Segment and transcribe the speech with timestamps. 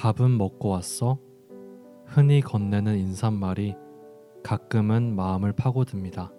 [0.00, 1.18] 밥은 먹고 왔어?
[2.06, 3.76] 흔히 건네는 인사말이
[4.42, 6.32] 가끔은 마음을 파고듭니다.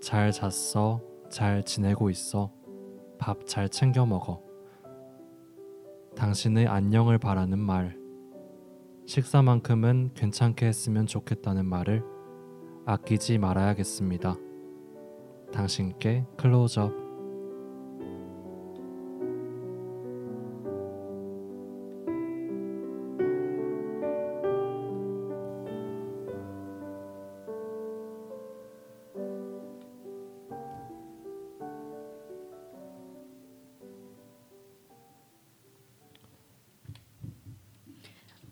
[0.00, 1.02] 잘 잤어?
[1.28, 2.50] 잘 지내고 있어?
[3.18, 4.42] 밥 잘 챙겨 먹어.
[6.16, 7.98] 당신의 안녕을 바라는 말.
[9.04, 12.02] 식사만큼은 괜찮게 했으면 좋겠다는 말을
[12.86, 14.36] 아끼지 말아야겠습니다.
[15.52, 17.05] 당신께 클로즈업.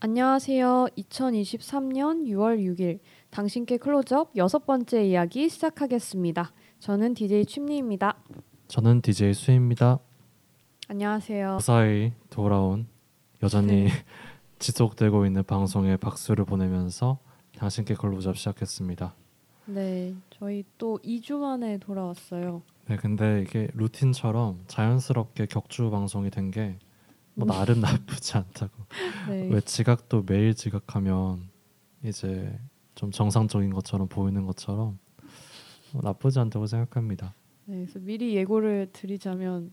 [0.08, 0.88] 안녕하세요.
[0.98, 2.98] 2023년 6월 6일
[3.30, 6.52] 당신께 클로즈업 여섯 번째 이야기 시작하겠습니다.
[6.78, 8.14] 저는 DJ 춤리입니다.
[8.68, 9.98] 저는 DJ 수입니다.
[10.88, 11.54] 안녕하세요.
[11.54, 12.86] 무사히 돌아온
[13.42, 13.86] 여전히
[14.58, 17.18] 지속되고 있는 방송에 박수를 보내면서
[17.56, 19.14] 당신께 클로즈업 시작했습니다.
[19.64, 22.60] 네, 저희 또 2주 만에 돌아왔어요.
[22.88, 26.76] 네, 근데 이게 루틴처럼 자연스럽게 격주 방송이 된 게
[27.34, 28.72] 뭐 나름 나쁘지 않다고.
[29.28, 29.48] 네.
[29.50, 31.48] 왜 지각도 매일 지각하면
[32.02, 32.58] 이제
[32.94, 34.98] 좀 정상적인 것처럼 보이는 것처럼
[35.92, 37.34] 뭐 나쁘지 않다고 생각합니다.
[37.66, 39.72] 네, 그래서 미리 예고를 드리자면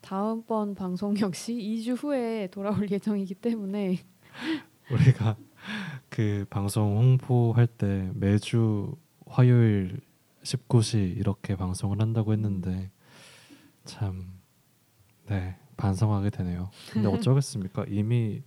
[0.00, 1.52] 다음번 방송 역시
[1.84, 3.98] 2주 후에 돌아올 예정이기 때문에
[4.90, 5.36] 우리가
[6.08, 8.96] 그 방송 홍보할 때 매주
[9.26, 10.00] 화요일
[10.42, 12.90] 19시 이렇게 방송을 한다고 했는데
[13.84, 14.38] 참
[15.26, 16.70] 네, 반성하게 되네요.
[16.92, 17.86] 근데 어쩌겠습니까?
[17.88, 18.42] 이미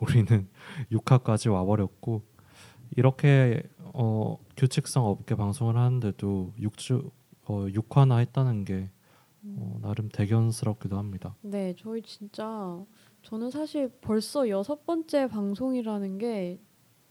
[0.00, 0.48] 우리는
[0.90, 2.22] 6화까지 와버렸고
[2.96, 3.62] 이렇게
[3.94, 7.10] 어, 규칙성 없게 방송을 하는데도 6주
[7.44, 8.90] 어, 6화나 했다는 게
[9.44, 11.36] 어, 나름 대견스럽기도 합니다.
[11.42, 12.78] 네, 저희 진짜
[13.22, 16.58] 저는 사실 벌써 여섯 번째 방송이라는 게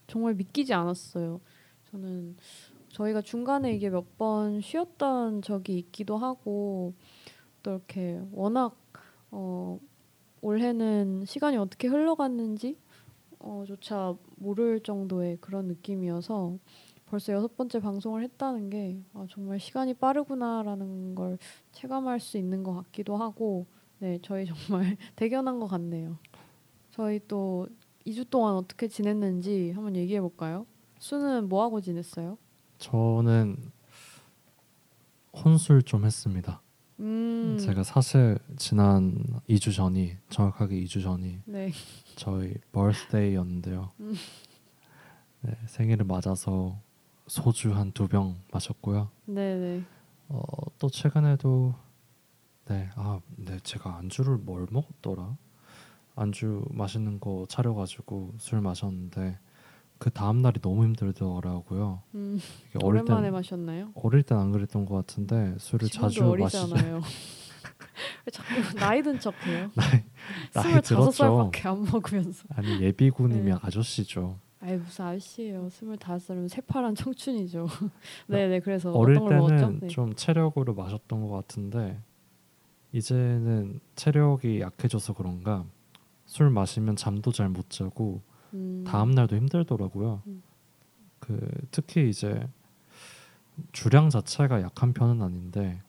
[0.07, 1.39] 정말 믿기지 않았어요.
[1.91, 2.35] 저는
[2.89, 6.93] 저희가 중간에 이게 몇 번 쉬었던 적이 있기도 하고
[7.63, 8.75] 또 이렇게 워낙
[9.31, 9.79] 어,
[10.41, 12.77] 올해는 시간이 어떻게 흘러갔는지
[13.39, 16.57] 어, 조차 모를 정도의 그런 느낌이어서
[17.05, 21.37] 벌써 여섯 번째 방송을 했다는 게 아, 정말 시간이 빠르구나라는 걸
[21.71, 23.65] 체감할 수 있는 것 같기도 하고
[23.99, 26.17] 네 저희 정말 대견한 것 같네요.
[26.91, 27.67] 저희 또
[28.05, 30.65] 2주 동안 어떻게 지냈는지 한번 얘기해 볼까요?
[30.99, 32.37] 수는 뭐 하고 지냈어요?
[32.77, 33.57] 저는
[35.33, 36.61] 혼술 좀 했습니다.
[36.99, 41.71] 음, 제가 사실 지난 2주 전이 정확하게 2주 전이 네,
[42.15, 43.91] 저희 버스데이였는데요.
[44.01, 44.15] 음.
[45.41, 46.77] 네, 생일을 맞아서
[47.27, 49.09] 소주 한 두 병 마셨고요.
[49.25, 49.83] 네, 네.
[50.27, 50.41] 어,
[50.77, 51.73] 또 최근에도
[52.65, 55.37] 네, 아, 네, 제가 안주를 뭘 먹었더라?
[56.15, 59.39] 안주 맛있는 거 차려가지고 술 마셨는데
[59.99, 62.01] 그 다음 날이 너무 힘들더라고요.
[62.15, 62.39] 음,
[62.81, 63.91] 어릴 오랜만에 땐 마셨나요?
[63.95, 66.23] 어릴 땐 안 그랬던 것 같은데 술을 자주.
[68.25, 69.69] 왜 자꾸 나이 든 척해요?
[69.75, 70.03] 나이
[70.53, 71.11] 나이 들었죠.
[71.11, 72.45] 살밖에 안 먹으면서.
[72.55, 73.59] 아니 예비군이면 네.
[73.61, 74.39] 아저씨죠.
[74.61, 75.69] 아이 무슨 아저씨예요.
[75.69, 77.67] 스물다섯 살이면 새파란 청춘이죠.
[78.27, 79.15] 네네 그래서 어릴?
[79.19, 79.87] 때는 네.
[79.87, 81.99] 좀 체력으로 마셨던 것 같은데
[82.93, 85.65] 이제는 체력이 약해져서 그런가
[86.25, 88.21] 술 마시면 잠도 잘 못 자고
[88.53, 90.21] 음, 다음 날도 힘들더라고요.
[90.27, 90.41] 음.
[91.19, 92.47] 그 특히 이제
[93.71, 95.81] 주량 자체가 약한 편은 아닌데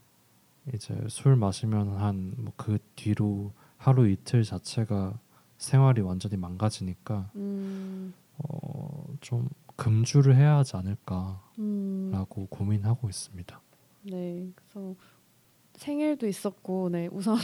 [0.74, 5.18] 이제 술 마시면 한 뭐 그 뒤로 하루 이틀 자체가
[5.58, 13.60] 생활이 완전히 망가지니까 음, 어, 좀 금주를 해야 하지 않을까라고 음, 고민하고 있습니다.
[14.02, 14.94] 네 그래서
[15.74, 17.36] 생일도 있었고 네 우선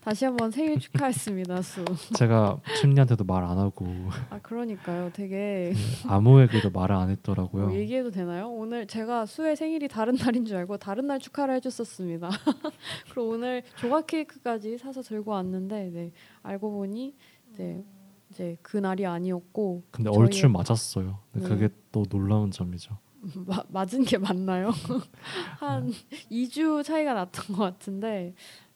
[0.00, 1.84] 다시 한번 생일 축하했습니다 수.
[2.16, 3.86] 제가 춘리한테도 말 안 하고
[4.30, 5.10] 아 그러니까요.
[5.12, 5.72] 되게
[6.06, 7.66] 아무에게도 말을 안 했더라고요.
[7.68, 8.48] 뭐 얘기해도 되나요?
[8.50, 12.28] 오늘 제가 수의 생일이 다른 날인 줄 알고 다른 날 축하를 해줬었습니다.
[13.12, 17.14] 그리고 오늘 조각 케이크까지 사서 들고 왔는데 네, 알고 보니
[17.52, 17.84] 이제
[18.30, 21.18] 이제 그 날이 아니었고 근데 저희의- 얼추 맞았어요.
[21.32, 21.48] 네.
[21.48, 22.98] 그게 또 놀라운 점이죠.
[23.46, 24.70] 마, 맞은 게 맞나요?
[25.60, 25.90] 한
[26.30, 28.34] 2주 차이가 났던 것 같은데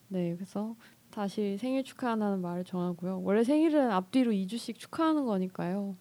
[0.08, 0.74] 네 그래서
[1.18, 3.22] 다시 생일 축하한다는 말을 정하고요.
[3.24, 5.96] 원래 생일은 앞뒤로 2주씩 축하하는 거니까요.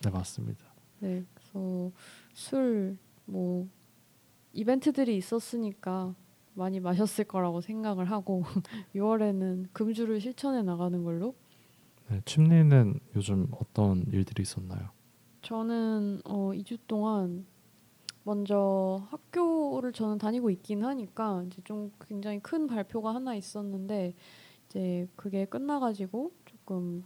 [0.00, 0.64] 네 맞습니다.
[1.00, 1.92] 네, 그래서
[2.32, 3.68] 술 뭐
[4.54, 6.14] 이벤트들이 있었으니까
[6.54, 8.44] 많이 마셨을 거라고 생각을 하고
[8.94, 11.34] 6월에는 금주를 실천해 나가는 걸로.
[12.08, 14.88] 네, 춤리는 요즘 어떤 일들이 있었나요?
[15.42, 17.44] 저는 어 2주 동안
[18.22, 24.14] 먼저 학교를 저는 다니고 있긴 하니까 이제 좀 굉장히 큰 발표가 하나 있었는데
[24.68, 27.04] 이제 그게 끝나가지고 조금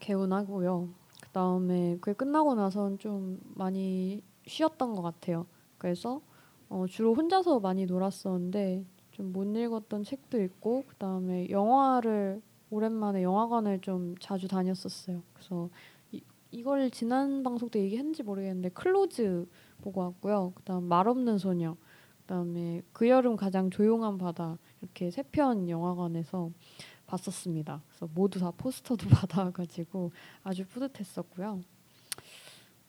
[0.00, 0.88] 개운하고요.
[1.22, 5.46] 그 다음에 그게 끝나고 나선 좀 많이 쉬었던 것 같아요.
[5.78, 6.20] 그래서
[6.68, 13.80] 어, 주로 혼자서 많이 놀았었는데 좀 못 읽었던 책도 있고 그 다음에 영화를 오랜만에 영화관을
[13.80, 15.22] 좀 자주 다녔었어요.
[15.32, 15.70] 그래서
[16.10, 16.20] 이,
[16.50, 19.46] 이걸 지난 방송 때 얘기했는지 모르겠는데 클로즈
[19.82, 20.52] 보고 왔고요.
[20.56, 21.76] 그다음 말 없는 소녀,
[22.22, 26.50] 그다음에 그 여름 가장 조용한 바다 이렇게 세 편 영화관에서
[27.06, 27.82] 봤었습니다.
[27.88, 31.60] 그래서 모두 다 포스터도 받아가지고 아주 뿌듯했었고요.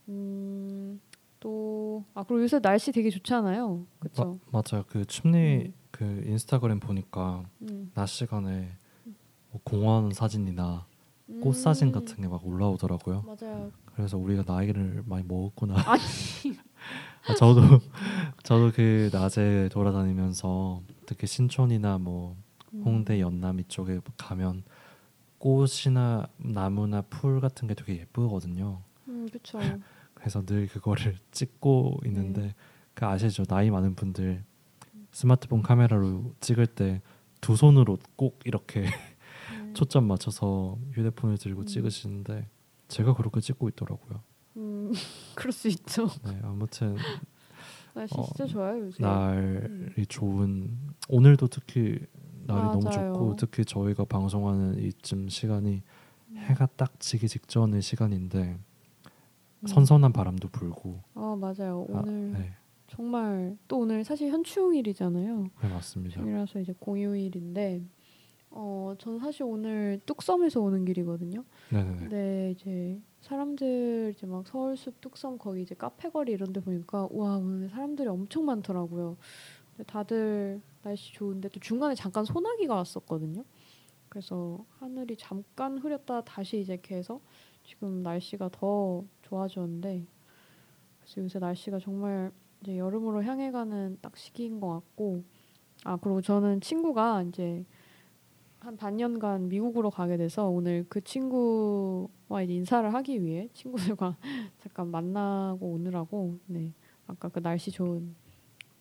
[0.09, 0.99] 음,
[1.39, 3.85] 또아 그리고 요새 날씨 되게 좋잖아요.
[3.99, 4.39] 그렇죠?
[4.51, 4.83] 맞아요.
[4.87, 5.73] 그 춤리 음.
[5.91, 7.91] 그 인스타그램 보니까 음.
[7.93, 8.77] 낮 시간에
[9.51, 10.85] 뭐 공원 사진이나
[11.41, 13.23] 꽃 사진 같은 게 막 올라오더라고요.
[13.27, 13.35] 음.
[13.41, 13.71] 맞아요.
[13.95, 15.75] 그래서 우리가 나이를 많이 먹었구나.
[15.89, 16.01] 아니.
[17.27, 17.61] 아, 저도
[18.43, 22.35] 저도 그 낮에 돌아다니면서 특히 신촌이나 뭐
[22.73, 22.81] 음.
[22.83, 24.63] 홍대 연남 이쪽에 가면
[25.37, 28.81] 꽃이나 나무나 풀 같은 게 되게 예쁘거든요.
[29.07, 29.59] 음, 그렇죠.
[30.13, 32.55] 그래서 늘 그거를 찍고 있는데 네.
[32.93, 33.43] 그 아시죠?
[33.45, 34.43] 나이 많은 분들
[35.11, 37.01] 스마트폰 카메라로 찍을 때
[37.45, 38.87] 두 손으로 꼭 이렇게
[39.51, 39.73] 음.
[39.77, 41.65] 초점 맞춰서 휴대폰을 들고 음.
[41.67, 42.49] 찍으시는데
[42.87, 44.19] 제가 그렇게 찍고 있더라고요.
[44.57, 44.91] 음,
[45.35, 46.07] 그럴 수 있죠.
[46.23, 46.97] 네, 아무튼
[47.95, 49.01] 날씨 어, 진짜 좋아요 요새.
[49.01, 50.77] 날이 좋은
[51.09, 51.97] 오늘도 특히
[52.45, 53.13] 날이 너무 맞아요.
[53.13, 55.81] 좋고 특히 저희가 방송하는 이쯤 시간이
[56.29, 56.35] 음.
[56.37, 58.57] 해가 딱 지기 직전의 시간인데
[59.61, 59.67] 음.
[59.67, 61.87] 선선한 바람도 불고 아 맞아요.
[61.93, 62.51] 아, 오늘 네,
[62.87, 65.43] 정말 또 오늘 사실 현충일이잖아요.
[65.61, 66.19] 네 맞습니다.
[66.21, 67.81] 중이라서 이제 공휴일인데
[68.51, 71.43] 어 저는 사실 오늘 뚝섬에서 오는 길이거든요.
[71.71, 71.97] 네네네.
[71.97, 77.37] 근데 이제 사람들 이제 막 서울숲 뚝섬 거기 이제 카페 거리 이런 데 보니까 와
[77.37, 79.17] 오늘 사람들이 엄청 많더라고요.
[79.87, 83.43] 다들 날씨 좋은데 또 중간에 잠깐 소나기가 왔었거든요.
[84.09, 87.19] 그래서 하늘이 잠깐 흐렸다 다시 이제 개서
[87.63, 90.05] 지금 날씨가 더 좋아졌는데
[90.99, 92.31] 그래서 요새 날씨가 정말
[92.61, 95.23] 이제 여름으로 향해 가는 딱 시기인 것 같고
[95.83, 97.65] 아 그리고 저는 친구가 이제
[98.65, 104.17] 한 반년간 미국으로 가게 돼서 오늘 그 친구와 이제 인사를 하기 위해 친구들과
[104.59, 106.73] 잠깐 만나고 오느라고 네
[107.05, 108.15] 아까 그 날씨 좋은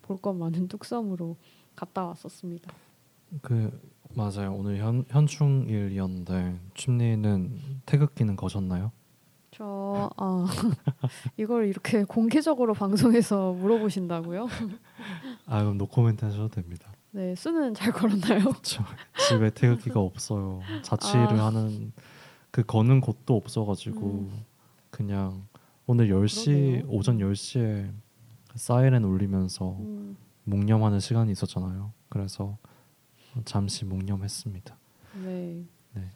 [0.01, 1.37] 볼 것 많은 뚝섬으로
[1.77, 2.73] 갔다 왔었습니다.
[3.43, 3.71] 그
[4.15, 4.55] 맞아요.
[4.55, 8.91] 오늘 현 현충일이었는데 춤리는 태극기는 거셨나요?
[9.51, 10.47] 저 아,
[11.37, 14.49] 이걸 이렇게 공개적으로 방송에서 물어보신다고요?
[15.47, 16.91] 아 그럼 노코멘트 하셔도 됩니다.
[17.15, 18.53] 네 수는 잘 걸었나요?
[18.63, 18.83] 저
[19.29, 20.61] 집에 태극기가 없어요.
[20.83, 21.47] 자취를 아.
[21.47, 21.93] 하는
[22.51, 24.31] 그 거는 곳도 없어가지고
[24.91, 25.47] 그냥
[25.87, 26.73] 오늘 10시 음.
[26.81, 26.91] 그러게요.
[26.91, 27.93] 오전 10시에
[28.57, 31.93] 사이렌 울리면서 음, 묵념하는 시간이 있었잖아요.
[32.09, 32.59] 그래서
[33.45, 34.77] 잠시 묵념했습니다.
[35.23, 35.65] 네.
[35.93, 36.11] 네.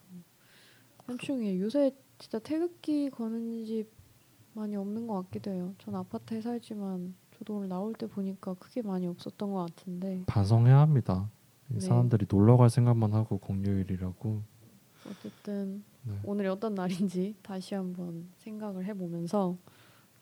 [1.06, 3.88] 현충일 요새 진짜 태극기 거는 집
[4.52, 5.74] 많이 없는 것 같기도 해요.
[5.78, 11.30] 전 아파트에 살지만 저도 오늘 나올 때 보니까 크게 많이 없었던 것 같은데 반성해야 합니다.
[11.70, 11.80] 이 네.
[11.80, 14.42] 사람들이 놀러 갈 생각만 하고 공휴일이라고
[15.08, 16.14] 어쨌든 네.
[16.24, 19.56] 오늘이 어떤 날인지 다시 한번 생각을 해보면서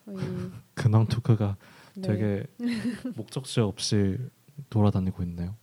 [0.05, 0.17] 저희
[0.75, 1.57] 근황 토크가
[1.95, 2.47] 네, 되게
[3.17, 4.19] 목적지 없이
[4.69, 5.55] 돌아다니고 있네요.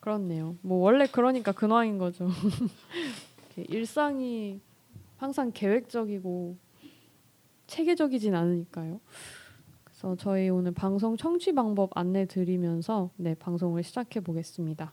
[0.00, 0.56] 그렇네요.
[0.62, 2.28] 뭐 원래 그러니까 근황인 거죠.
[3.56, 4.60] 일상이
[5.16, 6.56] 항상 계획적이고
[7.66, 9.00] 체계적이진 않으니까요.
[9.98, 14.92] 그래서 저희 오늘 방송 청취 방법 안내 드리면서 네 방송을 시작해 보겠습니다.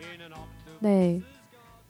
[0.00, 0.80] in an octopus.
[0.80, 1.35] 네.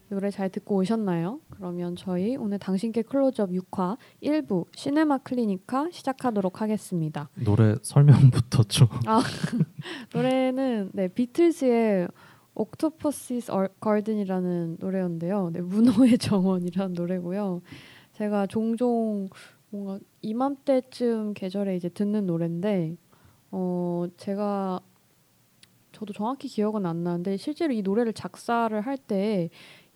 [0.09, 1.41] 노래 잘 듣고 오셨나요?
[1.51, 7.29] 그러면 저희 오늘 당신께 클로즈업 6화 1부 시네마 클리니카 시작하도록 하겠습니다.
[7.45, 8.87] 노래 설명부터 좀
[10.15, 12.09] 노래는 네 비틀즈의
[12.55, 15.51] 옥토퍼시스 걸든이라는 노래였는데요.
[15.53, 17.61] 네, 문어의 정원이라는 노래고요.
[18.13, 19.29] 제가 종종
[19.71, 22.97] 뭔가 이맘때쯤 계절에 이제 듣는 노래인데
[23.51, 24.81] 어 제가
[25.93, 29.51] 저도 정확히 기억은 안 나는데 실제로 이 노래를 작사를 할 때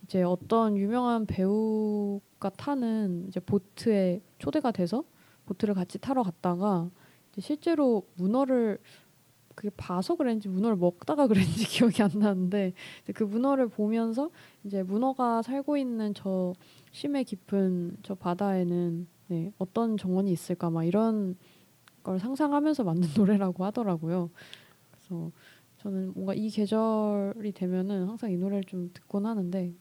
[0.05, 5.05] 이제 어떤 유명한 배우가 타는 이제 보트에 초대가 돼서
[5.47, 6.91] 보트를 같이 타러 갔다가
[7.39, 8.79] 실제로 문어를
[9.55, 12.73] 그게 봐서 그랬는지 문어를 먹다가 그랬는지 기억이 안 나는데
[13.15, 14.31] 그 문어를 보면서
[14.65, 16.55] 이제 문어가 살고 있는 저
[16.93, 21.37] 심해 깊은 저 바다에는 네, 어떤 정원이 있을까 막 이런
[22.03, 24.31] 걸 상상하면서 만든 노래라고 하더라고요.
[24.91, 25.31] 그래서
[25.79, 29.75] 저는 뭔가 이 계절이 되면은 항상 이 노래를 좀 듣곤 하는데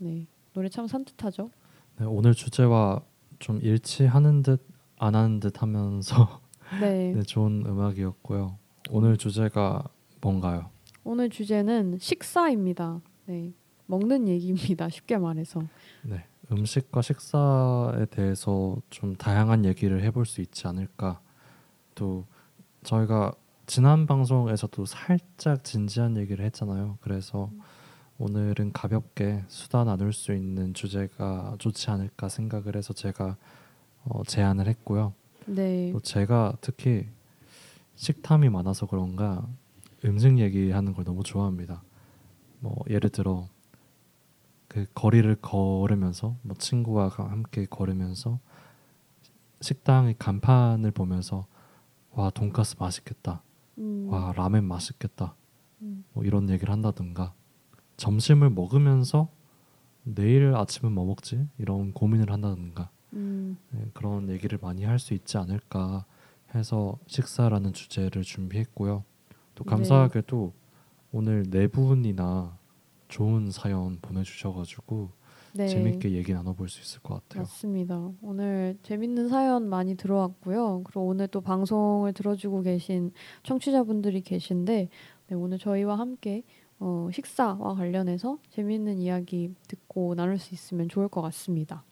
[0.00, 1.50] 네 노래 참 산뜻하죠.
[1.98, 3.02] 네, 오늘 주제와
[3.38, 6.40] 좀 일치하는 듯 안 하는 듯 하면서
[6.80, 8.56] 네 네, 좋은 음악이었고요.
[8.90, 9.82] 오늘 주제가
[10.20, 10.70] 뭔가요?
[11.02, 13.00] 오늘 주제는 식사입니다.
[13.24, 13.54] 네
[13.86, 14.88] 먹는 얘기입니다.
[14.90, 15.62] 쉽게 말해서.
[16.02, 21.20] 네, 음식과 식사에 대해서 좀 다양한 얘기를 해볼 수 있지 않을까.
[21.94, 22.26] 또
[22.82, 23.32] 저희가
[23.66, 26.98] 지난 방송에서도 살짝 진지한 얘기를 했잖아요.
[27.00, 27.50] 그래서
[28.24, 33.36] 오늘은 가볍게 수다 나눌 수 있는 주제가 좋지 않을까 생각을 해서 제가
[34.04, 35.14] 어, 제안을 했고요.
[35.46, 37.06] 네 또 제가 특히
[37.96, 39.48] 식탐이 많아서 그런가
[40.04, 41.82] 음식 얘기하는 걸 너무 좋아합니다.
[42.60, 43.48] 뭐 예를 들어
[44.68, 48.38] 그 거리를 걸으면서 뭐 친구와 가- 함께 걸으면서
[49.62, 51.46] 식당의 간판을 보면서
[52.12, 53.42] 와 돈가스 맛있겠다.
[53.78, 55.34] 음, 와 라멘 맛있겠다.
[55.80, 57.32] 음, 뭐 이런 얘기를 한다든가
[58.00, 59.28] 점심을 먹으면서
[60.04, 61.46] 내일 아침은 뭐 먹지?
[61.58, 66.06] 이런 고민을 한다든가 음, 네, 그런 얘기를 많이 할 수 있지 않을까
[66.54, 69.04] 해서 식사라는 주제를 준비했고요.
[69.54, 69.70] 또 네.
[69.70, 70.52] 감사하게도
[71.12, 72.56] 오늘 네 분이나
[73.08, 75.10] 좋은 사연 보내주셔가지고
[75.52, 77.42] 네 재밌게 얘기 나눠볼 수 있을 것 같아요.
[77.42, 78.10] 맞습니다.
[78.22, 80.82] 오늘 재밌는 사연 많이 들어왔고요.
[80.84, 84.88] 그리고 오늘 또 방송을 들어주고 계신 청취자분들이 계신데
[85.28, 86.44] 네, 오늘 저희와 함께
[86.80, 91.84] 어, 식사와 관련해서 재밌는 이야기 듣고 나눌 수 있으면 좋을 것 같습니다.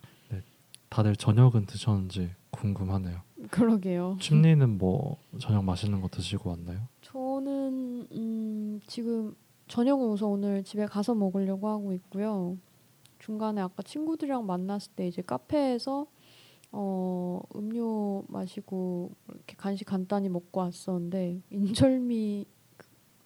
[0.91, 3.21] 다들 저녁은 드셨는지 궁금하네요.
[3.51, 4.17] 그러게요.
[4.21, 6.89] 춤니는 뭐 저녁 맛있는 거 드시고 왔나요?
[7.03, 9.35] 저는 음, 지금
[9.69, 12.57] 저녁은 우선 오늘 집에 가서 먹으려고 하고 있고요.
[13.19, 16.07] 중간에 아까 친구들이랑 만났을 때 이제 카페에서
[16.73, 22.58] 어, 음료 마시고 이렇게 간식 간단히 먹고 왔었는데 인절미 그-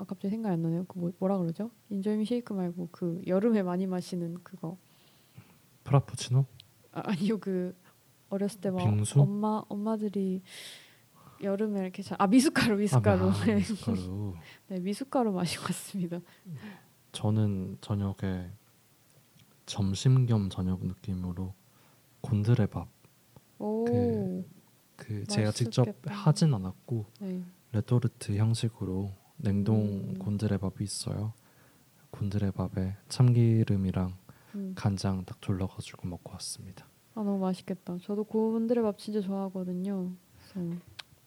[0.03, 0.85] 아 갑자기 생각이 안 나네요.
[0.87, 1.71] 그 뭐, 뭐라 그러죠?
[1.89, 4.77] 인절미 쉐이크 말고 그 여름에 많이 마시는 그거
[5.85, 6.45] Frappuccino?
[6.91, 7.73] 아, 아니요 그
[8.29, 8.81] 어렸을 때 막?
[9.17, 10.43] 엄마 엄마들이
[11.41, 13.55] 여름에 이렇게 자, 아 미숫가루 미숫가루 아, 네.
[13.57, 14.35] 미숫가루.
[14.67, 16.19] 네 미숫가루 마시고 왔습니다.
[17.13, 18.51] 저는 저녁에
[19.67, 21.55] 점심 겸 저녁 느낌으로
[22.23, 22.89] 곤드레밥
[23.61, 24.45] 오, 그-
[24.97, 25.87] 그 제가 직접.
[26.07, 27.45] 하진 않았고 네.
[27.71, 30.15] 레토르트 형식으로 냉동 음.
[30.19, 31.33] 곤드레밥이 있어요.
[32.11, 34.15] 곤드레밥에 참기름이랑
[34.55, 34.73] 음.
[34.77, 36.87] 간장 딱 둘러가지고 먹고 왔습니다.
[37.15, 37.99] 아 너무 맛있겠다.
[38.03, 40.13] 저도 곤드레밥 진짜 좋아하거든요.
[40.53, 40.77] 그래서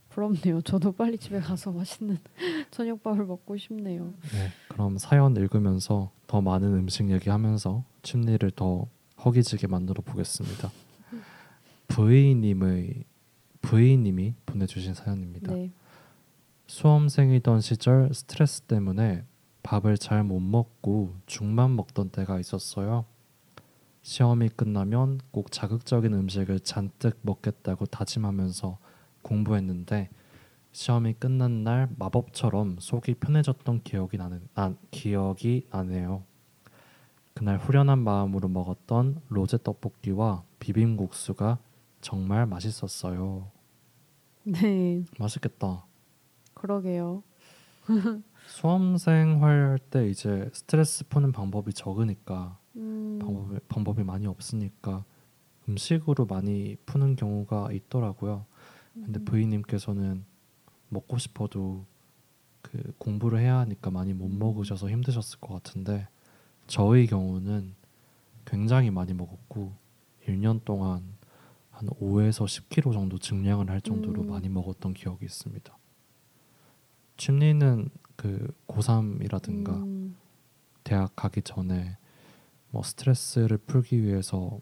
[0.10, 0.62] 부럽네요.
[0.62, 2.18] 저도 빨리 집에 가서 맛있는
[2.72, 4.14] 저녁밥을 먹고 싶네요.
[4.32, 8.88] 네, 그럼 사연 읽으면서 더 많은 음식 얘기하면서 춤리를 더
[9.24, 10.72] 허기지게 만들어 보겠습니다.
[11.88, 13.04] V님의
[13.62, 15.54] V님이 보내주신 사연입니다.
[15.54, 15.72] 네.
[16.68, 19.24] 수험생이던 시절 스트레스 때문에
[19.64, 23.06] 밥을 잘 못 먹고 죽만 먹던 때가 있었어요.
[24.02, 28.78] 시험이 끝나면 꼭 자극적인 음식을 잔뜩 먹겠다고 다짐하면서
[29.24, 30.10] 공부했는데
[30.72, 36.24] 시험이 끝난 날 마법처럼 속이 편해졌던 기억이 나는 아, 기억이 나네요.
[37.34, 41.58] 그날 후련한 마음으로 먹었던 로제 떡볶이와 비빔국수가
[42.02, 43.50] 정말 맛있었어요.
[44.44, 45.04] 네.
[45.18, 45.85] 맛있겠다.
[46.66, 47.22] 그러게요.
[48.48, 55.04] 수험생 할 때 이제 스트레스 푸는 방법이 적으니까 음, 방법이, 방법이 많이 없으니까
[55.70, 58.46] 음식으로 많이 푸는 경우가 있더라고요.
[58.94, 59.26] 근데 음.
[59.26, 60.26] 부인님께서는
[60.90, 61.86] 먹고 싶어도
[62.62, 64.40] 그 공부를 해야 하니까 많이 못 음.
[64.40, 66.08] 먹으셔서 힘드셨을 것 같은데
[66.68, 67.76] 저의 경우는
[68.46, 69.74] 굉장히 많이 먹었고
[70.28, 71.04] 1년 동안
[71.72, 74.30] 한 5에서 10kg 정도 증량을 할 정도로 음.
[74.30, 75.78] 많이 먹었던 기억이 있습니다.
[77.18, 80.16] 춘리는 그 고3이라든가 음,
[80.84, 81.98] 대학 가기 전에
[82.72, 84.60] 뭐 스트레스를 풀기 위해서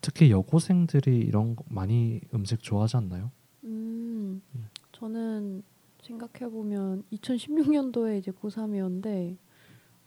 [0.00, 3.30] 특히 여고생들이 이런 거 많이 음식 좋아하지 않나요?
[3.64, 4.42] 음,
[4.92, 5.62] 저는
[6.02, 9.36] 생각해 보면 2016년도에 이제 고3이었는데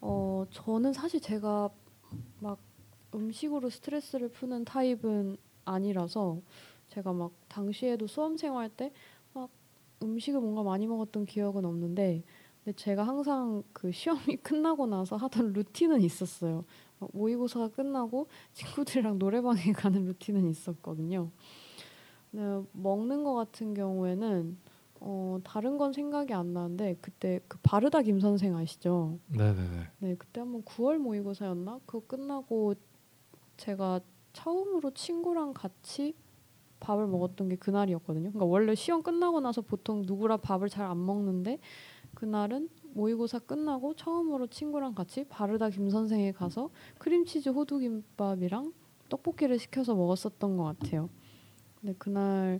[0.02, 1.70] 어 저는 사실 제가
[2.40, 2.60] 막
[3.16, 6.40] 음식으로 스트레스를 푸는 타입은 아니라서
[6.90, 8.94] 제가 막 당시에도 수험생활 때막
[10.02, 12.24] 음식을 뭔가 많이 먹었던 기억은 없는데
[12.64, 16.66] 근데 제가 항상 그 시험이 끝나고 나서 하던 루틴은 있었어요.
[17.00, 21.32] 어, 모의고사가 끝나고 친구들이랑 노래방에 가는 루틴은 있었거든요.
[22.32, 22.42] 네,
[22.74, 24.58] 먹는 거 같은 경우에는
[25.00, 29.20] 어, 다른 건 생각이 안 나는데 그때 그 바르다 김 선생 아시죠?
[29.28, 29.88] 네네네.
[30.00, 31.80] 네, 그때 한번 9월 모의고사였나?
[31.86, 32.74] 그거 끝나고
[33.58, 34.02] 제가
[34.34, 36.16] 처음으로 친구랑 같이
[36.80, 38.32] 밥을 먹었던 게 그날이었거든요.
[38.32, 41.60] 그러니까 원래 시험 끝나고 나서 보통 누구랑 밥을 잘 안 먹는데
[42.14, 48.74] 그날은 모의고사 끝나고 처음으로 친구랑 같이 바르다 김 선생에 가서 크림치즈 호두김밥이랑
[49.10, 51.10] 떡볶이를 시켜서 먹었었던 것 같아요.
[51.80, 52.60] 근데 그날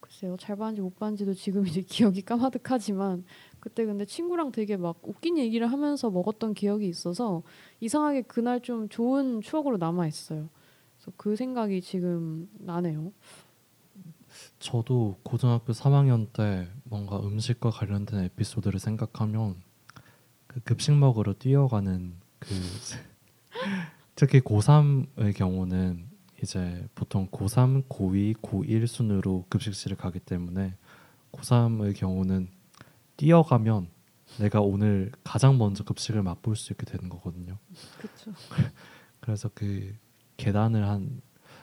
[0.00, 3.24] 글쎄요 잘 봤는지 못 봤는지도 지금 이제 기억이 까마득하지만
[3.60, 7.42] 그때 근데 친구랑 되게 막 웃긴 얘기를 하면서 먹었던 기억이 있어서
[7.80, 10.48] 이상하게 그날 좀 좋은 추억으로 남아 있어요.
[10.96, 13.12] 그래서 그 생각이 지금 나네요.
[14.58, 19.62] 저도 고등학교 3학년 때 뭔가 음식과 관련된 에피소드를 생각하면
[20.46, 22.48] 그 급식 먹으러 뛰어가는 그
[24.16, 26.08] 특히 고3의 경우는
[26.42, 30.76] 이제 보통 고3, 고2, 고1 순으로 급식실을 가기 때문에
[31.32, 32.48] 고3의 경우는
[33.16, 33.88] 뛰어가면
[34.38, 37.58] 내가 오늘 가장 먼저 급식을 맛볼 수 있게 되는 거거든요.
[37.98, 38.32] 그렇죠.
[39.20, 39.94] 그래서 그
[40.36, 41.20] 계단을 한,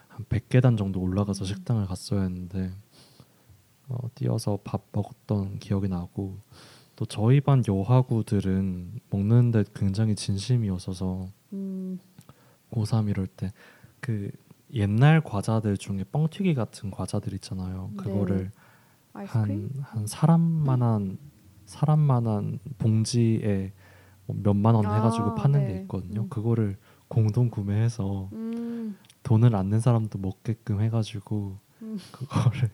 [0.07, 1.47] 한 100계단 정도 올라가서 음.
[1.47, 2.73] 식당을 갔어야 했는데
[3.89, 6.37] 어, 뛰어서 밥 먹었던 기억이 나고
[6.95, 11.99] 또 저희 반 여하구들은 먹는데 굉장히 진심이었어서 음,
[12.71, 13.51] 고3 이럴 때
[14.01, 14.29] 그
[14.73, 17.89] 옛날 과자들 중에 뻥튀기 같은 과자들 있잖아요.
[17.91, 17.97] 네.
[18.03, 18.51] 그거를
[19.13, 19.69] 아이스크림?
[19.77, 21.17] 한, 한 사람만한
[21.65, 23.73] 사람만한 봉지에
[24.27, 25.73] 뭐 몇만 원 아, 해가지고 파는 네.
[25.73, 26.21] 게 있거든요.
[26.21, 26.29] 음.
[26.29, 26.77] 그거를
[27.07, 31.98] 공동 구매해서 음, 돈을 안 낸 사람도 먹게끔 해가지고 음.
[32.11, 32.69] 그거를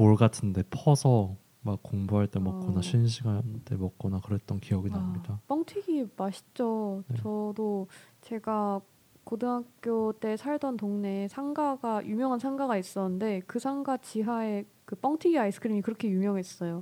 [0.00, 2.82] 볼 같은데 퍼서 막 공부할 때 먹거나 어.
[2.82, 5.38] 쉬는 시간 때 먹거나 그랬던 기억이 아, 납니다.
[5.46, 7.04] 뻥튀기 맛있죠.
[7.08, 7.16] 네.
[7.18, 7.86] 저도
[8.22, 8.80] 제가
[9.24, 16.08] 고등학교 때 살던 동네에 상가가 유명한 상가가 있었는데 그 상가 지하에 그 뻥튀기 아이스크림이 그렇게
[16.08, 16.80] 유명했어요.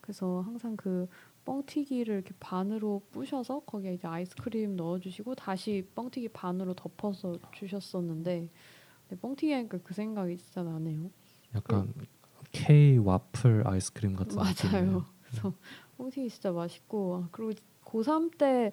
[0.00, 1.08] 그래서 항상 그
[1.44, 8.48] 뻥튀기를 이렇게 반으로 부셔서 거기에 이제 아이스크림 넣어주시고 다시 뻥튀기 반으로 덮어서 주셨었는데
[9.20, 11.10] 뻥튀기 하니까 그 생각이 진짜 나네요.
[11.56, 11.92] 약간
[12.52, 15.04] K 와플 아이스크림 같은 맞아요.
[15.22, 15.52] 그래서
[15.96, 17.52] 뻥튀기 진짜 맛있고 아, 그리고
[17.84, 18.72] 고3 때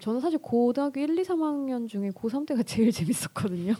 [0.00, 3.74] 저는 사실 고등학교 1, 2, 3학년 중에 고3 때가 제일 재밌었거든요.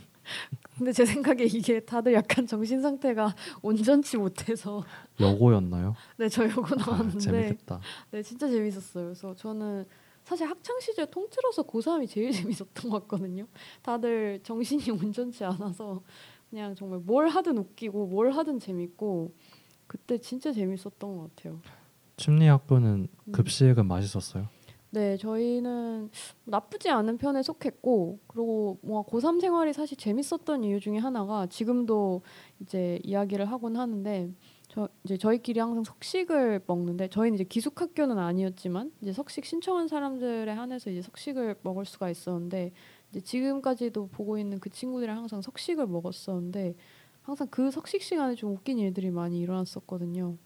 [0.77, 4.85] 근데 제 생각에 이게 다들 약간 정신 상태가 온전치 못해서
[5.19, 5.95] 여고였나요?
[6.19, 7.81] 네 저 여고 아, 나왔는데 재밌겠다.
[8.11, 9.05] 네 진짜 재밌었어요.
[9.07, 9.85] 그래서 저는
[10.25, 13.47] 사실 학창 시절 통틀어서 고3이 제일 재밌었던 것 같거든요.
[13.83, 16.03] 다들 정신이 온전치 않아서
[16.53, 19.33] 그냥 정말 뭘 하든 웃기고 뭘 하든 재밌고
[19.87, 21.61] 그때 진짜 재밌었던 것 같아요.
[22.19, 23.33] 심리학교는 음.
[23.33, 24.49] 급식은 맛있었어요.
[24.91, 26.11] 네, 저희는
[26.45, 32.21] 나쁘지 않은 편에 속했고, 그리고 뭐 고3 생활이 사실 재밌었던 이유 중에 하나가 지금도
[32.61, 34.31] 이제 이야기를 하곤 하는데,
[34.69, 40.91] 저 이제 저희끼리 항상 석식을 먹는데, 저희는 이제 기숙학교는 아니었지만 이제 석식 신청한 사람들에 한해서
[40.91, 42.73] 이제 석식을 먹을 수가 있었는데,
[43.21, 46.75] 지금까지도 보고 있는 그 친구들이랑 항상 석식을 먹었었는데,
[47.23, 50.37] 항상 그 석식 시간에 좀 웃긴 일들이 많이 일어났었거든요.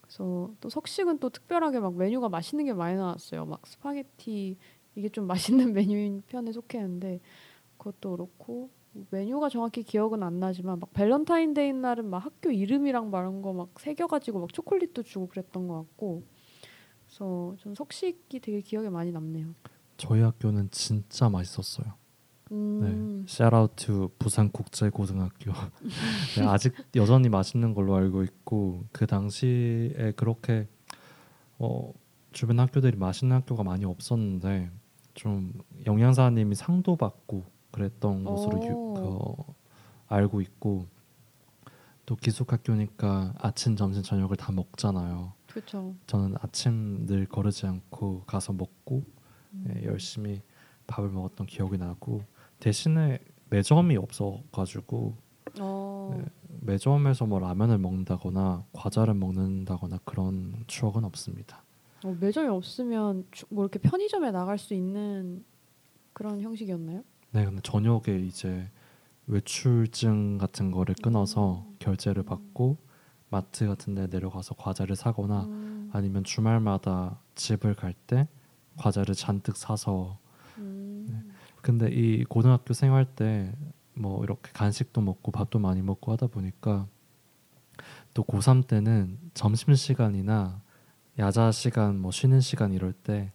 [0.00, 3.46] 그래서 또 석식은 또 특별하게 막 메뉴가 맛있는 게 많이 나왔어요.
[3.46, 4.56] 막 스파게티
[4.94, 7.20] 이게 좀 맛있는 메뉴인 편에 속했는데
[7.78, 8.70] 그것도 그렇고
[9.10, 14.40] 메뉴가 정확히 기억은 안 나지만 막 밸런타인데이 날은 막 학교 이름이랑 말한 거 막 새겨가지고
[14.40, 16.24] 막 초콜릿도 주고 그랬던 것 같고
[17.06, 19.54] 그래서 전 석식이 되게 기억에 많이 남네요.
[20.02, 21.94] 저희 학교는 진짜 맛있었어요.
[22.50, 25.52] 음, 네, shout out to 부산 국제 고등학교.
[26.36, 30.66] 네, 아직 여전히 맛있는 걸로 알고 있고 그 당시에 그렇게
[31.58, 31.92] 어,
[32.32, 34.72] 주변 학교들이 맛있는 학교가 많이 없었는데
[35.14, 35.52] 좀
[35.86, 38.94] 영양사님이 상도 받고 그랬던 것으로 유, 오.
[38.94, 39.52] 그,
[40.08, 40.86] 알고 있고
[42.06, 45.32] 또 기숙학교니까 아침, 점심, 저녁을 다 먹잖아요.
[45.46, 45.94] 그렇죠.
[46.08, 49.04] 저는 아침 늘 거르지 않고 가서 먹고
[49.54, 49.64] 음.
[49.76, 50.42] 예, 열심히
[50.86, 52.22] 밥을 먹었던 기억이 나고
[52.60, 53.18] 대신에
[53.50, 55.14] 매점이 없어가지고
[55.60, 56.24] 어, 네.
[56.60, 61.62] 매점에서 뭐 라면을 먹는다거나 과자를 먹는다거나 그런 추억은 없습니다.
[62.04, 65.44] 어, 매점이 없으면 주- 뭐 이렇게 편의점에 나갈 수 있는
[66.12, 67.02] 그런 형식이었나요?
[67.32, 68.68] 네, 근데 저녁에 이제
[69.26, 72.76] 외출증 같은 거를 끊어서 결제를 받고
[73.30, 78.28] 마트 같은 데 내려가서 과자를 사거나 음, 아니면 주말마다 집을 갈 때
[78.82, 80.18] 과자를 잔뜩 사서
[80.58, 81.32] 음.
[81.62, 83.52] 근데 이 고등학교 생활 때
[83.94, 86.86] 뭐 이렇게 간식도 먹고 밥도 많이 먹고 하다 보니까
[88.14, 90.62] 또 고3 때는 점심 시간이나
[91.18, 93.32] 야자 시간 뭐 쉬는 시간 이럴 때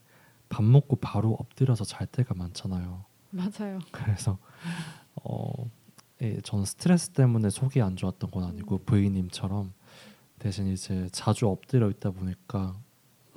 [0.49, 3.03] 밥 먹고 바로 엎드려서 잘 때가 많잖아요.
[3.31, 3.79] 맞아요.
[3.91, 4.38] 그래서
[5.21, 5.69] 어,
[6.21, 9.73] 예, 전 스트레스 때문에 속이 안 좋았던 건 아니고 부인님처럼
[10.39, 12.79] 대신 이제 자주 엎드려 있다 보니까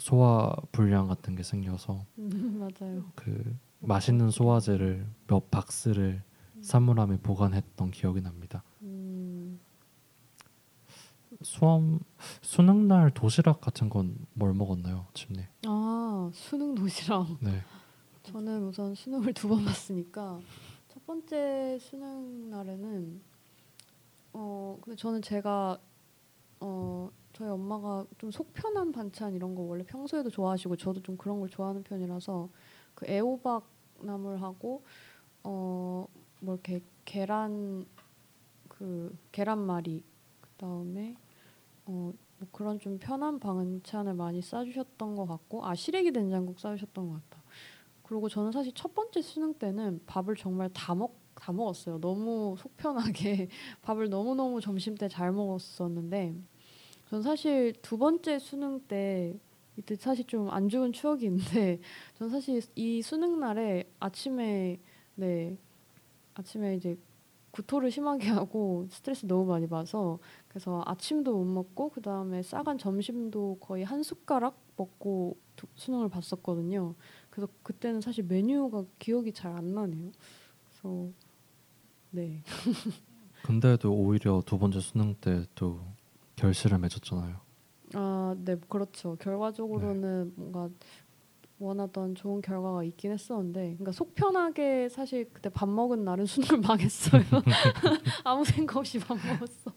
[0.01, 3.05] 소화 불량 같은 게 생겨서 음, 맞아요.
[3.15, 6.23] 그 맛있는 소화제를 몇 박스를
[6.63, 8.63] 사물함에 보관했던 기억이 납니다.
[8.83, 9.61] 음,
[11.43, 12.01] 수험
[12.43, 15.45] 수능 날 도시락 같은 건 뭘 먹었나요, 침님?
[15.67, 17.27] 아 수능 도시락.
[17.41, 17.63] 네.
[18.23, 20.41] 저는 우선 수능을 두 번 봤으니까
[20.89, 23.21] 첫 번째 수능 날에는
[24.33, 25.79] 어 근데 저는 제가
[26.61, 31.40] 어 저희 엄마가 좀 속 편한 반찬 이런 거 원래 평소에도 좋아하시고 저도 좀 그런
[31.40, 32.49] 걸 좋아하는 편이라서
[32.94, 33.64] 그 애호박
[34.03, 34.83] 나물하고
[35.44, 36.07] 어
[36.42, 37.87] 뭐 이렇게 계란
[38.68, 40.05] 그 계란말이
[40.40, 41.16] 그다음에
[41.87, 47.14] 어 뭐 그런 좀 편한 반찬을 많이 싸주셨던 것 같고 아 시래기 된장국 싸주셨던 것
[47.31, 47.42] 같다.
[48.05, 51.98] 그리고 저는 사실 첫 번째 수능 때는 밥을 정말 다 먹 다 먹었어요.
[52.00, 53.48] 너무 속편하게
[53.83, 56.35] 밥을 너무 너무 점심 때 잘 먹었었는데
[57.11, 59.38] 전 사실 두 번째 수능 때
[59.76, 61.81] 이때 사실 좀 안 좋은 추억이 있는데
[62.18, 64.79] 전 사실 이 수능 날에 아침에
[65.16, 65.57] 네
[66.35, 66.98] 아침에 이제
[67.53, 73.59] 구토를 심하게 하고 스트레스 너무 많이 받아서 그래서 아침도 못 먹고 그 다음에 싸간 점심도
[73.61, 76.94] 거의 한 숟가락 먹고 두- 수능을 봤었거든요.
[77.31, 80.12] 그래서 그때는 사실 메뉴가 기억이 잘 안 나네요.
[80.64, 81.09] 그래서
[82.11, 82.42] 네
[83.42, 85.81] 근데도 오히려 두 번째 수능 때 또
[86.37, 87.37] 결실을 맺었잖아요.
[87.94, 89.16] 아, 네, 그렇죠.
[89.16, 90.70] 결과적으로는 뭔가
[91.59, 96.25] 원하던 좋은 결과가 있긴 했었는데, 그러니까 속 편하게 사실 그때 밥 먹은 날은
[96.57, 97.23] 수능을 망했어요.
[98.25, 99.70] 아무 생각 없이 밥 먹었어.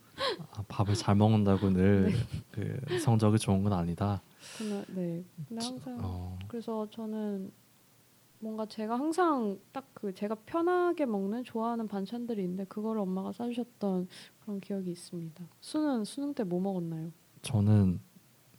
[0.53, 2.79] 아, 밥을 잘 먹는다고 늘 네.
[2.87, 4.21] 그 성적이 좋은 건 아니다.
[4.57, 7.51] 그날, 네, 근데 항상 어, 그래서 저는
[8.43, 14.09] 뭔가 제가 항상 딱 그 제가 편하게 먹는 좋아하는 반찬들이 있는데 그거를 엄마가 싸주셨던
[14.41, 15.45] 그런 기억이 있습니다.
[15.61, 17.09] 수능 수능 때 뭐 먹었나요?
[17.41, 18.01] 저는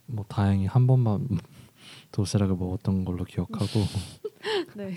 [0.07, 1.27] 뭐 다행히 한 번만
[2.11, 3.65] 도시락을 먹었던 걸로 기억하고
[4.75, 4.95] 네.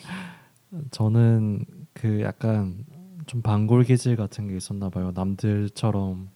[0.90, 2.86] 저는 그 약간
[3.26, 5.12] 좀 반골 기질 같은 게 있었나 봐요.
[5.14, 6.30] 남들처럼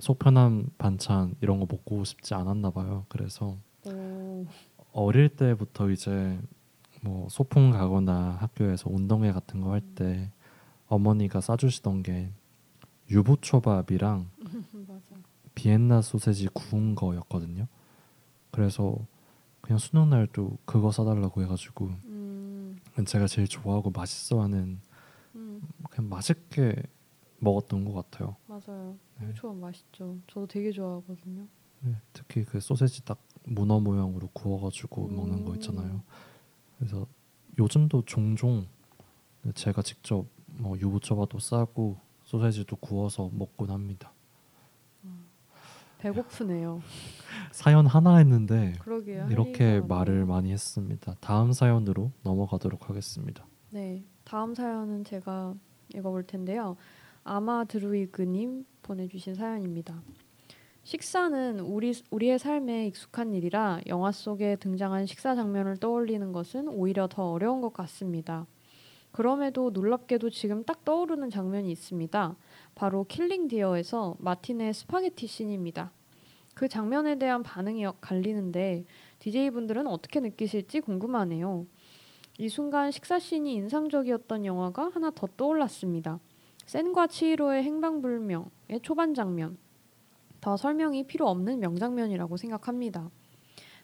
[0.00, 3.06] 속 편한 반찬 이런 거 먹고 싶지 않았나 봐요.
[3.08, 3.56] 그래서
[3.86, 4.44] 오,
[4.92, 6.36] 어릴 때부터 이제
[7.02, 10.30] 뭐 소풍 가거나 학교에서 운동회 같은 거 할 때
[10.88, 12.32] 어머니가 싸주시던 게
[13.10, 14.28] 유부초밥이랑
[14.88, 15.02] 맞아.
[15.54, 17.66] 비엔나 소세지 구운 거였거든요.
[18.50, 18.96] 그래서
[19.60, 24.80] 그냥 수능 날도 그거 싸달라고 해가지고 음, 제가 제일 좋아하고 맛있어하는
[25.36, 25.62] 음.
[25.90, 26.74] 그냥 맛있게
[27.38, 28.36] 먹었던 것 같아요.
[28.46, 28.96] 맞아요.
[29.20, 29.28] 네.
[29.28, 30.18] 유초밥 맛있죠.
[30.26, 31.46] 저도 되게 좋아하거든요.
[31.82, 35.54] 네, 특히 그 소세지 딱 문어 모양으로 구워가지고 먹는 거 음.
[35.56, 36.02] 있잖아요.
[36.80, 37.06] 그래서
[37.58, 38.66] 요즘도 종종
[39.54, 44.12] 제가 직접 뭐 유부초밥도 싸고 소세지도 구워서 먹곤 합니다.
[45.98, 46.80] 배고프네요.
[47.52, 49.24] 사연 하나 했는데 그러게요.
[49.24, 50.24] 할 이렇게 말을.
[50.24, 51.14] 많이 했습니다.
[51.20, 53.44] 다음 사연으로 넘어가도록 하겠습니다.
[53.68, 55.54] 네, 다음 사연은 제가
[55.94, 56.76] 읽어볼 텐데요.
[57.22, 60.00] 아마 드루이그님 보내주신 사연입니다.
[60.82, 67.30] 식사는 우리 우리의 삶에 익숙한 일이라 영화 속에 등장한 식사 장면을 떠올리는 것은 오히려 더
[67.30, 68.46] 어려운 것 같습니다.
[69.12, 72.36] 그럼에도 놀랍게도 지금 딱 떠오르는 장면이 있습니다.
[72.74, 75.92] 바로 킬링 디어에서 마틴의 스파게티 씬입니다.
[76.54, 78.84] 그 장면에 대한 반응이 갈리는데
[79.18, 81.66] DJ 분들은 어떻게 느끼실지 궁금하네요.
[82.38, 86.20] 이 순간 식사 씬이 인상적이었던 영화가 하나 더 떠올랐습니다.
[86.66, 89.58] 센과 치히로의 행방불명의 초반 장면.
[90.40, 93.10] 더 설명이 필요 없는 명장면이라고 생각합니다.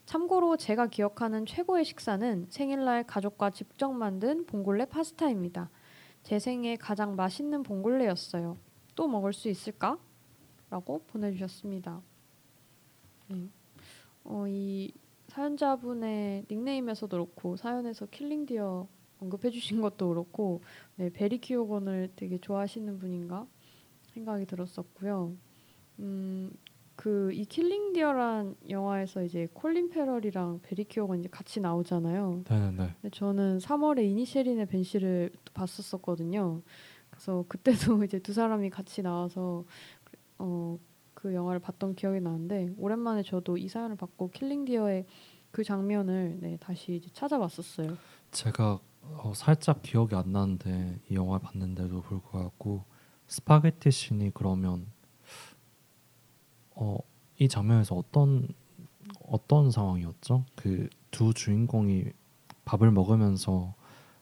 [0.07, 5.69] 참고로 제가 기억하는 최고의 식사는 생일날 가족과 직접 만든 봉골레 파스타입니다.
[6.23, 8.57] 제 생애 가장 맛있는 봉골레였어요.
[8.95, 9.99] 또 먹을 수 있을까?
[10.71, 12.01] 라고 보내주셨습니다.
[13.29, 13.49] 네.
[14.25, 14.93] 어, 이
[15.29, 18.89] 사연자분의 닉네임에서도 그렇고 사연에서 킬링디어
[19.21, 20.63] 언급해주신 것도 그렇고
[20.97, 23.47] 네, 배리 키오건을 되게 좋아하시는 분인가
[24.15, 25.37] 생각이 들었었고요.
[26.01, 26.51] 음,
[26.97, 32.45] 그 이 킬링 디어란 영화에서 이제 콜린 페럴이랑 배리 키오건 이제 같이 나오잖아요.
[32.49, 32.95] 네네네.
[33.01, 36.63] 근데 저는 3월에 이니셰린의 밴시를 또 봤었었거든요.
[37.11, 39.65] 그래서 그때도 이제 두 사람이 같이 나와서
[40.39, 40.79] 어,
[41.15, 45.05] 그 영화를 봤던 기억이 나는데 오랜만에 저도 이 사연을 받고 킬링 디어의
[45.51, 47.97] 그 장면을 네, 다시 이제 찾아봤었어요.
[48.31, 52.85] 제가 어, 살짝 기억이 안 나는데 이 영화 봤는데도 불구하고
[53.27, 54.87] 스파게티 씬이 그러면
[56.77, 56.97] 어,
[57.39, 58.49] 이 장면에서 어떤
[59.29, 60.45] 어떤 상황이었죠?
[60.55, 62.05] 그 두 주인공이
[62.67, 63.75] 밥을 먹으면서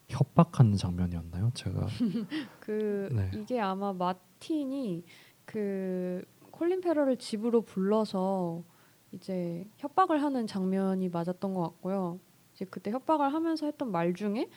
[0.07, 1.51] 협박하는 장면이었나요?
[1.53, 1.85] 제가
[2.61, 3.29] 그 네.
[3.33, 5.03] 이게 아마 마틴이
[5.43, 8.63] 그 콜린 페럴을 집으로 불러서
[9.11, 12.17] 이제 협박을 하는 장면이 맞았던 것 같고요.
[12.53, 14.47] 이제 그때 협박을 하면서 했던 말 중에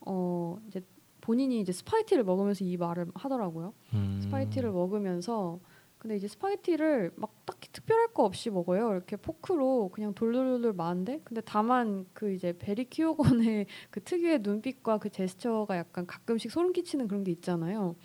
[0.00, 0.82] 어 이제
[1.22, 3.72] 본인이 이제 스파게티를 먹으면서 이 말을 하더라고요.
[3.94, 5.58] 음, 스파게티를 먹으면서
[5.98, 8.92] 근데 이제 스파게티를 막 딱히 특별할 거 없이 먹어요.
[8.92, 15.10] 이렇게 포크로 그냥 돌돌돌 마는데 근데 다만 그 이제 배리 키오건의 그 특유의 눈빛과 그
[15.10, 17.96] 제스처가 약간 가끔씩 소름 끼치는 그런 게 있잖아요.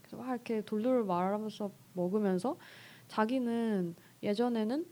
[0.00, 2.56] 그래서 막 이렇게 돌돌 말면서 먹으면서
[3.08, 4.86] 자기는 예전에는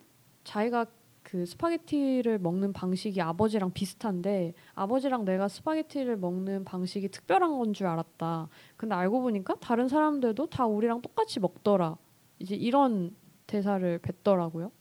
[0.44, 0.86] 자기가
[1.22, 8.48] 그 스파게티를 먹는 방식이 아버지랑 비슷한데 아버지랑 내가 스파게티를 먹는 방식이 특별한 건 줄 알았다.
[8.76, 11.96] 근데 알고 보니까 다른 사람들도 다 우리랑 똑같이 먹더라.
[12.38, 13.14] 이제 이런
[13.46, 14.72] 대사를 뱉더라고요.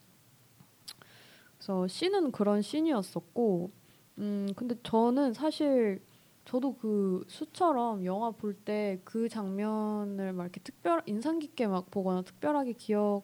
[1.58, 3.72] 그래서 씬은 그런 씬이었었고,
[4.20, 6.02] 음 근데 저는 사실
[6.46, 12.22] 저도 그 수처럼 영화 볼 때 그 장면을 막 이렇게 특별 인상 깊게 막 보거나
[12.24, 13.24] 특별하게 기억을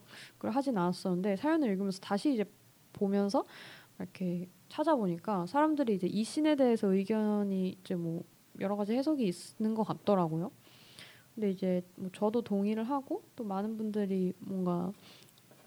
[0.52, 2.46] 하진 않았었는데 사연을 읽으면서 다시 이제
[2.93, 3.46] 보면서
[4.00, 8.24] 이렇게 찾아보니까 사람들이 이제 이 씬에 대해서 의견이 이제 뭐
[8.60, 10.52] 여러 가지 해석이 있는 것 같더라고요.
[11.36, 14.91] 근데 이제 뭐 저도 동의를 하고 또 많은 분들이 뭔가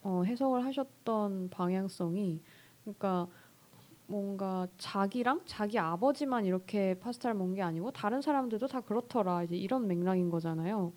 [0.03, 2.41] 어, 해석을 하셨던 방향성이
[2.85, 3.27] 그러니까
[4.07, 9.89] 뭔가 자기랑 자기 아버지만 이렇게 파스타를 먹는 게 아니고 다른 사람들도 다 그렇더라 이제 이런
[9.89, 10.93] 맥락인 거잖아요.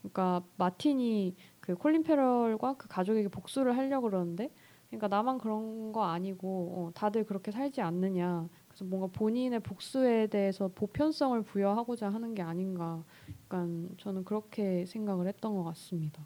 [0.00, 4.50] 그러니까 마틴이 그 콜린 페럴과 그 가족에게 복수를 하려고 그러는데
[4.88, 8.48] 그러니까 나만 그런 거 아니고 어, 다들 그렇게 살지 않느냐.
[8.78, 13.02] 그래서 뭔가 본인의 복수에 대해서 보편성을 부여하고자 하는 게 아닌가.
[13.44, 16.24] 약간 저는 그렇게 생각을 했던 것 같습니다.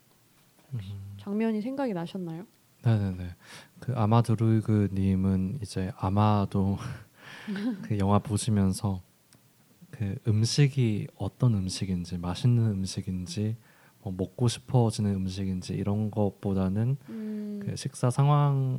[0.74, 0.80] 음.
[1.16, 2.44] 장면이 생각이 나셨나요?
[2.84, 3.34] 네네네.
[3.80, 6.76] 그 아마드루이그님은 이제 아마도
[7.88, 9.00] 그 영화 보시면서
[9.90, 13.56] 그 음식이 어떤 음식인지 맛있는 음식인지
[14.02, 18.78] 뭐 먹고 싶어지는 음식인지 이런 것보다는 음, 그 식사 상황이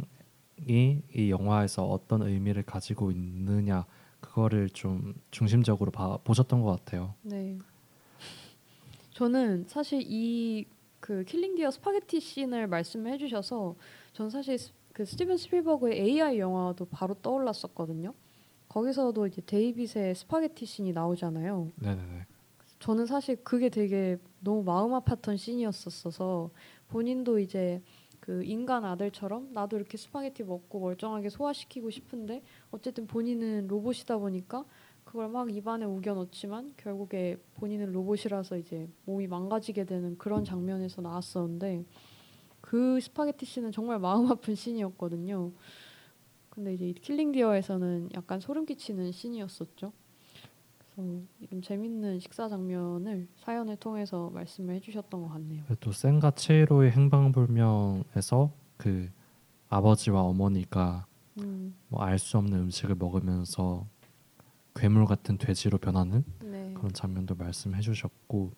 [0.68, 3.86] 이 영화에서 어떤 의미를 가지고 있느냐
[4.22, 7.14] 그거를 좀 중심적으로 봐, 보셨던 것 같아요.
[7.24, 7.58] 네.
[9.12, 10.66] 저는 사실 이
[11.04, 13.76] 그 킬링 디어 스파게티 씬을 말씀해 주셔서
[14.14, 18.14] 전 사실 스- 그 스티븐 스필버그의 AI 영화도 바로 떠올랐었거든요.
[18.70, 21.74] 거기서도 이제 데이빗의 스파게티 씬이 나오잖아요.
[21.76, 22.26] 네네네.
[22.80, 26.50] 저는 사실 그게 되게 너무 마음 아팠던 씬이었었어서
[26.88, 27.82] 본인도 이제
[28.24, 34.64] 그 인간 아들처럼 나도 이렇게 스파게티 먹고 멀쩡하게 소화시키고 싶은데 어쨌든 본인은 로봇이다 보니까
[35.04, 41.84] 그걸 막 입안에 우겨 넣지만 결국에 본인은 로봇이라서 이제 몸이 망가지게 되는 그런 장면에서 나왔었는데
[42.62, 45.52] 그 스파게티 씬은 정말 마음 아픈 씬이었거든요.
[46.50, 49.92] 근데 이제 이 킬링 디어에서는 약간 소름 끼치는 씬이었었죠.
[50.96, 55.64] 그래서 이런 재밌는 식사 장면을 사연을 통해서 말씀을 해주셨던 것 같네요.
[55.80, 59.10] 또 센과 치히로의 행방불명에서 그
[59.70, 61.06] 아버지와 어머니가
[61.40, 63.88] 음, 뭐알 수 없는 음식을 먹으면서
[64.76, 68.52] 괴물 같은 돼지로 변하는 네, 그런 장면도 말씀해 주셨고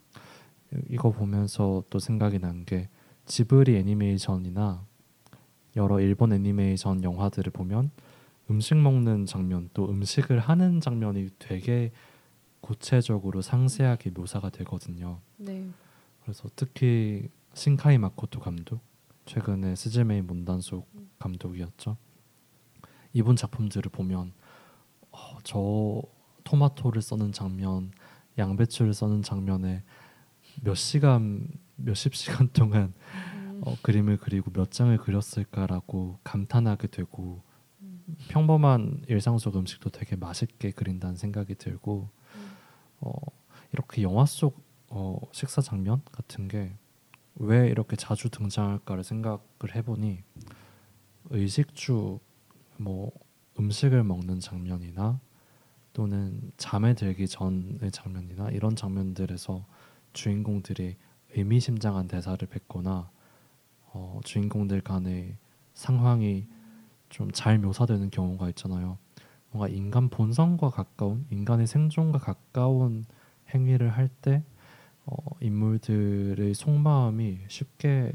[0.90, 2.90] 이거 보면서 또 생각이 난 게
[3.26, 4.86] 지브리 애니메이션이나
[5.76, 7.92] 여러 일본 애니메이션 영화들을 보면
[8.50, 11.92] 음식 먹는 장면 또 음식을 하는 장면이 되게
[12.66, 15.22] 구체적으로 상세하게 묘사가 되거든요.
[15.38, 15.70] 네,
[16.24, 18.82] 그래서 특히 신카이 마코토 감독
[19.26, 21.96] 최근에 스즈메이 문단속 감독이었죠.
[23.14, 24.34] 이분 작품들을 보면
[25.12, 26.02] 어, 저
[26.44, 27.92] 토마토를 써는 장면,
[28.38, 29.84] 양배추를 써는 장면에
[30.64, 32.94] 몇 시간, 몇십 시간 동안
[33.36, 37.44] 음, 어, 그림을 그리고 몇 장을 그렸을까라고 감탄하게 되고
[37.82, 42.25] 음, 평범한 일상 속 음식도 되게 맛있게 그린다는 생각이 들고 음.
[43.02, 43.14] 어,
[43.72, 46.76] 이렇게 영화 속 어, 식사 장면 같은 게
[47.36, 50.24] 왜 이렇게 자주 등장할까를 생각을 해보니
[51.32, 52.20] 의식주
[52.78, 53.12] 뭐
[53.60, 55.20] 음식을 먹는 장면이나
[55.94, 59.66] 또는 잠에 들기 전의 장면이나 이런 장면들에서
[60.14, 60.98] 주인공들이
[61.36, 63.10] 의미심장한 대사를 뱉거나
[63.92, 65.38] 어, 주인공들 간의
[65.74, 66.48] 상황이
[67.10, 68.98] 좀 잘 묘사되는 경우가 있잖아요.
[69.56, 73.06] 뭔가 인간 본성과 가까운 인간의 생존과 가까운
[73.54, 74.44] 행위를 할때
[75.06, 78.12] 어, 인물들의 속마음이 쉽게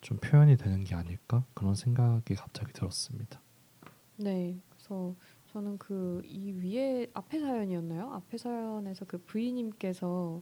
[0.00, 3.40] 좀 표현이 되는 게 아닐까 그런 생각이 갑자기 들었습니다.
[4.16, 4.56] 네.
[4.70, 5.16] 그래서
[5.52, 8.12] 저는 그 이 위에 앞에 사연이었나요?
[8.12, 10.40] 앞에 사연에서 그 부인님께서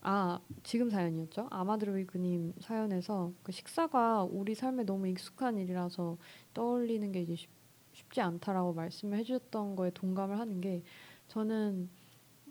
[0.00, 1.48] 아 지금 사연이었죠.
[1.50, 6.16] 아마드로이그님 사연에서 그 식사가 우리 삶에 너무 익숙한 일이라서
[6.54, 7.50] 떠올리는 게 이제 쉽,
[8.12, 10.82] 쉽지 않다라고 말씀을 해주셨던 거에 동감을 하는 게
[11.28, 11.88] 저는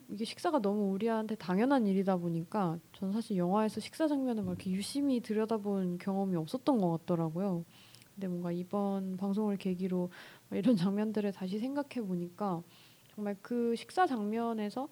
[0.10, 5.22] 이게 식사가 너무 우리한테 당연한 일이다 보니까 저는 사실 영화에서 식사 장면을 막 이렇게 유심히
[5.22, 7.64] 들여다본 경험이 없었던 것 같더라고요.
[8.14, 10.10] 근데 뭔가 이번 방송을 계기로
[10.52, 12.62] 이런 장면들을 다시 생각해 보니까
[13.16, 14.90] 정말 그 식사 장면에서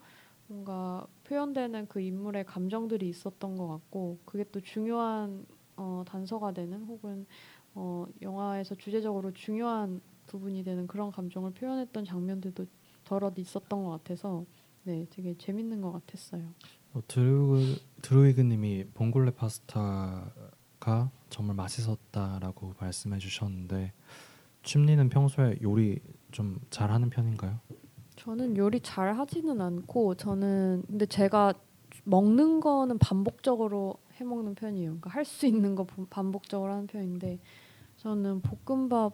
[0.48, 7.26] 뭔가 표현되는 그 인물의 감정들이 있었던 것 같고 그게 또 중요한 어, 단서가 되는 혹은
[7.76, 12.66] 어, 영화에서 주제적으로 중요한 부분이 되는 그런 감정을 표현했던 장면들도
[13.04, 14.46] 덜어 있었던 것 같아서
[14.84, 16.44] 네 되게 재밌는 것 같았어요.
[16.94, 23.92] 어, 드루 드루이그님이 봉골레 파스타가 정말 맛있었다라고 말씀해 주셨는데
[24.64, 26.00] 춤리는 평소에 요리
[26.32, 27.60] 좀 잘하는 편인가요?
[28.16, 31.54] 저는 요리 잘 하지는 않고 저는 근데 제가
[32.04, 34.90] 먹는 거는 반복적으로 해 먹는 편이에요.
[34.92, 37.40] 그러니까 할 수 있는 거 반복적으로 하는 편인데
[37.98, 39.14] 저는 볶음밥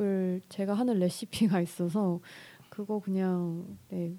[0.00, 2.20] 을 제가 하는 레시피가 있어서
[2.68, 4.14] 그거 그냥 네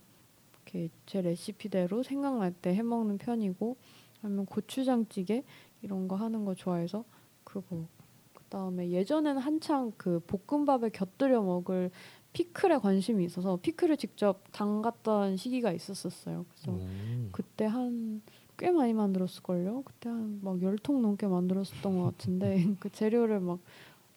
[0.65, 3.77] 이렇게 제 레시피대로 생각날 때 해 먹는 편이고
[4.21, 5.43] 아니면 고추장찌개
[5.81, 7.05] 이런 거 하는 거 좋아해서
[7.43, 7.85] 그거
[8.33, 11.91] 그다음에 예전에는 한창 그 볶음밥에 곁들여 먹을
[12.33, 16.45] 피클에 관심이 있어서 피클을 직접 담갔던 시기가 있었었어요.
[16.49, 16.87] 그래서 오.
[17.31, 18.21] 그때 한
[18.61, 19.83] 꽤 많이 만들었을걸요.
[19.85, 23.59] 그때 한 막 열 통 넘게 만들었었던 것 같은데 그 재료를 막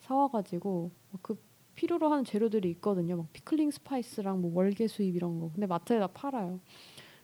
[0.01, 0.90] 사와가지고
[1.22, 1.38] 그
[1.83, 3.16] 필요로 하는 재료들이 있거든요.
[3.16, 5.51] 막 pickling spice랑 뭐 월계수잎 이런 거.
[5.53, 6.61] 근데 마트에다 팔아요.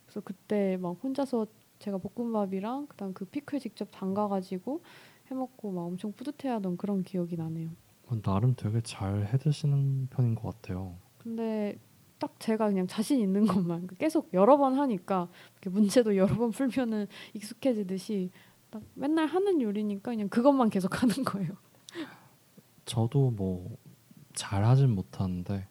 [0.04, 1.46] 그래서 그때 막 혼자서
[1.78, 4.82] 제가 볶음밥이랑 그다음 그 피클 직접 담가가지고
[5.28, 7.70] 해먹고 막 엄청 뿌듯해하던 그런 기억이 나네요.
[8.08, 10.96] 어, 나름 되게 잘 해드시는 편인 것 같아요.
[11.18, 11.78] 근데
[12.18, 15.28] 딱 제가 그냥 자신 있는 것만 계속 여러 번 하니까
[15.66, 18.30] 문제도 여러 번 풀면은 익숙해지듯이
[18.70, 21.50] 딱 맨날 하는 요리니까 그냥 그것만 계속 하는 거예요.
[22.86, 23.76] 저도 뭐
[24.38, 25.66] 잘 하진 못하는데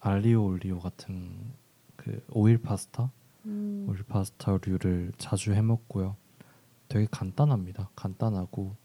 [0.00, 1.54] 알리오 올리오 같은
[1.96, 3.10] 그 오일 파스타,
[3.46, 6.14] 음, 오일 파스타류를 자주 해 먹고요.
[6.88, 7.88] 되게 간단합니다.
[7.96, 8.76] 간단하고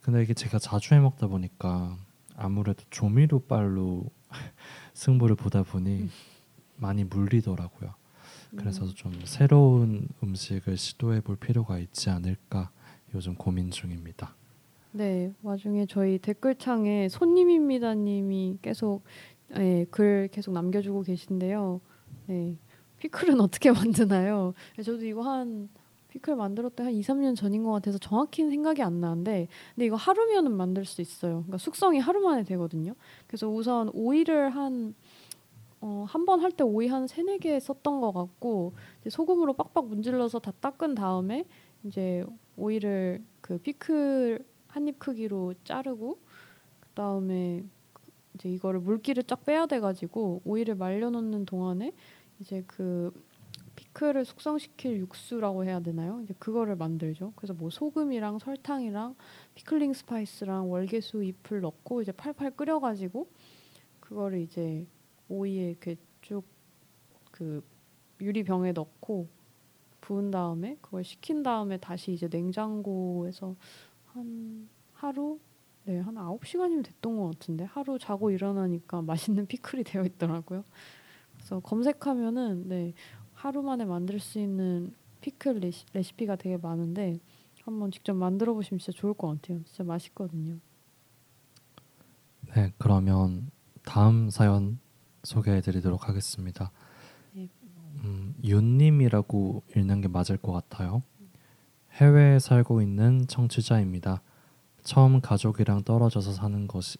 [0.00, 1.98] 근데 이게 제가 자주 해 먹다 보니까
[2.34, 4.06] 아무래도 조미료 빨로
[4.94, 6.10] 승부를 보다 보니 음.
[6.76, 7.92] 많이 물리더라고요.
[8.56, 12.70] 그래서 음, 좀 새로운 음식을 시도해 볼 필요가 있지 않을까
[13.14, 14.34] 요즘 고민 중입니다.
[14.96, 19.02] 네 와중에 저희 댓글창에 손님입니다님이 계속
[19.58, 21.80] 예, 글 계속 남겨주고 계신데요.
[22.26, 22.56] 네
[22.98, 24.54] 피클은 어떻게 만드나요?
[24.76, 25.68] 네, 저도 이거 한
[26.08, 30.52] 피클 만들었던 한 2, 3년 전인 것 같아서 정확히는 생각이 안 나는데 근데 이거 하루면은
[30.56, 31.34] 만들 수 있어요.
[31.42, 32.94] 그러니까 숙성이 하루 만에 되거든요.
[33.26, 34.94] 그래서 우선 오이를 한
[35.82, 38.72] 어, 한 번 할 때 오이 한 세네 개 썼던 것 같고
[39.08, 41.44] 소금으로 빡빡 문질러서 다 닦은 다음에
[41.84, 42.24] 이제
[42.56, 44.44] 오이를 그 피클
[44.76, 46.18] 한 입 크기로 자르고
[46.80, 47.64] 그다음에
[48.34, 51.92] 이제 이거를 물기를 쫙 빼야 돼 가지고 오이를 말려 놓는 동안에
[52.40, 53.12] 이제 그
[53.76, 56.20] 피클을 숙성시킬 육수라고 해야 되나요?
[56.22, 57.32] 이제 그거를 만들죠.
[57.36, 59.16] 그래서 뭐 소금이랑 설탕이랑
[59.54, 63.28] pickling spice랑 월계수 잎을 넣고 이제 팔팔 끓여 가지고
[64.00, 64.86] 그거를 이제
[65.28, 66.56] 오이에 이렇게 쭉
[67.36, 67.62] 그
[68.20, 69.28] 유리병에 넣고
[70.00, 73.54] 부은 다음에 그걸 식힌 다음에 다시 이제 냉장고에서
[74.16, 75.38] 한 하루
[75.84, 80.64] 네, 한 아홉 시간이면 됐던 것 같은데 하루 자고 일어나니까 맛있는 피클이 되어 있더라고요.
[81.34, 82.94] 그래서 검색하면은 네,
[83.34, 87.20] 하루 만에 만들 수 있는 피클 레시, 레시피가 되게 많은데
[87.62, 89.62] 한번 직접 만들어 보시면 진짜 좋을 것 같아요.
[89.64, 90.58] 진짜 맛있거든요.
[92.54, 93.50] 네, 그러면
[93.84, 94.78] 다음 사연
[95.24, 96.70] 소개해 드리도록 하겠습니다.
[97.32, 97.48] 네.
[98.04, 101.02] 음, 윤님이라고 읽는 게 맞을 것 같아요.
[101.96, 104.20] 해외에 살고 있는 청취자입니다.
[104.82, 106.98] 처음 가족이랑 떨어져서 사는 것이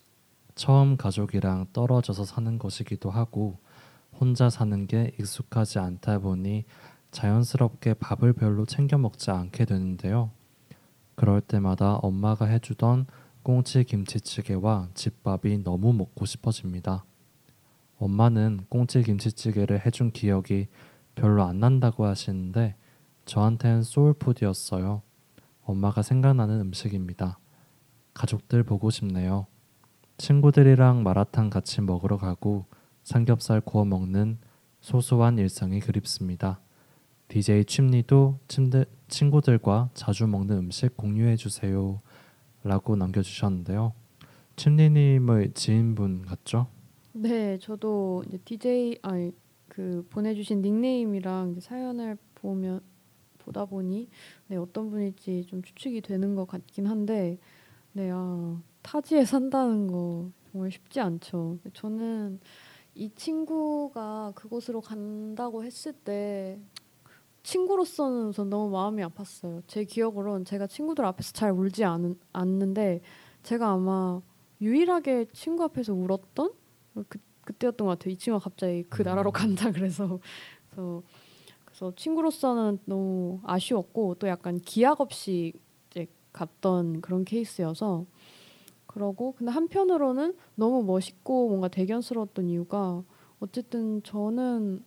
[0.55, 3.59] 처음 가족이랑 떨어져서 사는 것이기도 하고
[4.19, 6.65] 혼자 사는 게 익숙하지 않다 보니
[7.11, 10.31] 자연스럽게 밥을 별로 챙겨 먹지 않게 되는데요.
[11.15, 13.07] 그럴 때마다 엄마가 해주던
[13.43, 17.05] 꽁치 김치찌개와 집밥이 너무 먹고 싶어집니다.
[17.99, 20.69] 엄마는 꽁치 김치찌개를 해준 기억이
[21.15, 22.77] 별로 안 난다고 하시는데
[23.27, 25.03] 저한텐 소울푸드였어요.
[25.65, 27.39] 엄마가 생각나는 음식입니다.
[28.15, 29.47] 가족들 보고 싶네요.
[30.17, 32.67] 친구들이랑 마라탕 같이 먹으러 가고
[33.03, 34.39] 삼겹살 구워 먹는
[34.81, 36.61] 소소한 일상이 그립습니다.
[37.29, 42.01] DJ 침들, 친구들과 자주 먹는 음식 공유해 주세요.
[42.63, 43.93] 라고 남겨주셨는데요.
[44.55, 46.69] 침리님의 지인분 같죠?
[47.13, 49.33] 네, 저도 이제 DJ 아니
[49.69, 52.81] 그 보내주신 닉네임이랑 사연을 보면
[53.47, 54.09] 보다 보니
[54.49, 57.39] 네 어떤 분일지 좀 추측이 되는 것 같긴 한데
[57.93, 61.59] 네 아, 타지에 산다는 거 정말 쉽지 않죠.
[61.73, 62.41] 저는
[62.95, 66.59] 이 친구가 그곳으로 간다고 했을 때
[67.43, 69.63] 친구로서는 우선 너무 마음이 아팠어요.
[69.69, 73.01] 제 기억으론 제가 친구들 앞에서 잘 울지 않은, 않는데
[73.45, 74.21] 제가 아마
[74.61, 76.53] 유일하게 친구 앞에서 울었던
[77.09, 78.13] 그, 그때였던 것 같아요.
[78.13, 79.33] 이 친구가 갑자기 그 나라로 음.
[79.33, 80.19] 간다 그래서
[80.69, 81.03] 그래서
[81.77, 85.53] 그래서 친구로서는 너무 아쉬웠고 또 약간 기약 없이
[85.91, 88.07] 이제 갔던 그런 케이스여서
[88.87, 93.03] 그러고 근데 한편으로는 너무 멋있고 뭔가 대견스러웠던 이유가
[93.41, 94.83] 어쨌든 저는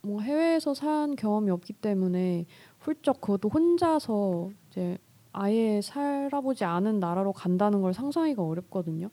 [0.00, 2.46] 뭐 해외에서 산 경험이 없기 때문에
[2.78, 4.96] 훌쩍 그것도 혼자서 이제
[5.32, 9.10] 아예 살아보지 않은 나라로 간다는 걸 상상하기가 어렵거든요.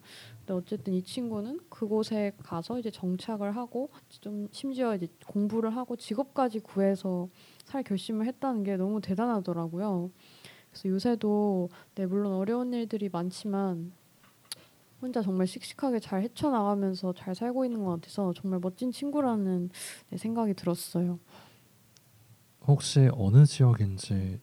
[0.51, 6.59] 근데 어쨌든 이 친구는 그곳에 가서 이제 정착을 하고 좀 심지어 이제 공부를 하고 직업까지
[6.59, 7.29] 구해서
[7.63, 10.11] 살 결심을 했다는 게 너무 대단하더라고요.
[10.69, 13.93] 그래서 요새도 네 물론 어려운 일들이 많지만
[15.01, 19.69] 혼자 정말 씩씩하게 잘 헤쳐나가면서 잘 살고 있는 것 같아서 정말 멋진 친구라는
[20.09, 21.17] 네, 생각이 들었어요.
[22.67, 24.39] 혹시 어느 지역인지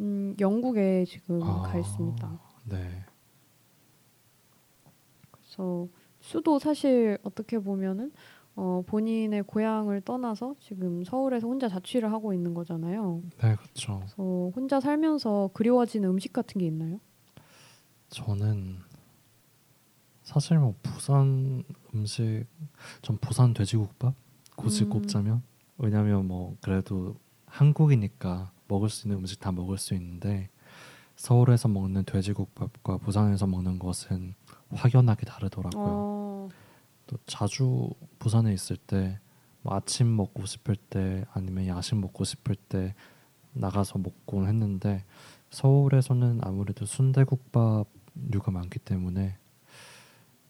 [0.00, 1.62] 음, 영국에 지금 아.
[1.62, 2.40] 가 있습니다.
[2.64, 3.04] 네.
[5.50, 5.88] 그래서
[6.20, 8.12] 수도 사실 어떻게 보면은
[8.54, 13.22] 어, 본인의 고향을 떠나서 지금 서울에서 혼자 자취를 하고 있는 거잖아요.
[13.42, 13.96] 네, 그렇죠.
[14.00, 17.00] 그래서 혼자 살면서 그리워지는 음식 같은 게 있나요?
[18.10, 18.78] 저는
[20.22, 22.46] 사실 뭐 부산 음식
[23.02, 24.14] 전 부산 돼지국밥
[24.56, 24.90] 굳이 음.
[24.90, 25.42] 꼽자면
[25.78, 30.50] 왜냐면 뭐 그래도 한국이니까 먹을 수 있는 음식 다 먹을 수 있는데
[31.16, 34.34] 서울에서 먹는 돼지국밥과 부산에서 먹는 것은
[34.70, 35.84] 확연하게 다르더라고요.
[35.86, 36.48] 어,
[37.06, 39.18] 또 자주 부산에 있을 때
[39.62, 42.94] 뭐 아침 먹고 싶을 때 아니면 야식 먹고 싶을 때
[43.52, 45.04] 나가서 먹곤 했는데
[45.50, 49.36] 서울에서는 아무래도 순대국밥류가 많기 때문에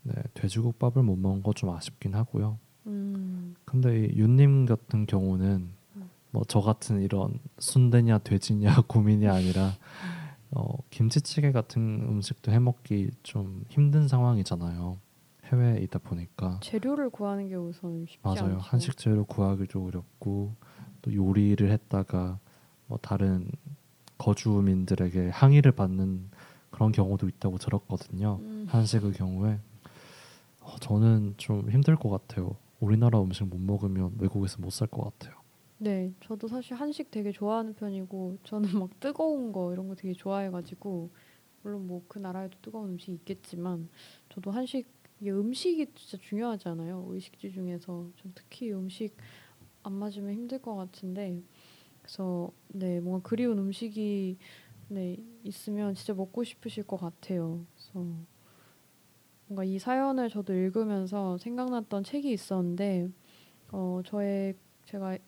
[0.03, 2.59] 네, 돼지국밥을 못 먹은 거 좀 아쉽긴 하고요.
[2.87, 6.11] 음, 근데 이 윤님 같은 경우는 음.
[6.31, 9.73] 뭐저 같은 이런 순대냐 돼지냐 고민이 아니라
[10.53, 14.99] 어, 김치찌개 같은 음식도 해먹기 좀 힘든 상황이잖아요.
[15.45, 18.45] 해외에 있다 보니까 재료를 구하는 게 우선 쉽지 않죠.
[18.45, 18.59] 맞아요.
[18.59, 20.55] 한식 재료 구하기도 어렵고
[21.03, 22.39] 또 요리를 했다가
[22.87, 23.51] 뭐 다른
[24.19, 26.31] 거주민들에게 항의를 받는
[26.71, 28.39] 그런 경우도 있다고 들었거든요.
[28.41, 29.59] 음, 한식의 경우에
[30.61, 32.55] 어, 저는 좀 힘들 것 같아요.
[32.81, 35.40] 우리나라 음식 못 먹으면 외국에서 못 살 것 같아요.
[35.83, 41.11] 네, 저도 사실 한식 되게 좋아하는 편이고 저는 막 뜨거운 거 이런 거 되게 좋아해가지고
[41.63, 43.89] 물론 뭐 그 나라에도 뜨거운 음식이 있겠지만
[44.31, 44.89] 저도 한식
[45.21, 47.07] 이게 음식이 진짜 중요하잖아요.
[47.11, 49.17] 의식주 중에서 좀 특히 음식
[49.85, 51.43] 안 맞으면 힘들 것 같은데
[52.03, 54.39] 그래서 네 뭔가 그리운 음식이
[54.91, 57.65] 네 있으면 진짜 먹고 싶으실 것 같아요.
[57.75, 58.07] 그래서
[59.47, 63.09] 뭔가 이 사연을 저도 읽으면서 생각났던 책이 있었는데
[63.73, 64.57] 어 저의
[64.87, 65.19] 제가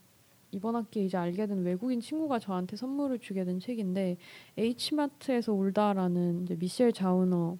[0.52, 4.18] 이번 학기에 이제 알게 된 외국인 친구가 저한테 선물을 주게 된 책인데
[4.58, 7.58] H마트에서 울다라는 이제 미셸 자우너의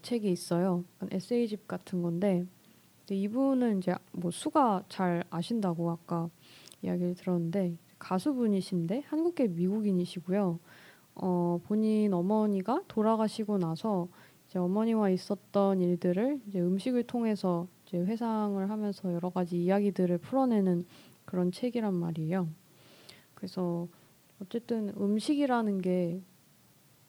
[0.00, 0.84] 책이 있어요.
[1.10, 2.46] 에세이집 같은 건데
[3.10, 6.30] 이분은 이제 뭐 수가 잘 아신다고 아까
[6.82, 10.60] 이야기를 들었는데 가수분이신데 한국계 미국인이시고요.
[11.16, 14.06] 어, 본인 어머니가 돌아가시고 나서
[14.48, 20.86] 이제 어머니와 있었던 일들을 이제 음식을 통해서 이제 회상을 하면서 여러 가지 이야기들을 풀어내는
[21.28, 22.48] 그런 책이란 말이에요.
[23.34, 23.86] 그래서
[24.40, 26.22] 어쨌든 음식이라는 게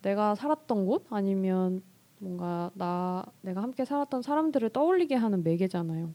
[0.01, 1.81] 내가 살았던 곳 아니면
[2.19, 6.13] 뭔가 나 내가 함께 살았던 사람들을 떠올리게 하는 매개잖아요.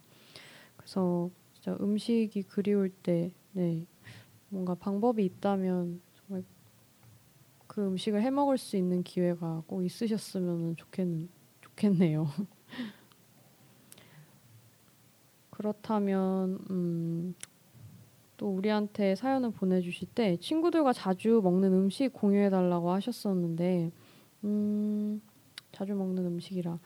[0.77, 3.87] 그래서 진짜 음식이 그리울 때 네.
[4.51, 6.45] 뭔가 방법이 있다면 정말
[7.67, 11.09] 그 음식을 해 먹을 수 있는 기회가 꼭 있으셨으면 좋겠
[11.63, 12.27] 좋겠네요.
[15.49, 17.35] 그렇다면 음,
[18.37, 23.93] 또 우리한테 사연을 보내주실 때 친구들과 자주 먹는 음식 공유해 달라고 하셨었는데
[24.45, 25.23] 음,
[25.73, 26.79] 자주 먹는 음식이라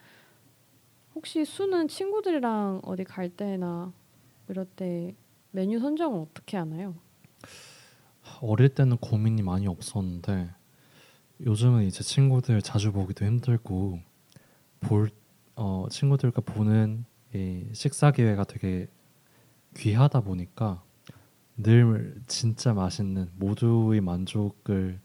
[1.14, 3.92] 혹시 수는 친구들이랑 어디 갈 때나
[4.48, 5.14] 이럴 때
[5.50, 6.94] 메뉴 선정을 어떻게 하나요?
[8.40, 10.50] 어릴 때는 고민이 많이 없었는데
[11.40, 14.00] 요즘은 이제 친구들 자주 보기도 힘들고
[14.80, 15.10] 볼
[15.56, 18.88] 어, 친구들과 보는 이 식사 기회가 되게
[19.76, 20.82] 귀하다 보니까
[21.58, 25.00] 늘 진짜 맛있는 모두의 만족을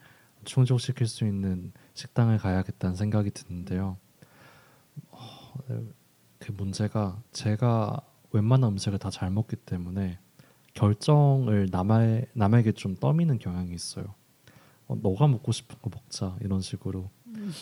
[0.45, 3.97] 충족시킬 수 있는 식당을 가야겠다는 생각이 드는데요.
[5.10, 5.20] 어,
[6.39, 8.01] 그 문제가 제가
[8.32, 10.20] 웬만한 음식을 다 잘 먹기 때문에
[10.74, 14.14] 결정을 남의, 남에게 좀 떠미는 경향이 있어요.
[14.88, 17.10] 어, 너가 먹고 싶은 거 먹자 이런 식으로.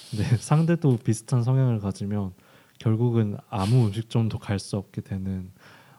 [0.09, 2.33] 근데 상대도 비슷한 성향을 가지면
[2.79, 5.51] 결국은 아무 음식점도 갈 수 없게 되는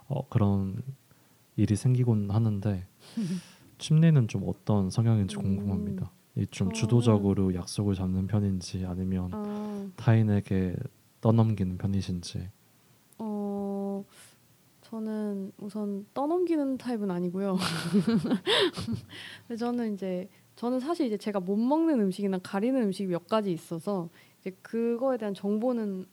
[0.09, 0.83] 어, 그런
[1.63, 2.87] 일이 생기곤 하는데
[3.79, 5.43] 침리는 좀 어떤 성향인지 음.
[5.43, 6.11] 궁금합니다.
[6.37, 10.75] 이좀 저는- 주도적으로 약속을 잡는 편인지 아니면 아, 타인에게
[11.21, 12.49] 떠넘기는 편이신지.
[13.19, 14.05] 어,
[14.83, 17.57] 저는 우선 떠넘기는 타입은 아니고요.
[19.59, 24.09] 저는 이제 저는 사실 이제 제가 못 먹는 음식이나 가리는 음식이 몇 가지 있어서
[24.41, 26.07] 이제 그거에 대한 정보는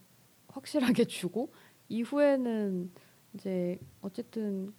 [0.50, 1.52] 확실하게 주고
[1.90, 2.92] 이후에는
[3.34, 4.74] 이제 어쨌든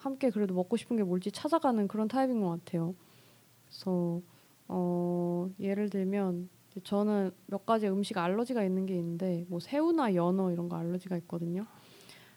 [0.00, 2.94] 함께 그래도 먹고 싶은 게 뭘지 찾아가는 그런 타입인 것 같아요.
[3.66, 4.20] 그래서
[4.66, 6.48] 어, 예를 들면
[6.84, 11.66] 저는 몇 가지 음식 알러지가 있는 게 있는데 뭐 새우나 연어 이런 거 알러지가 있거든요.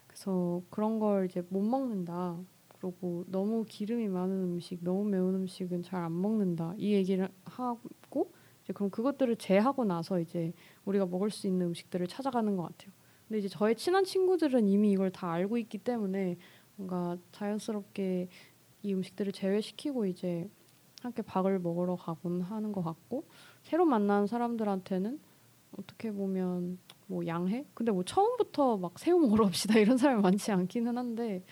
[0.07, 2.38] 그래서 그런 걸 이제 못 먹는다.
[2.68, 6.74] 그리고 너무 기름이 많은 음식, 너무 매운 음식은 잘 안 먹는다.
[6.78, 8.32] 이 얘기를 하고
[8.64, 10.51] 이제 그럼 그것들을 제하고 나서 이제
[10.86, 12.91] 우리가 먹을 수 있는 음식들을 찾아가는 것 같아요.
[13.28, 16.38] 근데 이제 저의 친한 친구들은 이미 이걸 다 알고 있기 때문에
[16.76, 18.28] 뭔가 자연스럽게
[18.84, 20.49] 이 음식들을 제외시키고 이제
[21.01, 23.26] 함께 밥을 먹으러 가곤 하는 것 같고
[23.63, 25.19] 새로 만난 사람들한테는
[25.78, 27.65] 어떻게 보면 뭐 양해?
[27.74, 31.43] 근데 뭐 처음부터 막 새우 먹으러 갑시다 이런 사람이 많지 않기는 한데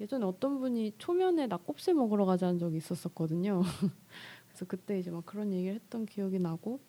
[0.00, 3.62] 예전에 어떤 분이 초면에 낙곱새 먹으러 가자는 적이 있었었거든요.
[4.48, 6.80] 그래서 그때 이제 막 그런 얘기를 했던 기억이 나고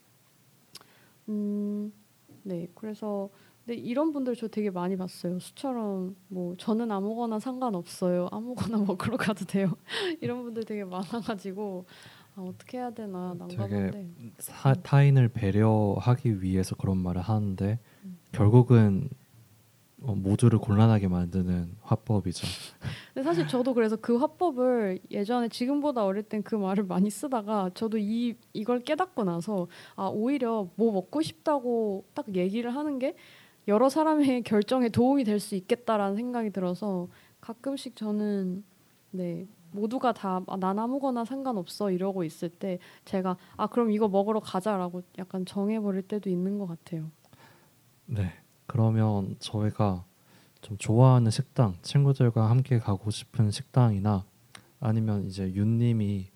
[1.30, 1.92] 음,
[2.44, 2.68] 네.
[2.76, 3.30] 그래서
[3.66, 5.40] 근데 이런 분들 저 되게 많이 봤어요.
[5.40, 8.28] 수처럼 뭐 저는 아무거나 상관없어요.
[8.32, 9.72] 아무거나 먹으러 가도 돼요.
[10.22, 11.86] 이런 분들 되게 많아가지고
[12.36, 14.08] 아, 어떻게 해야 되나 난감한데.
[14.40, 18.18] 사, 타인을 배려하기 위해서 그런 말을 하는데 음.
[18.32, 19.10] 결국은
[20.02, 22.46] 어, 모두를 곤란하게 만드는 화법이죠.
[23.16, 27.98] 근데 사실 저도 그래서 그 화법을 예전에 지금보다 어릴 땐 그 말을 많이 쓰다가 저도
[27.98, 33.16] 이 이걸 깨닫고 나서 아 오히려 뭐 먹고 싶다고 딱 얘기를 하는 게
[33.68, 37.08] 여러 사람의 결정에 도움이 될 수 있겠다라는 생각이 들어서
[37.42, 38.64] 가끔씩 저는
[39.12, 45.04] 네 모두가 다 난 아무거나 상관없어 이러고 있을 때 제가 아 그럼 이거 먹으러 가자라고
[45.18, 47.10] 약간 정해버릴 때도 있는 것 같아요.
[48.06, 48.32] 네.
[48.68, 50.06] 그러면 저희가
[50.62, 54.26] 좀 좋아하는 식당, 친구들과 함께 가고 싶은 식당이나
[54.80, 56.28] 아니면 이제 윤님이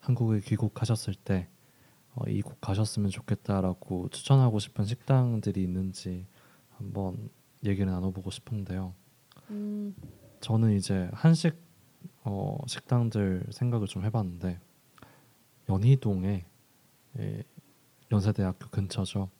[0.00, 1.48] 한국에 귀국하셨을 때
[2.14, 6.26] 어, 이곳 가셨으면 좋겠다라고 추천하고 싶은 식당들이 있는지
[6.84, 7.30] 한번
[7.64, 8.94] 얘기를 나눠보고 싶은데요.
[9.50, 9.94] 음,
[10.40, 11.56] 저는 이제 한식
[12.24, 14.60] 어, 식당들 생각을 좀 해봤는데
[15.68, 16.44] 연희동에
[17.18, 17.42] 예,
[18.12, 19.30] 연세대학교 근처죠.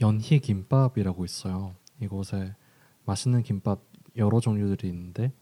[0.00, 1.74] 연희 김밥이라고 있어요.
[2.00, 2.54] 이곳에
[3.04, 3.80] 맛있는 김밥
[4.16, 5.32] 여러 종류들이 있는데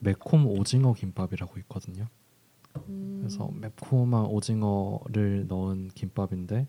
[0.00, 2.08] 매콤 오징어 김밥이라고 있거든요.
[2.88, 6.66] 음, 그래서 매콤한 오징어를 넣은 김밥인데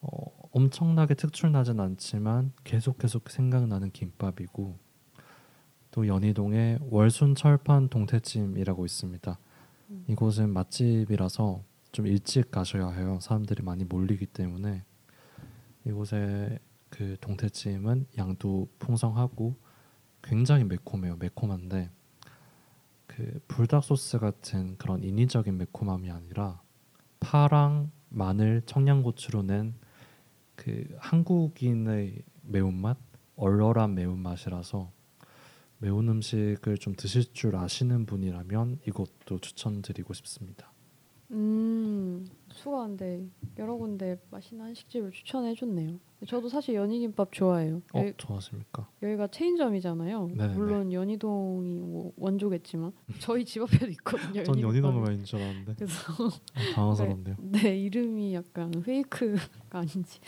[0.00, 4.78] 어, 엄청나게 특출나진 않지만 계속 계속 생각나는 김밥이고
[5.90, 9.38] 또 연희동에 월순 철판 동태찜이라고 있습니다.
[9.90, 10.04] 음.
[10.08, 13.18] 이곳은 맛집이라서 좀 일찍 가셔야 해요.
[13.20, 14.84] 사람들이 많이 몰리기 때문에
[15.86, 16.58] 이곳의
[16.90, 19.56] 그 동태찜은 양도 풍성하고
[20.22, 21.16] 굉장히 매콤해요.
[21.16, 21.90] 매콤한데
[23.06, 26.60] 그 불닭 소스 같은 그런 인위적인 매콤함이 아니라
[27.20, 29.74] 파랑, 마늘, 청양고추로 낸
[30.58, 32.98] 그 한국인의 매운맛,
[33.36, 34.90] 얼얼한 매운맛이라서
[35.78, 40.72] 매운 음식을 좀 드실 줄 아시는 분이라면 이것도 추천드리고 싶습니다.
[41.30, 43.26] 음, 수고한데
[43.58, 45.98] 여러 군데 맛있는 한식집을 추천해 줬네요.
[46.26, 47.82] 저도 사실 연희김밥 좋아해요.
[47.94, 48.88] 어, 여기, 좋아하십니까?
[49.02, 50.28] 여기가 체인점이잖아요.
[50.28, 50.54] 네네네.
[50.54, 54.42] 물론 연희동이 뭐 원조겠지만 저희 집 앞에도 있거든요.
[54.42, 55.02] 전 연희동을.
[55.02, 56.28] 많이 줄 알았는데 그래서 어,
[56.74, 57.36] 당황스럽네요.
[57.52, 60.18] 네 이름이 약간 페이크가 아닌지.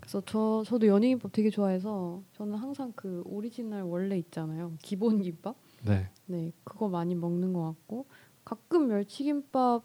[0.00, 4.72] 그래서 저 저도 연희김밥 되게 좋아해서 저는 항상 그 오리지널 원래 있잖아요.
[4.80, 5.56] 기본 김밥.
[5.84, 8.06] 네, 네, 그거 많이 먹는 것 같고
[8.44, 9.84] 가끔 멸치김밥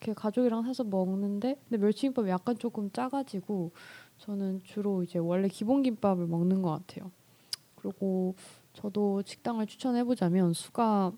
[0.00, 3.72] 이렇게 가족이랑 사서 먹는데 근데 멸치김밥이 약간 조금 짜가지고
[4.18, 7.10] 저는 주로 이제 원래 기본 김밥을 먹는 것 같아요.
[7.76, 8.34] 그리고
[8.72, 11.12] 저도 식당을 추천해보자면 수가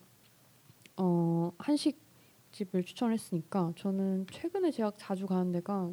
[0.97, 5.91] 어, 한식집을 추천했으니까 저는 최근에 제가 자주 가는 데가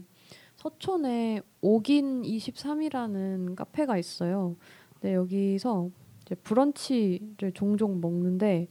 [0.55, 4.55] 서촌에 옥인 23이라는 카페가 있어요.
[4.93, 5.89] 근데 여기서
[6.25, 8.67] 이제 브런치를 종종 먹는데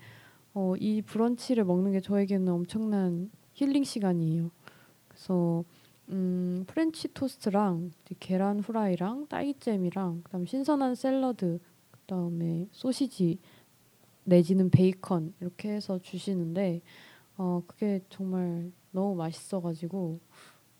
[0.55, 4.51] 어, 이 브런치를 먹는 게 저에게는 엄청난 힐링 시간이에요.
[5.09, 5.65] 그래서
[6.11, 7.91] 음, 프렌치 토스트랑
[8.21, 11.59] 계란 후라이랑 딸기잼이랑 그다음 신선한 샐러드
[11.91, 13.39] 그다음에 소시지
[14.25, 16.83] 내지는 베이컨 이렇게 해서 주시는데
[17.37, 20.21] 어, 그게 정말 너무 맛있어가지고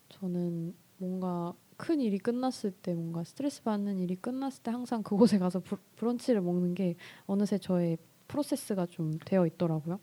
[0.09, 5.59] 저는 뭔가 큰 일이 끝났을 때 뭔가 스트레스 받는 일이 끝났을 때 항상 그곳에 가서
[5.59, 9.99] 브, 브런치를 먹는 게 어느새 저의 프로세스가 좀 되어 있더라고요.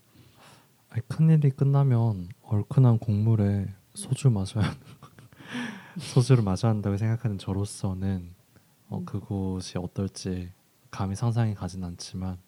[1.09, 4.65] 큰일이 끝나면 얼큰한 국물에 소주 마셔야
[5.99, 8.35] 소주를 마셔야 한다고 생각하는 저로서는
[8.89, 9.05] 어, 음.
[9.05, 10.53] 그곳이 어떨지
[10.91, 12.39] 감히 상상이 가진 않지만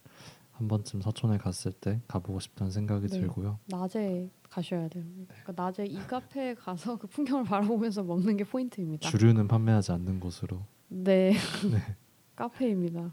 [0.52, 3.20] 한 번쯤 서촌에 갔을 때 가보고 싶다는 생각이 네.
[3.20, 3.58] 들고요.
[3.66, 5.04] 낮에 가셔야 돼요.
[5.28, 9.08] 그러니까 낮에 이 카페에 가서 그 풍경을 바라보면서 먹는 게 포인트입니다.
[9.08, 10.64] 주류는 판매하지 않는 곳으로.
[10.88, 11.32] 네,
[11.70, 11.96] 네.
[12.34, 13.12] 카페입니다.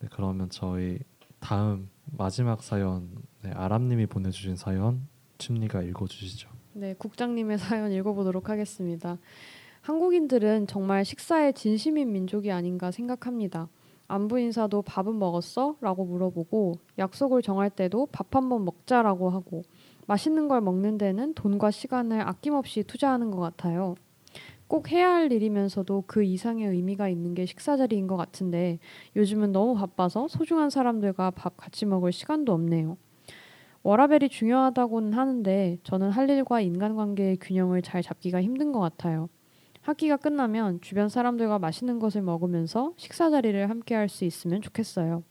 [0.00, 0.98] 네, 그러면 저희
[1.40, 3.15] 다음 마지막 사연
[3.46, 5.06] 네, 아람님이 보내주신 사연
[5.38, 6.48] 침리가 읽어주시죠.
[6.72, 9.18] 네, 국장님의 사연 읽어보도록 하겠습니다.
[9.82, 13.68] 한국인들은 정말 식사에 진심인 민족이 아닌가 생각합니다.
[14.08, 15.76] 안부 인사도 밥은 먹었어?
[15.80, 19.62] 라고 물어보고 약속을 정할 때도 밥 한번 먹자라고 하고
[20.08, 23.94] 맛있는 걸 먹는 데는 돈과 시간을 아낌없이 투자하는 것 같아요.
[24.66, 28.80] 꼭 해야 할 일이면서도 그 이상의 의미가 있는 게 식사 자리인 것 같은데
[29.14, 32.96] 요즘은 너무 바빠서 소중한 사람들과 밥 같이 먹을 시간도 없네요.
[33.86, 39.28] 워라벨이 중요하다고는 하는데 저는 할 일과 인간관계의 균형을 잘 잡기가 힘든 것 같아요.
[39.80, 45.22] 학기가 끝나면 주변 사람들과 맛있는 것을 먹으면서 식사 자리를 함께 할 수 있으면 좋겠어요.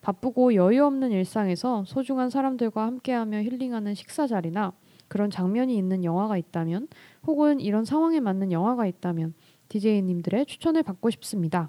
[0.00, 4.72] 바쁘고 여유 없는 일상에서 소중한 사람들과 함께하며 힐링하는 식사 자리나
[5.08, 6.88] 그런 장면이 있는 영화가 있다면
[7.26, 9.34] 혹은 이런 상황에 맞는 영화가 있다면
[9.68, 11.68] DJ님들의 추천을 받고 싶습니다.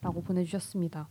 [0.00, 1.06] 라고 보내주셨습니다.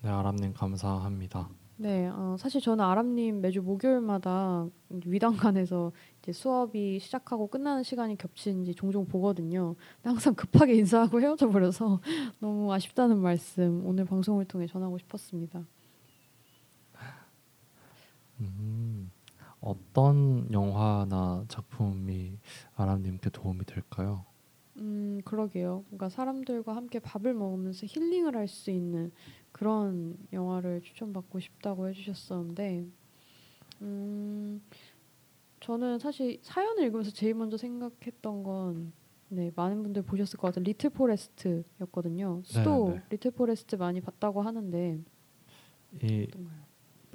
[0.00, 1.50] 네, 아람님 감사합니다.
[1.80, 4.66] 네, 어, 사실 저는 아람님 매주 목요일마다
[5.06, 9.76] 위단관에서 이제 수업이 시작하고 끝나는 시간이 겹치는지 종종 보거든요.
[9.96, 12.00] 근데 항상 급하게 인사하고 헤어져 버려서
[12.40, 15.64] 너무 아쉽다는 말씀 오늘 방송을 통해 전하고 싶었습니다.
[18.40, 19.10] 음,
[19.60, 22.38] 어떤 영화나 작품이
[22.76, 24.24] 아람님께 도움이 될까요?
[24.76, 25.84] 음, 그러게요.
[25.88, 29.10] 뭔가 사람들과 함께 밥을 먹으면서 힐링을 할 수 있는
[29.52, 32.86] 그런 영화를 추천받고 싶다고 해주셨었는데,
[33.82, 34.62] 음,
[35.60, 38.92] 저는 사실 사연을 읽으면서 제일 먼저 생각했던 건,
[39.28, 42.42] 네, 많은 분들 보셨을 것 같은 리틀 포레스트였거든요.
[42.44, 43.02] 수도 네.
[43.10, 45.00] 리틀 포레스트 많이 봤다고 하는데,
[46.02, 46.68] 이 어떤가요?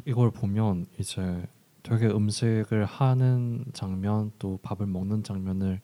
[0.06, 1.48] 이걸 보면 이제
[1.82, 5.82] 되게 음식을 하는 장면 또 밥을 먹는 장면을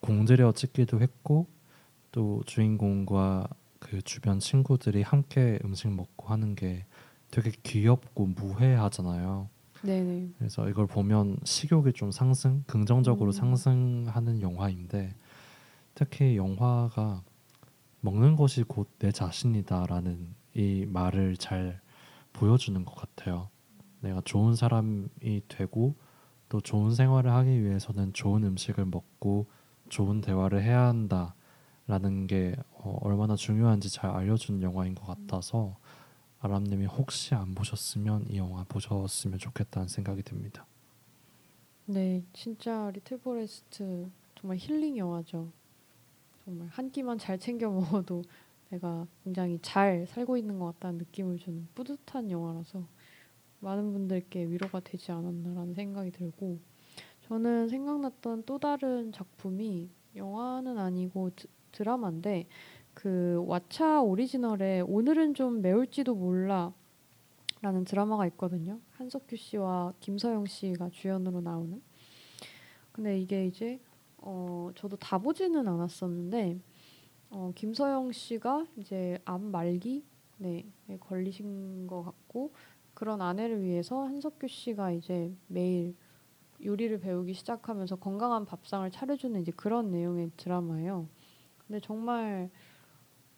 [0.00, 1.46] 공들여 찍기도 했고
[2.12, 3.48] 또 주인공과
[3.84, 6.86] 그 주변 친구들이 함께 음식 먹고 하는 게
[7.30, 9.48] 되게 귀엽고 무해하잖아요.
[9.82, 10.30] 네네.
[10.38, 13.32] 그래서 이걸 보면 식욕이 좀 상승, 긍정적으로 음.
[13.32, 15.14] 상승하는 영화인데
[15.94, 17.22] 특히 영화가
[18.00, 21.80] 먹는 것이 곧 내 자신이다라는 이 말을 잘
[22.32, 23.50] 보여주는 것 같아요.
[24.00, 25.94] 내가 좋은 사람이 되고
[26.48, 29.46] 또 좋은 생활을 하기 위해서는 좋은 음식을 먹고
[29.90, 31.34] 좋은 대화를 해야 한다
[31.86, 35.76] 라는 게 어, 얼마나 중요한지 잘 알려준 영화인 것 같아서
[36.40, 40.66] 아람님이 혹시 안 보셨으면 이 영화 보셨으면 좋겠다는 생각이 듭니다.
[41.86, 45.50] 네, 진짜 리틀 포레스트 정말 힐링 영화죠.
[46.44, 48.22] 정말 한 끼만 잘 챙겨 먹어도
[48.70, 52.86] 내가 굉장히 잘 살고 있는 것 같다는 느낌을 주는 뿌듯한 영화라서
[53.60, 56.58] 많은 분들께 위로가 되지 않았나라는 생각이 들고
[57.28, 61.30] 저는 생각났던 또 다른 작품이 영화는 아니고
[61.74, 62.46] 드, 드라마인데
[62.94, 66.72] 그 왓챠 오리지널에 오늘은 좀 매울지도 몰라
[67.60, 68.78] 라는 드라마가 있거든요.
[68.92, 71.82] 한석규 씨와 김서영 씨가 주연으로 나오는.
[72.92, 73.80] 근데 이게 이제
[74.18, 76.58] 어 저도 다 보지는 않았었는데
[77.30, 80.04] 어 김서영 씨가 이제 암 말기
[80.38, 80.64] 네
[81.00, 82.52] 걸리신 것 같고
[82.92, 85.96] 그런 아내를 위해서 한석규 씨가 이제 매일
[86.64, 91.08] 요리를 배우기 시작하면서 건강한 밥상을 차려주는 이제 그런 내용의 드라마예요.
[91.66, 92.50] 근데 정말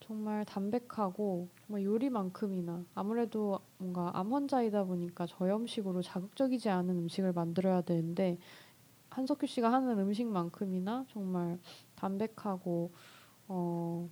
[0.01, 8.39] 정말 담백하고 정말 요리만큼이나 아무래도 뭔가 암 환자이다 보니까 저염식으로 자극적이지 않은 음식을 만들어야 되는데
[9.11, 11.59] 한석규 씨가 하는 음식만큼이나 정말
[11.95, 12.93] 담백하고
[13.49, 14.09] 어,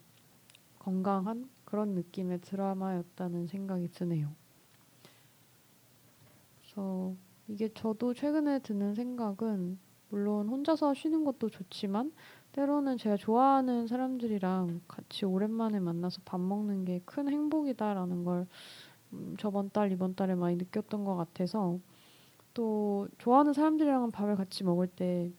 [0.79, 4.33] 건강한 그런 느낌의 드라마였다는 생각이 드네요.
[6.61, 7.15] 그래서
[7.49, 12.13] 이게 저도 최근에 드는 생각은 물론 혼자서 쉬는 것도 좋지만
[12.55, 18.47] 때로는 제가 좋아하는 사람들이랑 같이 오랜만에 만나서 밥 먹는 게 큰 행복이다라는 걸
[19.13, 21.79] 음, 저번 달 이번 달에 많이 느꼈던 것 같아서
[22.55, 25.33] 또 좋아하는 사람들이랑 밥을 같이 먹을 때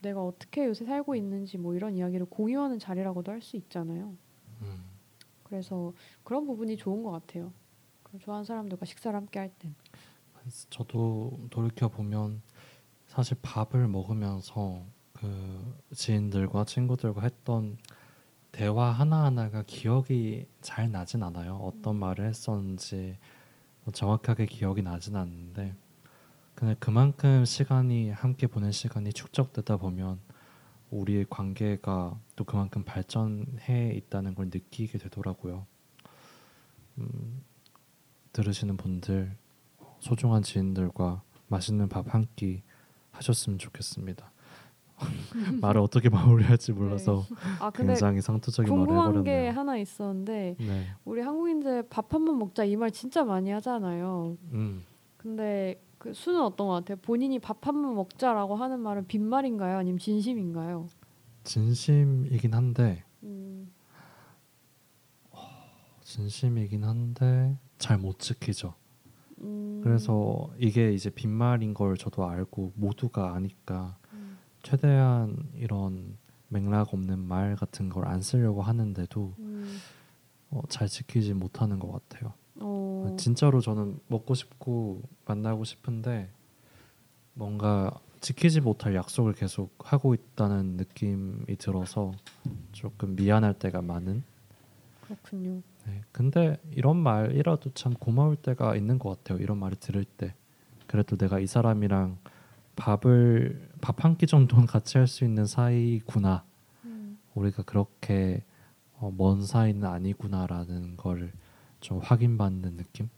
[0.00, 4.14] 내가 어떻게 요새 살고 있는지 뭐 이런 이야기를 공유하는 자리라고도 할 수 있잖아요.
[4.62, 4.84] 음,
[5.44, 5.92] 그래서
[6.24, 7.52] 그런 부분이 좋은 것 같아요.
[8.20, 9.74] 좋아하는 사람들과 식사를 함께 할 땐.
[10.70, 12.40] 저도 돌이켜 보면
[13.08, 14.84] 사실 밥을 먹으면서
[15.18, 17.78] 그 지인들과 친구들과 했던
[18.52, 21.56] 대화 하나 하나가 기억이 잘 나진 않아요.
[21.56, 23.18] 어떤 말을 했었는지
[23.84, 25.74] 뭐 정확하게 기억이 나진 않는데
[26.54, 30.20] 근데 그만큼 시간이 함께 보낸 시간이 축적되다 보면
[30.90, 35.66] 우리의 관계가 또 그만큼 발전해 있다는 걸 느끼게 되더라고요.
[36.98, 37.42] 음,
[38.32, 39.36] 들으시는 분들
[40.00, 42.62] 소중한 지인들과 맛있는 밥 한 끼
[43.12, 44.30] 하셨으면 좋겠습니다.
[45.60, 47.24] 말을 어떻게 마무리할지 몰라서
[47.60, 49.52] 아 근데 굉장히 상투적인 말을 궁금한 게 해버렸네요.
[49.52, 54.36] 하나 있었는데 네, 우리 한국인들 밥 한 번 먹자 이 말 진짜 많이 하잖아요.
[54.52, 54.82] 음,
[55.18, 56.96] 근데 그 수는 어떤 것 같아요?
[57.02, 59.76] 본인이 밥 한 번 먹자라고 하는 말은 빈말인가요?
[59.78, 60.88] 아니면 진심인가요?
[61.44, 63.70] 진심이긴 한데 음,
[66.02, 68.74] 진심이긴 한데 잘 못 지키죠.
[69.42, 74.05] 음, 그래서 이게 이제 빈말인 걸 저도 알고 모두가 아니까 음,
[74.70, 76.16] 최대한 이런
[76.48, 79.78] 맥락 없는 말 같은 걸 안 쓰려고 하는데도 음,
[80.50, 82.32] 어, 잘 지키지 못하는 것 같아요.
[82.56, 86.30] 어, 진짜로 저는 먹고 싶고 만나고 싶은데
[87.34, 92.12] 뭔가 지키지 못할 약속을 계속 하고 있다는 느낌이 들어서
[92.72, 94.24] 조금 미안할 때가 많은.
[95.02, 95.62] 그렇군요.
[95.86, 99.38] 네, 근데 이런 말이라도 참 고마울 때가 있는 것 같아요.
[99.38, 100.34] 이런 말을 들을 때
[100.88, 102.18] 그래도 내가 이 사람이랑
[102.76, 106.44] 밥을 밥 한 끼 정도는 같이 할 수 있는 사이구나.
[106.84, 108.44] 음, 우리가 그렇게
[108.98, 111.32] 어, 먼 사이는 아니구나라는 걸
[111.80, 113.08] 좀 확인받는 느낌.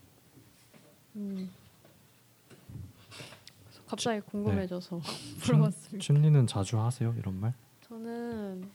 [1.17, 1.49] 음.
[3.87, 4.27] 갑자기 네.
[4.27, 5.01] 궁금해져서
[5.47, 5.99] 물어봤습니다.
[6.05, 7.55] 춘리는 자주 하세요 이런 말?
[7.83, 8.69] 저는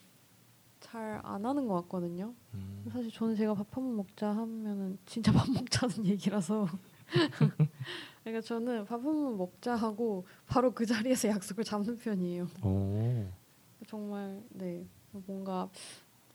[0.80, 2.34] 잘 안 하는 것 같거든요.
[2.54, 6.68] 음, 사실 저는 제가 밥 한 번 먹자 하면은 진짜 밥 먹자는 얘기라서
[8.24, 12.48] 그러니까 저는 밥 한번 먹자 하고 바로 그 자리에서 약속을 잡는 편이에요.
[12.64, 13.26] 오,
[13.88, 15.70] 정말 네 뭔가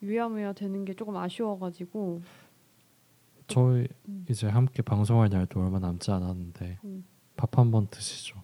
[0.02, 2.22] 유야무야 되는 게 조금 아쉬워가지고
[3.46, 4.26] 저희 음.
[4.28, 7.04] 이제 함께 방송할 날도 얼마 남지 않았는데 음.
[7.36, 8.36] 밥 한 번 드시죠.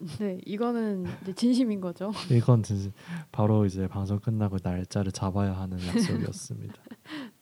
[0.20, 2.10] 네 이거는 이제 진심인 거죠.
[2.30, 2.90] 이건 진짜
[3.32, 6.74] 바로 이제 방송 끝나고 날짜를 잡아야 하는 약속이었습니다.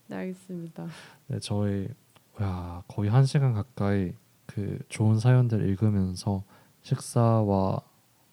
[0.09, 0.87] 네 알겠습니다.
[1.29, 1.89] 네, 저희
[2.41, 4.13] 야 거의 한 시간 가까이
[4.59, 6.43] 그 좋은 사연들 읽으면서
[6.83, 7.81] 식사와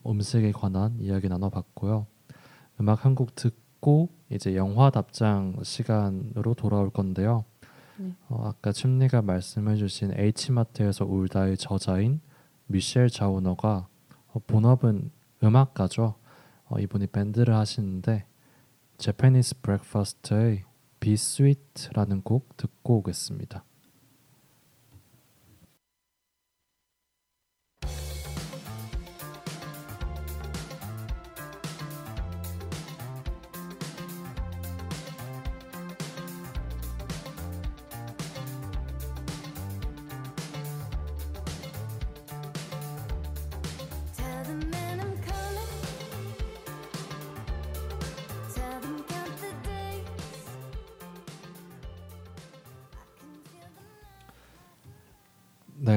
[0.07, 2.07] 음식에 관한 이야기 나눠봤고요.
[2.79, 7.45] 음악 한 곡 듣고 이제 영화 답장 시간으로 돌아올 건데요.
[7.97, 8.11] 네.
[8.27, 12.21] 어, 아까 춤리가 말씀해주신 H마트에서 울다의 저자인
[12.65, 13.87] 미셸 자우너가
[14.33, 15.11] 어, 본업은
[15.43, 16.15] 음악가죠.
[16.69, 18.25] 어, 이분이 밴드를 하시는데
[18.97, 20.63] Japanese Breakfast의
[20.99, 23.63] Be Sweet라는 곡 듣고 오겠습니다.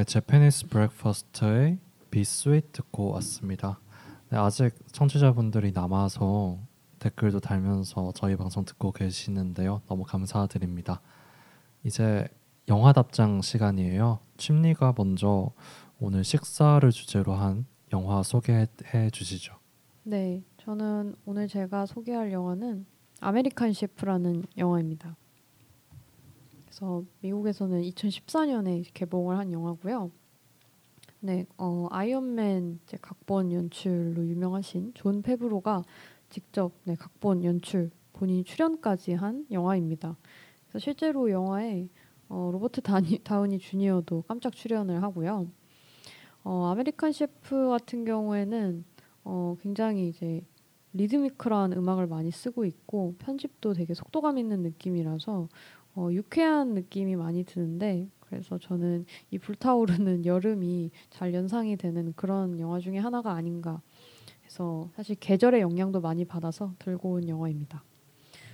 [0.08, 1.76] Japanese Breakfast의
[2.14, 3.78] Sweet 듣고 왔습니다.
[4.30, 6.58] 네, 아직 청취자분들이 남아서
[6.98, 9.82] 댓글도 달면서 저희 방송 듣고 계시는데요.
[9.86, 11.02] 너무 감사드립니다.
[11.84, 12.26] 이제
[12.68, 14.20] 영화 답장 시간이에요.
[14.38, 15.50] 침리가 먼저
[16.00, 18.66] 오늘 식사를 주제로 한 영화 소개해
[19.12, 19.56] 주시죠.
[20.04, 22.86] 네 저는 오늘 제가 소개할 영화는
[23.20, 25.16] 아메리칸 셰프라는 영화입니다.
[26.78, 30.12] 그래서 미국에서는 2014년에 개봉을 한 영화고요.
[31.18, 35.82] 네, 어, 아이언맨 이제 각본 연출로 유명하신 존 파브로가
[36.30, 40.16] 직접 네, 각본 연출 본인이 출연까지 한 영화입니다.
[40.68, 41.88] 그래서 실제로 영화에
[42.28, 45.48] 어, 로버트 다니, 다우니 주니어도 깜짝 출연을 하고요.
[46.44, 48.84] 어, 아메리칸 셰프 같은 경우에는
[49.24, 50.42] 어, 굉장히 이제
[50.92, 55.48] 리드미컬한 음악을 많이 쓰고 있고 편집도 되게 속도감 있는 느낌이라서
[55.94, 62.78] 어, 유쾌한 느낌이 많이 드는데 그래서 저는 이 불타오르는 여름이 잘 연상이 되는 그런 영화
[62.78, 63.80] 중에 하나가 아닌가
[64.44, 67.82] 해서 사실 계절의 영향도 많이 받아서 들고 온 영화입니다.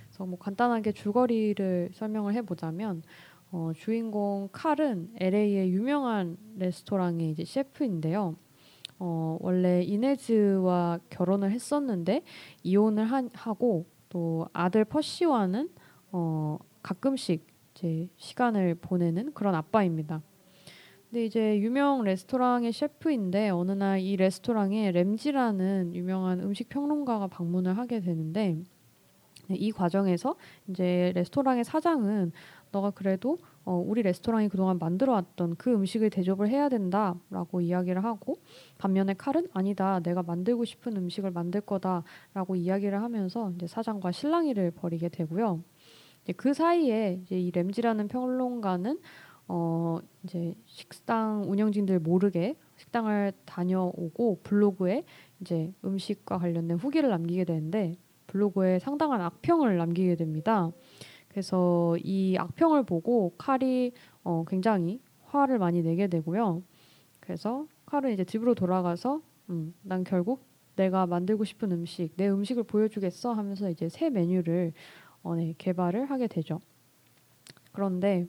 [0.07, 3.03] 그래서 뭐 간단하게 줄거리를 설명을 해보자면
[3.51, 8.35] 어, 주인공 칼은 LA의 유명한 레스토랑의 이제 셰프인데요.
[8.97, 12.23] 어, 원래 이네즈와 결혼을 했었는데
[12.63, 15.69] 이혼을 한, 하고 또 아들 퍼시와는
[16.11, 20.21] 어, 가끔씩 이제 시간을 보내는 그런 아빠입니다.
[21.09, 28.01] 근데 이제 유명 레스토랑의 셰프인데 어느 날 이 레스토랑에 램지라는 유명한 음식 평론가가 방문을 하게
[28.01, 28.61] 되는데
[29.47, 30.35] 네, 이 과정에서
[30.67, 32.31] 이제 레스토랑의 사장은
[32.71, 38.35] 너가 그래도 어, 우리 레스토랑이 그동안 만들어왔던 그 음식을 대접을 해야 된다라고 이야기를 하고
[38.77, 45.09] 반면에 칼은 아니다 내가 만들고 싶은 음식을 만들 거다라고 이야기를 하면서 이제 사장과 실랑이를 벌이게
[45.09, 45.63] 되고요.
[46.33, 48.99] 그 사이에 이제 이 램지라는 평론가는
[49.47, 55.03] 어 이제 식당 운영진들 모르게 식당을 다녀오고 블로그에
[55.41, 57.95] 이제 음식과 관련된 후기를 남기게 되는데
[58.27, 60.71] 블로그에 상당한 악평을 남기게 됩니다.
[61.27, 63.91] 그래서 이 악평을 보고 칼이
[64.23, 66.63] 어 굉장히 화를 많이 내게 되고요.
[67.19, 70.43] 그래서 칼은 이제 집으로 돌아가서 음, 난 결국
[70.75, 74.73] 내가 만들고 싶은 음식, 내 음식을 보여주겠어 하면서 이제 새 메뉴를
[75.25, 76.61] 어, 네, 개발을 하게 되죠.
[77.71, 78.27] 그런데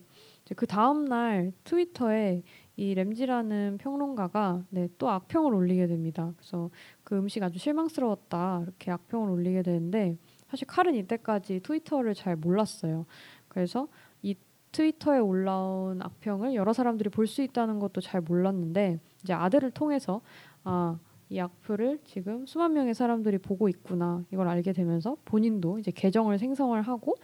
[0.55, 2.41] 그 다음 날 트위터에
[2.75, 6.33] 이 램지라는 평론가가 네, 또 악평을 올리게 됩니다.
[6.37, 6.71] 그래서
[7.03, 10.17] 그 음식 아주 실망스러웠다 이렇게 악평을 올리게 되는데
[10.49, 13.05] 사실 칼은 이때까지 트위터를 잘 몰랐어요.
[13.47, 13.87] 그래서
[14.23, 14.35] 이
[14.71, 20.21] 트위터에 올라온 악평을 여러 사람들이 볼 수 있다는 것도 잘 몰랐는데 이제 아들을 통해서
[20.63, 20.97] 아,
[21.29, 26.81] 이 악플을 지금 수만 명의 사람들이 보고 있구나 이걸 알게 되면서 본인도 이제 계정을 생성을
[26.81, 27.15] 하고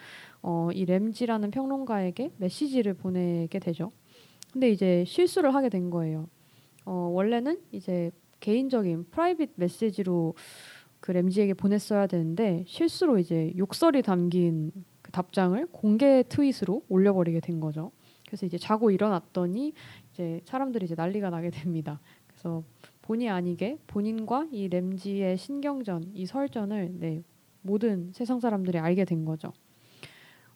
[0.41, 3.91] 어, 이 램지라는 평론가에게 메시지를 보내게 되죠.
[4.51, 6.27] 근데 이제 실수를 하게 된 거예요.
[6.85, 10.35] 어, 원래는 이제 개인적인 프라이빗 메시지로
[10.99, 17.91] 그 램지에게 보냈어야 되는데 실수로 이제 욕설이 담긴 그 답장을 공개 트윗으로 올려버리게 된 거죠.
[18.27, 19.73] 그래서 이제 자고 일어났더니
[20.11, 21.99] 이제 사람들이 이제 난리가 나게 됩니다.
[22.27, 22.63] 그래서
[23.03, 27.23] 본의 아니게 본인과 이 램지의 신경전, 이 설전을 네,
[27.61, 29.51] 모든 세상 사람들이 알게 된 거죠.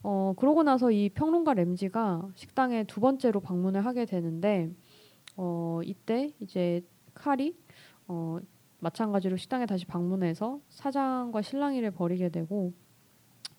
[0.01, 4.71] 어, 그러고 나서 이 평론가 램지가 식당에 두 번째로 방문을 하게 되는데
[5.35, 6.81] 어, 이때 이제
[7.13, 7.53] 칼이
[8.07, 8.39] 어,
[8.79, 12.73] 마찬가지로 식당에 다시 방문해서 사장과 실랑이를 벌이게 되고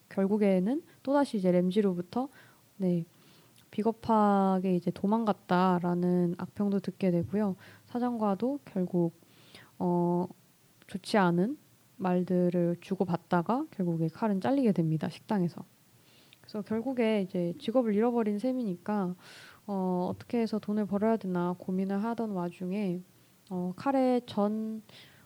[0.09, 2.29] 결국에는 또다시 이제 램지로부터
[2.77, 3.05] 네,
[3.71, 7.57] 비겁하게 이제 도망갔다라는 악평도 듣게 되고요.
[7.87, 9.13] 사장과도 결국
[9.79, 10.27] 어,
[10.87, 11.59] 좋지 않은
[11.97, 15.09] 말들을 주고받다가 결국에 칼은 잘리게 됩니다.
[15.09, 15.65] 식당에서.
[16.41, 19.15] 그래서 결국에 이제 직업을 잃어버린 셈이니까
[19.67, 23.03] 어, 어떻게 해서 돈을 벌어야 되나 고민을 하던 와중에
[23.51, 24.83] 어, 칼의 전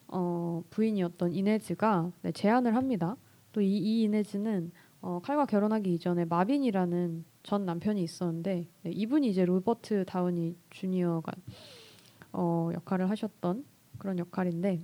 [0.09, 3.17] 어, 부인이었던 이네즈가 네, 제안을 합니다.
[3.53, 10.05] 또 이이 이네즈는 어, 칼과 결혼하기 이전에 마빈이라는 전 남편이 있었는데 네, 이분이 이제 로버트
[10.07, 11.33] 다우니 주니어가
[12.33, 13.65] 어, 역할을 하셨던
[13.99, 14.81] 그런 역할인데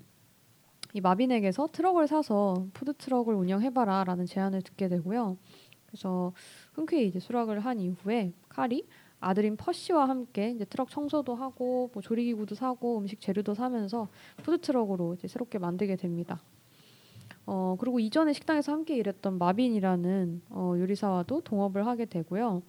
[0.94, 5.36] 이 마빈에게서 트럭을 사서 푸드 트럭을 운영해봐라라는 제안을 듣게 되고요.
[5.86, 6.32] 그래서
[6.72, 8.86] 흔쾌히 이제 수락을 한 이후에 칼이
[9.20, 15.14] 아들인 퍼시와 함께 이제 트럭 청소도 하고 뭐 조리기구도 사고 음식 재료도 사면서 푸드 트럭으로
[15.14, 16.40] 이제 새롭게 만들게 됩니다.
[17.50, 22.60] 어 그리고 이전에 식당에서 함께 일했던 마틴이라는 어, 요리사와도 동업을 하게 되고요.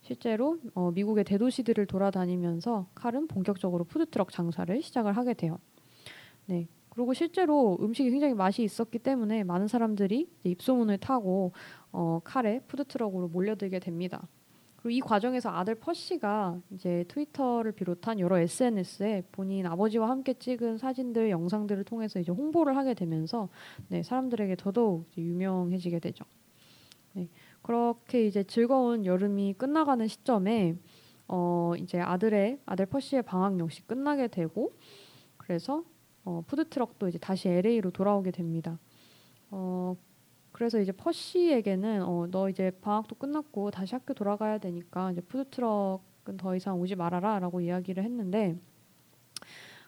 [0.00, 5.58] 실제로 어, 미국의 대도시들을 돌아다니면서 칼은 본격적으로 푸드 트럭 장사를 시작을 하게 돼요.
[6.46, 6.68] 네.
[6.90, 11.50] 그리고 실제로 음식이 굉장히 맛이 있었기 때문에 많은 사람들이 입소문을 타고
[11.90, 14.28] 어, 칼의 푸드 트럭으로 몰려들게 됩니다.
[14.78, 21.30] 그리고 이 과정에서 아들 퍼시가 이제 트위터를 비롯한 여러 SNS에 본인 아버지와 함께 찍은 사진들,
[21.30, 23.48] 영상들을 통해서 이제 홍보를 하게 되면서
[23.88, 26.24] 네, 사람들에게 더더욱 유명해지게 되죠.
[27.14, 27.28] 네,
[27.60, 30.76] 그렇게 이제 즐거운 여름이 끝나가는 시점에
[31.26, 34.72] 어, 이제 아들의 아들 퍼시의 방학 역시 끝나게 되고
[35.38, 35.82] 그래서
[36.24, 38.78] 어, 푸드 트럭도 이제 다시 LA로 돌아오게 됩니다.
[39.50, 39.96] 어,
[40.58, 46.36] 그래서 이제 퍼시에게는 어, 너 이제 방학도 끝났고 다시 학교 돌아가야 되니까 이제 푸드 트럭은
[46.36, 48.58] 더 이상 오지 말아라 라고 이야기를 했는데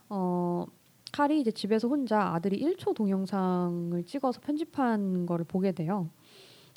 [0.09, 0.65] 어,
[1.11, 6.09] 칼이 이제 집에서 혼자 아들이 1초 동영상을 찍어서 편집한 거를 보게 돼요.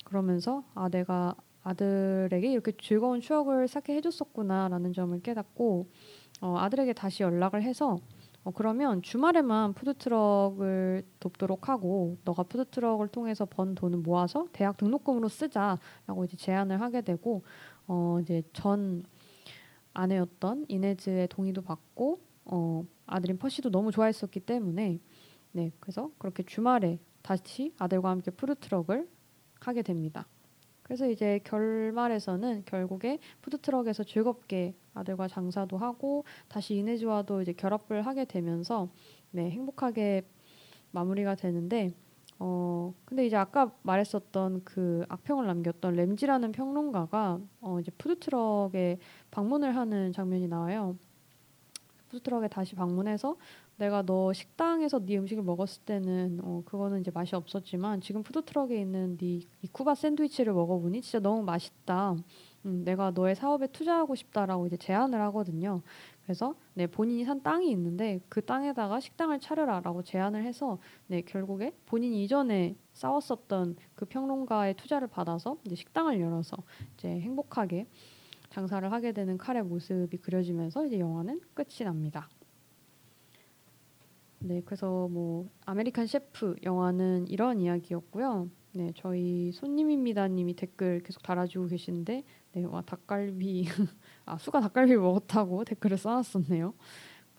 [0.04, 5.86] 그러면서 아 내가 아들에게 이렇게 즐거운 추억을 쌓게 해줬었구나라는 점을 깨닫고
[6.40, 7.98] 어, 아들에게 다시 연락을 해서
[8.44, 16.24] 어, 그러면 주말에만 푸드트럭을 돕도록 하고 너가 푸드트럭을 통해서 번 돈을 모아서 대학 등록금으로 쓰자라고
[16.26, 17.42] 이제 제안을 하게 되고
[17.86, 19.02] 어, 이제 전
[19.94, 25.00] 아내였던 이네즈의 동의도 받고 어, 아들인 퍼시도 너무 좋아했었기 때문에
[25.52, 29.08] 네 그래서 그렇게 주말에 다시 아들과 함께 푸드트럭을
[29.60, 30.26] 하게 됩니다.
[30.82, 38.88] 그래서 이제 결말에서는 결국에 푸드트럭에서 즐겁게 아들과 장사도 하고 다시 이네즈와도 이제 결합을 하게 되면서
[39.30, 40.24] 네 행복하게
[40.92, 41.92] 마무리가 되는데
[42.38, 48.98] 어 근데 이제 아까 말했었던 그 악평을 남겼던 램지라는 평론가가 어 이제 푸드트럭에
[49.30, 50.96] 방문을 하는 장면이 나와요.
[52.08, 53.36] 푸드트럭에 다시 방문해서
[53.76, 59.16] 내가 너 식당에서 네 음식을 먹었을 때는 어 그거는 이제 맛이 없었지만 지금 푸드트럭에 있는
[59.18, 62.14] 네 이 쿠바 샌드위치를 먹어보니 진짜 너무 맛있다.
[62.66, 65.82] 음, 내가 너의 사업에 투자하고 싶다라고 이제 제안을 하거든요.
[66.22, 72.24] 그래서 네 본인이 산 땅이 있는데 그 땅에다가 식당을 차려라라고 제안을 해서 네 결국에 본인이
[72.24, 76.56] 이전에 싸웠었던 그 평론가의 투자를 받아서 이제 식당을 열어서
[76.94, 77.86] 이제 행복하게
[78.50, 82.28] 장사를 하게 되는 칼의 모습이 그려지면서 이제 영화는 끝이 납니다.
[84.38, 88.48] 네, 그래서 뭐 아메리칸 셰프 영화는 이런 이야기였고요.
[88.74, 93.64] 네, 저희 손님입니다님이 댓글 계속 달아주고 계신데, 네, 와 닭갈비,
[94.26, 96.74] 아 수가 닭갈비를 먹었다고 댓글을 써놨었네요.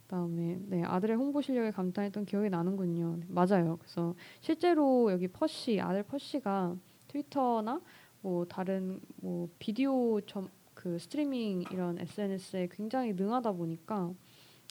[0.04, 3.18] 그다음에 네 아들의 홍보 실력에 감탄했던 기억이 나는군요.
[3.20, 3.78] 네, 맞아요.
[3.78, 6.76] 그래서 실제로 여기 퍼시 아들 퍼시가
[7.08, 7.82] 트위터나
[8.22, 10.50] 뭐 다른 뭐 비디오 점
[10.86, 14.14] 그 스트리밍 이런 SNS에 굉장히 능하다 보니까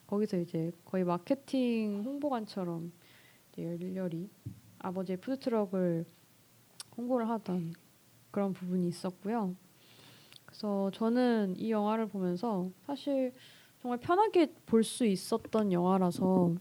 [0.06, 2.92] 거기서 이제 거의 마케팅 홍보관처럼
[3.50, 4.30] 이제 열렬히
[4.78, 6.06] 아버지의 푸드트럭을
[6.96, 7.74] 홍보를 하던
[8.30, 9.54] 그런 부분이 있었고요.
[10.46, 13.32] 그래서 저는 이 영화를 보면서 사실
[13.80, 16.54] 정말 편하게 볼 수 있었던 영화라서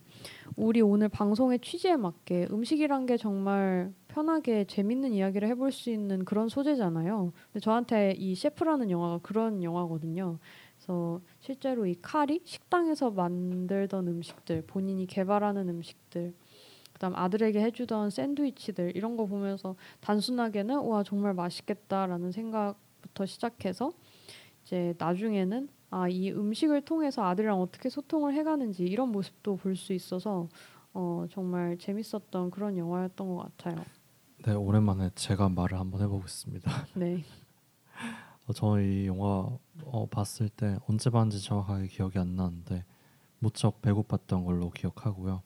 [0.58, 6.50] 우리 오늘 방송의 취지에 맞게 음식이란 게 정말 편하게 재밌는 이야기를 해볼 수 있는 그런
[6.50, 7.32] 소재잖아요.
[7.48, 10.38] 근데 저한테 이 셰프라는 영화가 그런 영화거든요.
[10.78, 16.34] 그래서 실제로 이 칼이 식당에서 만들던 음식들, 본인이 개발하는 음식들,
[17.04, 23.92] 그다음 아들에게 해주던 샌드위치들 이런 거 보면서 단순하게는 와 정말 맛있겠다라는 생각부터 시작해서
[24.64, 30.48] 이제 나중에는 아 이 음식을 통해서 아들이랑 어떻게 소통을 해가는지 이런 모습도 볼 수 있어서
[30.94, 33.84] 어 정말 재밌었던 그런 영화였던 것 같아요.
[34.46, 36.72] 네 오랜만에 제가 말을 한번 해보겠습니다.
[36.96, 37.22] 네,
[38.48, 39.50] 어, 저는 이 영화
[39.84, 42.86] 어, 봤을 때 언제 봤는지 정확하게 기억이 안 나는데
[43.40, 45.44] 무척 배고팠던 걸로 기억하고요.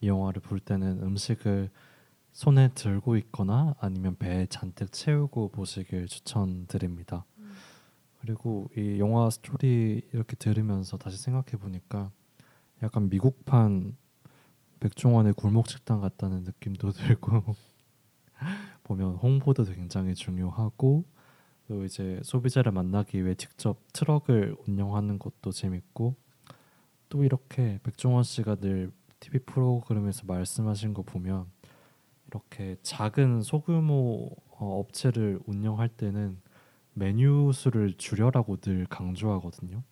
[0.00, 1.70] 이 영화를 볼 때는 음식을
[2.32, 7.24] 손에 들고 있거나 아니면 배에 잔뜩 채우고 보시길 추천드립니다.
[8.20, 12.10] 그리고 이 영화 스토리 이렇게 들으면서 다시 생각해 보니까
[12.82, 13.96] 약간 미국판
[14.80, 17.42] 백종원의 골목 식당 같다는 느낌도 들고
[18.84, 21.04] 보면 홍보도 굉장히 중요하고
[21.66, 26.16] 또 이제 소비자를 만나기 위해 직접 트럭을 운영하는 것도 재밌고
[27.08, 28.90] 또 이렇게 백종원 씨가 늘
[29.20, 31.46] TV 프로그램에서 말씀하신 거 보면
[32.28, 36.40] 이렇게 작은 소규모 어, 업체를 운영할 때는
[36.94, 39.82] 메뉴 수를 줄여라고 늘 강조하거든요.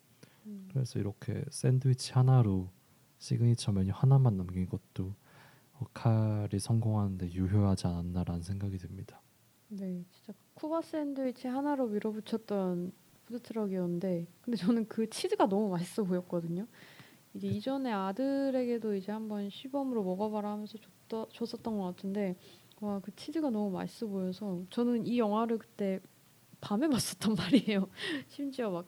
[0.46, 2.70] 음, 그래서 이렇게 샌드위치 하나로
[3.18, 5.14] 시그니처 메뉴 하나만 남긴 것도
[5.74, 9.20] 어, 칼이 성공하는데 유효하지 않았나라는 생각이 듭니다.
[9.68, 12.92] 네, 진짜 쿠바 샌드위치 하나로 밀어붙였던
[13.26, 16.66] 푸드트럭이었는데, 근데 저는 그 치즈가 너무 맛있어 보였거든요.
[17.36, 22.36] 이게 이전에 아들에게도 이제 한번 시범으로 먹어봐라 하면서 줬다, 줬었던 것 같은데,
[22.80, 26.00] 와 그 치즈가 너무 맛있어 보여서 저는 이 영화를 그때
[26.60, 27.88] 밤에 봤었단 말이에요.
[28.28, 28.86] 심지어 막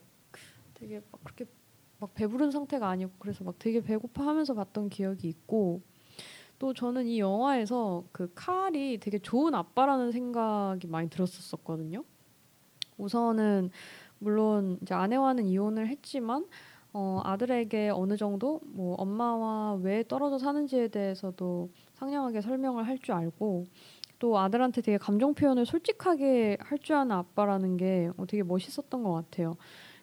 [0.74, 1.46] 되게 막 그렇게
[1.98, 5.82] 막 배부른 상태가 아니었고 그래서 막 되게 배고파하면서 봤던 기억이 있고
[6.58, 12.04] 또 저는 이 영화에서 그 칼이 되게 좋은 아빠라는 생각이 많이 들었었거든요.
[12.96, 13.70] 우선은
[14.18, 16.46] 물론 이제 아내와는 이혼을 했지만
[16.92, 23.66] 어, 아들에게 어느 정도 뭐 엄마와 왜 떨어져 사는지에 대해서도 상냥하게 설명을 할 줄 알고
[24.18, 29.12] 또 아들한테 되게 감정 표현을 솔직하게 할 줄 아는 아빠라는 게 어, 되게 멋있었던 것
[29.12, 29.56] 같아요.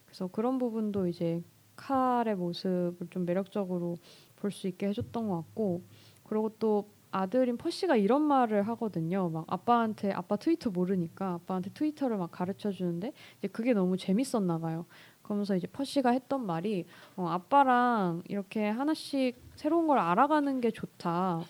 [0.05, 1.41] 그래서 그런 부분도 이제
[1.75, 3.97] 칼의 모습을 좀 매력적으로
[4.37, 5.81] 볼 수 있게 해줬던 것 같고
[6.23, 9.29] 그리고 또 아들인 퍼시가 이런 말을 하거든요.
[9.29, 14.85] 막 아빠한테 아빠 트위터 모르니까 아빠한테 트위터를 막 가르쳐 주는데 이제 그게 너무 재밌었나 봐요.
[15.25, 21.41] 그러면서 이제 퍼시가 했던 말이 어, 아빠랑 이렇게 하나씩 새로운 걸 알아가는 게 좋다.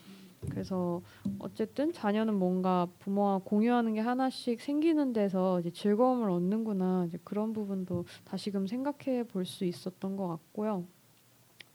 [0.50, 1.02] 그래서
[1.40, 7.06] 어쨌든 자녀는 뭔가 부모와 공유하는 게 하나씩 생기는 데서 이제 즐거움을 얻는구나.
[7.08, 10.86] 이제 그런 부분도 다시금 생각해 볼 수 있었던 것 같고요.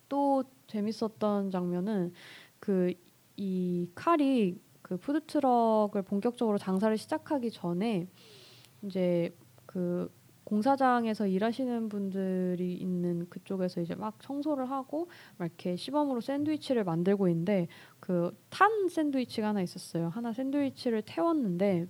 [0.08, 2.12] 또 재밌었던 장면은
[2.60, 2.94] 그
[3.42, 8.06] 이 칼이 그 푸드 트럭을 본격적으로 장사를 시작하기 전에
[8.82, 9.34] 이제
[9.64, 10.12] 그
[10.50, 17.68] 공사장에서 일하시는 분들이 있는 그쪽에서 이제 막 청소를 하고 막 이렇게 시범으로 샌드위치를 만들고 있는데
[18.00, 20.08] 그 탄 샌드위치가 하나 있었어요.
[20.08, 21.86] 하나 샌드위치를 태웠는데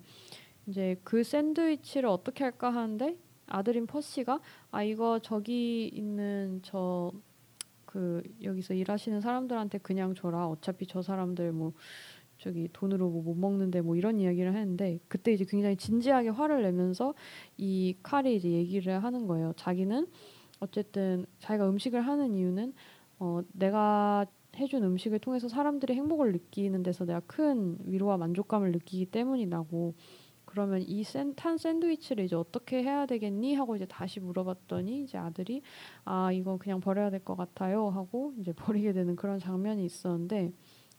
[0.66, 4.40] 이제 그 샌드위치를 어떻게 할까 하는데 아들인 퍼시가
[4.70, 7.11] 아 이거 저기 있는 저
[7.90, 10.46] 그 여기서 일하시는 사람들한테 그냥 줘라.
[10.46, 11.72] 어차피 저 사람들 뭐
[12.41, 17.14] 저기 돈으로 뭐 못 먹는데 뭐 이런 이야기를 했는데 그때 이제 굉장히 진지하게 화를 내면서
[17.59, 19.53] 이 칼이 이제 얘기를 하는 거예요.
[19.57, 20.07] 자기는
[20.61, 22.72] 어쨌든 자기가 음식을 하는 이유는
[23.18, 24.26] 어, 내가
[24.57, 29.95] 해준 음식을 통해서 사람들이 행복을 느끼는 데서 내가 큰 위로와 만족감을 느끼기 때문이라고
[30.45, 31.05] 그러면 이
[31.36, 35.62] 탄 샌드위치를 이제 어떻게 해야 되겠니 하고 이제 다시 물어봤더니 이제 아들이
[36.05, 40.53] 아 이거 그냥 버려야 될 것 같아요 하고 이제 버리게 되는 그런 장면이 있었는데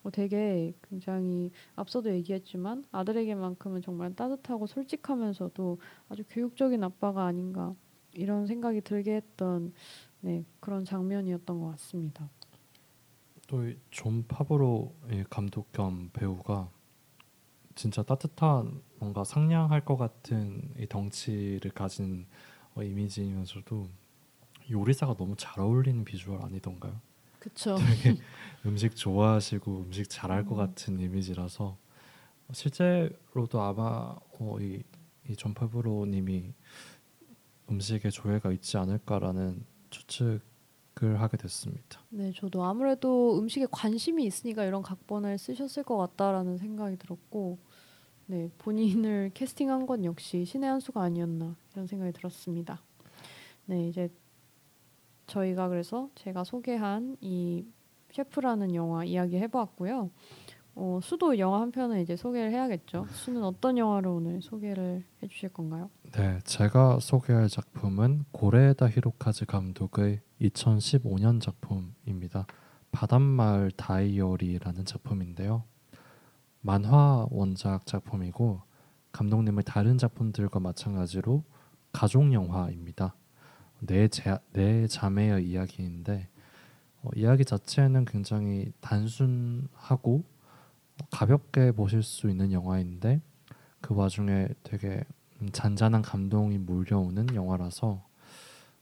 [0.04, 5.80] 어, 되게 굉장히 앞서도 얘기했지만 아들에게만큼은 정말 따뜻하고 솔직하면서도
[6.10, 7.76] 아주 교육적인 아빠가 아닌가
[8.14, 9.74] 이런 생각이 들게 했던
[10.22, 12.30] 네 그런 장면이었던 것 같습니다.
[13.48, 16.70] 또존 파브로 이 감독 겸 배우가
[17.76, 22.28] 진짜 따뜻한 뭔가 상냥할 것 같은 이 덩치를 가진
[22.76, 23.90] 어, 이미지이면서도
[24.70, 27.00] 요리사가 너무 잘 어울리는 비주얼 아니던가요?
[27.40, 27.76] 그쵸.
[27.76, 28.18] 되게
[28.66, 30.58] 음식 좋아하시고 음식 잘할 것 음.
[30.58, 31.78] 같은 이미지라서
[32.52, 34.84] 실제로도 아마 어, 이,
[35.30, 36.54] 이존 파브로님이
[37.70, 42.02] 음식에 조예가 있지 않을까라는 추측을 하게 됐습니다.
[42.10, 47.58] 네, 저도 아무래도 음식에 관심이 있으니까 이런 각본을 쓰셨을 것 같다라는 생각이 들었고,
[48.28, 52.82] 네, 본인을 캐스팅한 건 역시 신의 한 수가 아니었나 이런 생각이 들었습니다.
[53.66, 54.10] 네, 이제
[55.28, 57.66] 저희가 그래서 제가 소개한 이
[58.12, 60.10] 셰프라는 영화 이야기 해보았고요.
[60.76, 63.06] 어, 수도 영화 한 편을 이제 소개를 해야겠죠.
[63.10, 65.90] 수는 어떤 영화를 오늘 소개를 해주실 건가요?
[66.12, 72.48] 네, 제가 소개할 작품은 고레에다 히로카즈 감독의 2015년 작품입니다.
[72.92, 75.64] 바닷마을 다이어리라는 작품인데요.
[76.62, 78.62] 만화 원작 작품이고
[79.12, 81.44] 감독님의 다른 작품들과 마찬가지로
[81.92, 83.16] 가족 영화입니다.
[83.80, 86.30] 네, 제, 네 자매의 이야기인데
[87.04, 90.24] 어, 이야기 자체는 굉장히 단순하고
[91.10, 93.22] 가볍게 보실 수 있는 영화인데
[93.82, 95.04] 그 와중에 되게
[95.42, 98.06] 음, 잔잔한 감동이 몰려오는 영화라서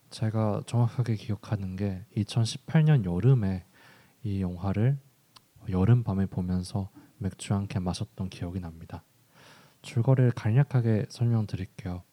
[0.10, 3.64] 제가 정확하게 기억하는 게 2018년 여름에
[4.24, 4.98] 이 영화를
[5.70, 9.04] 여름 밤에 보면서 맥주 한 캔 마셨던 기억이 납니다.
[9.82, 12.04] 줄거리를 간략하게 설명드릴게요.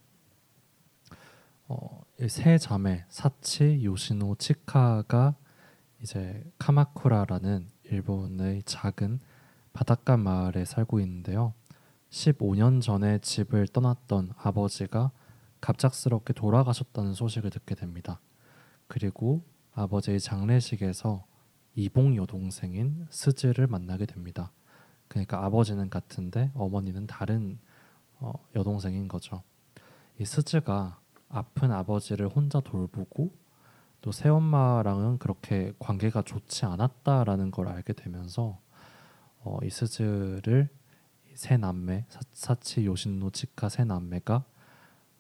[1.68, 5.34] 어, 이세 자매 사치, 요시노, 치카가
[6.03, 9.20] 이제 카마쿠라라는 일본의 작은
[9.72, 11.55] 바닷가 마을에 살고 있는데요.
[12.11, 15.11] 15년 전에 집을 떠났던 아버지가
[15.61, 18.20] 갑작스럽게 돌아가셨다는 소식을 듣게 됩니다.
[18.86, 19.42] 그리고
[19.72, 21.26] 아버지의 장례식에서
[21.74, 24.53] 이봉 여동생인 스즈를 만나게 됩니다.
[25.09, 27.59] 그러니까 아버지는 같은데 어머니는 다른
[28.18, 29.42] 어, 여동생인 거죠.
[30.18, 33.30] 이 스즈가 아픈 아버지를 혼자 돌보고
[34.01, 38.61] 또 새엄마랑은 그렇게 관계가 좋지 않았다라는 걸 알게 되면서
[39.42, 40.68] 어, 이 스즈를
[41.34, 44.44] 세 남매 사, 사치 요신노 치카 세 남매가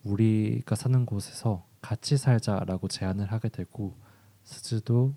[0.04, 3.96] 우리가 사는 곳에서 같이 살자라고 제안을 하게 되고
[4.44, 5.14] 스즈도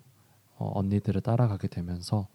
[0.56, 2.28] 어, 언니들을 따라가게 되면서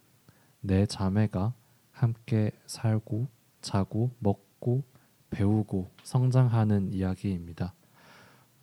[0.62, 1.54] 네 자매가
[1.92, 3.28] 함께 살고
[3.62, 4.84] 자고 먹고
[5.30, 7.74] 배우고 성장하는 이야기입니다.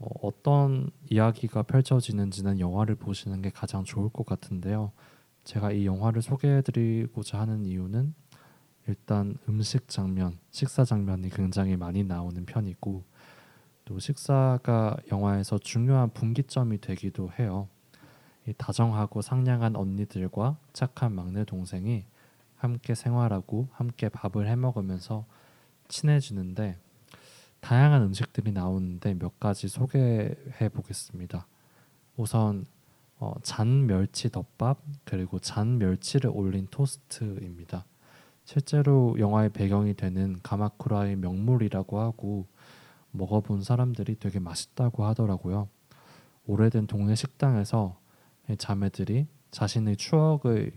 [0.03, 4.93] 어, 어떤 이야기가 펼쳐지는지는 영화를 보시는 게 가장 좋을 것 같은데요.
[5.45, 8.15] 제가 이 영화를 소개해드리고자 하는 이유는
[8.89, 13.05] 일단 음식 장면, 식사 장면이 굉장히 많이 나오는 편이고
[13.85, 17.69] 또 식사가 영화에서 중요한 분기점이 되기도 해요.
[18.47, 22.05] 이 다정하고 상냥한 언니들과 착한 막내 동생이
[22.57, 25.27] 함께 생활하고 함께 밥을 해 먹으면서
[25.87, 26.79] 친해지는데
[27.63, 31.47] 다양한 음식들이 나오는데 몇 가지 소개해 보겠습니다.
[32.17, 32.67] 우선
[33.19, 37.87] 어, 잔 멸치 덮밥 그리고 잔 멸치를 올린 토스트입니다.
[38.45, 42.49] 실제로 영화의 배경이 되는 가마쿠라의 명물이라고 하고
[43.13, 45.69] 먹어본 사람들이 되게 맛있다고 하더라고요.
[46.47, 47.97] 오래된 동네 식당에서
[48.51, 50.73] 이 자매들이 자신의 추억의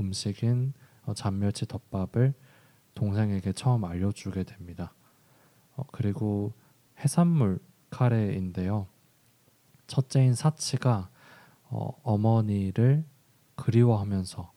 [0.00, 0.72] 음식인
[1.04, 2.34] 어, 잔멸치 덮밥을
[2.96, 4.92] 동생에게 처음 알려주게 됩니다.
[5.76, 6.52] 어, 그리고
[6.98, 7.58] 해산물
[7.90, 8.86] 카레인데요.
[9.86, 11.08] 첫째인 사치가
[11.64, 13.04] 어, 어머니를
[13.56, 14.52] 그리워하면서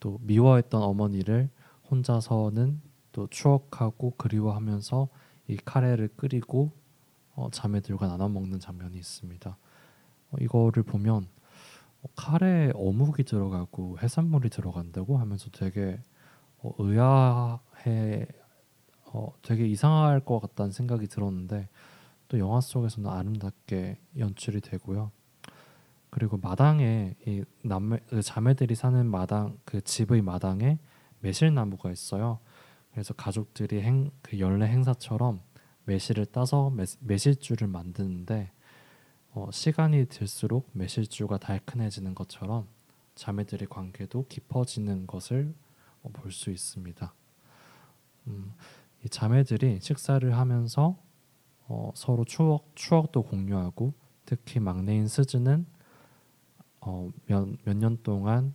[0.00, 1.50] 또 미워했던 어머니를
[1.90, 2.80] 혼자서는
[3.12, 5.08] 또 추억하고 그리워하면서
[5.48, 6.70] 이 카레를 끓이고
[7.34, 9.56] 어, 자매들과 나눠 먹는 장면이 있습니다.
[10.30, 11.28] 어, 이거를 보면
[12.02, 16.00] 어, 카레에 어묵이 들어가고 해산물이 들어간다고 하면서 되게
[16.58, 18.26] 어, 의아해
[19.06, 21.68] 어, 되게 이상할 것 같다는 생각이 들었는데
[22.28, 25.10] 또 영화 속에서는 아름답게 연출이 되고요.
[26.10, 30.78] 그리고 마당에 이 남매 그 자매들이 사는 마당 그 집의 마당에
[31.20, 32.38] 매실나무가 있어요.
[32.92, 35.40] 그래서 가족들이 행, 그 연례 행사처럼
[35.84, 38.50] 매실을 따서 매, 매실주를 만드는데
[39.32, 42.66] 어, 시간이 들수록 매실주가 달큰해지는 것처럼
[43.14, 45.54] 자매들의 관계도 깊어지는 것을
[46.02, 47.12] 어, 볼수 있습니다.
[48.28, 48.75] 음, 이
[49.08, 50.96] 자매들이 식사를 하면서
[51.68, 53.92] 어, 서로 추억 추억도 공유하고
[54.24, 55.66] 특히 막내인 스즈는
[56.80, 58.54] 어, 몇몇 년 동안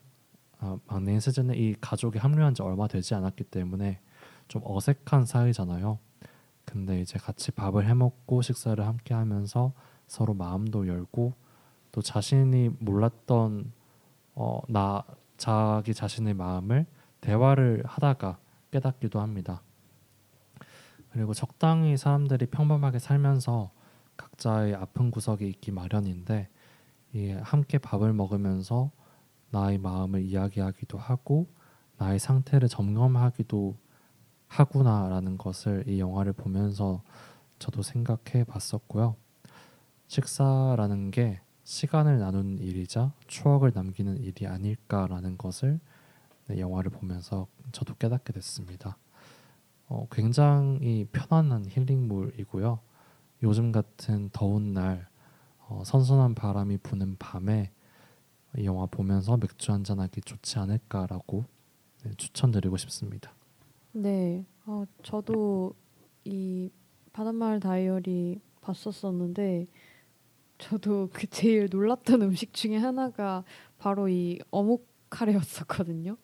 [0.60, 3.99] 아, 막내인 스즈는 이 가족에 합류한 지 얼마 되지 않았기 때문에
[4.48, 5.99] 좀 어색한 사이잖아요.
[6.65, 9.73] 근데 이제 같이 밥을 해 먹고 식사를 함께 하면서
[10.07, 11.34] 서로 마음도 열고
[11.91, 13.72] 또 자신이 몰랐던
[14.36, 15.03] 어, 나
[15.38, 16.86] 자기 자신의 마음을
[17.22, 18.38] 대화를 하다가
[18.72, 19.61] 깨닫기도 합니다.
[21.12, 23.72] 그리고 적당히 사람들이 평범하게 살면서
[24.18, 26.48] 각자의 아픈 구석이 있기 마련인데
[27.14, 28.92] 이 함께 밥을 먹으면서
[29.50, 31.48] 나의 마음을 이야기하기도 하고
[31.98, 33.76] 나의 상태를 점검하기도
[34.48, 37.04] 하구나라는 것을 이 영화를 보면서
[37.60, 39.16] 저도 생각해 봤었고요.
[40.08, 45.80] 식사라는 게 시간을 나누는 일이자 추억을 남기는 일이 아닐까라는 것을
[46.48, 48.98] 네, 영화를 보면서 저도 깨닫게 됐습니다.
[49.94, 52.80] 어, 굉장히 편안한 힐링물이고요.
[53.44, 55.10] 요즘 같은 더운 날
[55.68, 57.72] 어, 선선한 바람이 부는 밤에
[58.58, 61.44] 이 영화 보면서 맥주 한잔 하기 좋지 않을까라고
[62.06, 63.34] 네, 추천드리고 싶습니다.
[63.92, 65.74] 네, 어, 저도
[66.24, 66.72] 이
[67.12, 69.68] 바닷마을 다이어리 봤었었는데
[70.58, 73.44] 저도 그 제일 놀랐던 음식 중에 하나가
[73.78, 76.16] 바로 이 어묵 카레였었거든요.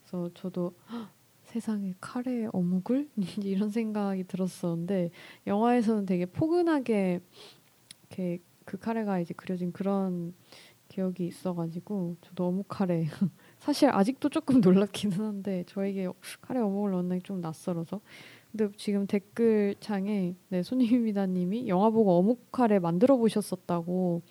[0.00, 1.10] 그래서 저도 "헉,
[1.52, 3.10] 세상에 카레에 어묵을
[3.44, 5.10] 이런 생각이 들었었는데
[5.46, 7.20] 영화에서는 되게 포근하게
[8.08, 10.32] 이렇게 그 카레가 이제 그려진 그런
[10.88, 13.06] 기억이 있어가지고 저도 어묵 카레
[13.58, 16.08] 사실 아직도 조금 놀랍기는 한데 저에게
[16.40, 18.00] 카레 어묵을 넣는 게 좀 낯설어서
[18.50, 24.22] 근데 지금 댓글 창에 네 손님입니다님이 영화 보고 어묵 카레 만들어 보셨었다고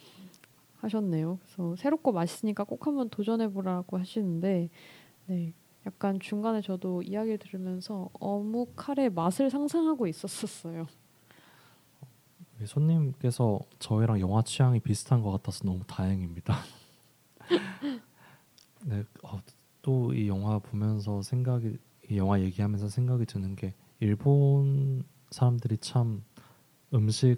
[0.77, 1.37] 하셨네요.
[1.43, 4.69] 그래서 새롭고 맛있으니까 꼭 한번 도전해 보라고 하시는데
[5.27, 5.53] 네
[5.85, 10.85] 약간 중간에 저도 이야기를 들으면서 어묵 카레 맛을 상상하고 있었었어요.
[12.61, 16.55] 이 손님께서 저희랑 영화 취향이 비슷한 것 같아서 너무 다행입니다.
[18.85, 19.39] 네, 어,
[19.81, 21.77] 또이 영화 보면서 생각이
[22.09, 26.23] 이 영화 얘기하면서 생각이 드는 게 일본 사람들이 참
[26.93, 27.37] 음식이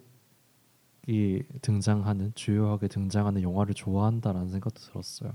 [1.62, 5.32] 등장하는 주요하게 등장하는 영화를 좋아한다라는 생각도 들었어요.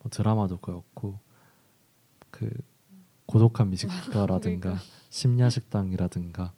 [0.00, 1.18] 뭐 드라마도 그렇고
[2.42, 2.50] 그
[3.26, 4.76] 고독한 미식가라든가 그러니까.
[5.10, 6.52] 심야식당이라든가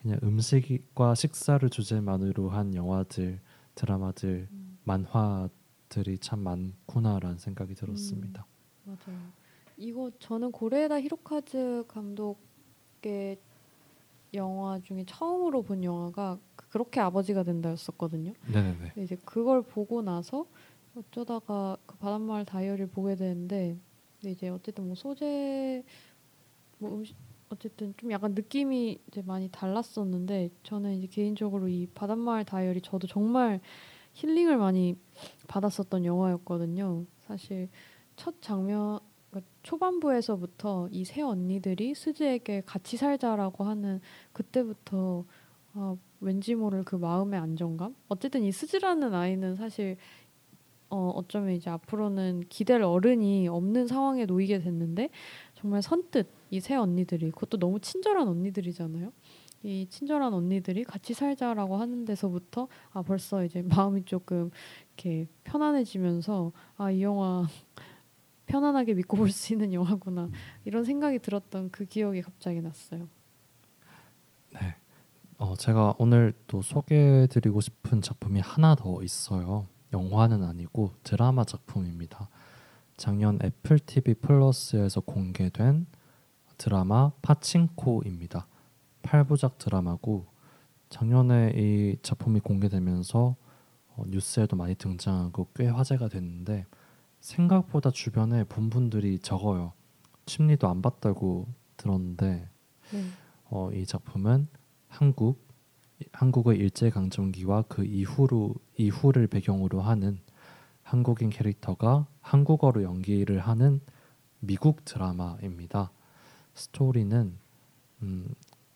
[0.00, 3.40] 그냥 음식과 식사를 주제만으로 한 영화들,
[3.74, 4.48] 드라마들,
[4.84, 8.46] 만화들이 참 많구나라는 생각이 들었습니다.
[8.84, 9.18] 맞아요.
[9.76, 13.38] 이거 저는 고레에다 히로카즈 감독의
[14.34, 18.34] 영화 중에 처음으로 본 영화가 그렇게 아버지가 된다였었거든요.
[18.52, 18.92] 네네네.
[18.98, 20.46] 이제 그걸 보고 나서
[20.94, 23.76] 어쩌다가 그 바닷마을 다이어리를 보게 되는데
[24.24, 25.84] 근데 이제 어쨌든 뭐 소재
[26.78, 27.14] 뭐 음식
[27.50, 33.60] 어쨌든 좀 약간 느낌이 이제 많이 달랐었는데 저는 이제 개인적으로 이 바닷마을 다이어리 저도 정말
[34.14, 34.96] 힐링을 많이
[35.46, 37.04] 받았었던 영화였거든요.
[37.20, 37.68] 사실
[38.16, 38.98] 첫 장면
[39.30, 44.00] 그러니까 초반부에서부터 이 세 언니들이 스즈에게 같이 살자라고 하는
[44.32, 45.26] 그때부터
[45.74, 47.94] 아, 왠지 모를 그 마음의 안정감.
[48.08, 49.98] 어쨌든 이 스즈라는 아이는 사실
[50.90, 55.08] 어, 어쩌면 이제 앞으로는 기댈 어른이 없는 상황에 놓이게 됐는데
[55.54, 59.12] 정말 선뜻 이세 언니들이 그것도 너무 친절한 언니들이잖아요.
[59.64, 64.50] 이 친절한 언니들이 같이 살자라고 하는 데서부터 아 벌써 이제 마음이 조금
[64.96, 67.46] 이렇게 편안해지면서 아 이 영화
[68.46, 70.28] 편안하게 믿고 볼 수 있는 영화구나
[70.66, 73.08] 이런 생각이 들었던 그 기억이 갑자기 났어요.
[74.52, 74.74] 네.
[75.38, 79.66] 어, 제가 오늘 또 소개해드리고 싶은 작품이 하나 더 있어요.
[79.94, 82.28] 영화는 아니고 드라마 작품입니다.
[82.96, 85.86] 작년 애플 TV 플러스에서 공개된
[86.58, 88.48] 드라마 파친코입니다.
[89.02, 90.26] 8부작 드라마고
[90.88, 93.36] 작년에 이 작품이 공개되면서
[93.96, 96.66] 어, 뉴스에도 많이 등장하고 꽤 화제가 됐는데
[97.20, 99.72] 생각보다 주변에 본 분들이 적어요.
[100.26, 101.46] 심리도 안 봤다고
[101.76, 102.48] 들었는데
[102.92, 103.04] 네.
[103.44, 104.48] 어, 이 작품은
[104.88, 105.43] 한국
[106.12, 110.18] 한국의 일제 강점기와 그 이후로 이후를 배경으로 하는
[110.82, 113.80] 한국인 캐릭터가 한국어로 연기를 하는
[114.40, 115.90] 미국 드라마입니다.
[116.54, 117.36] 스토리는
[118.02, 118.34] 음,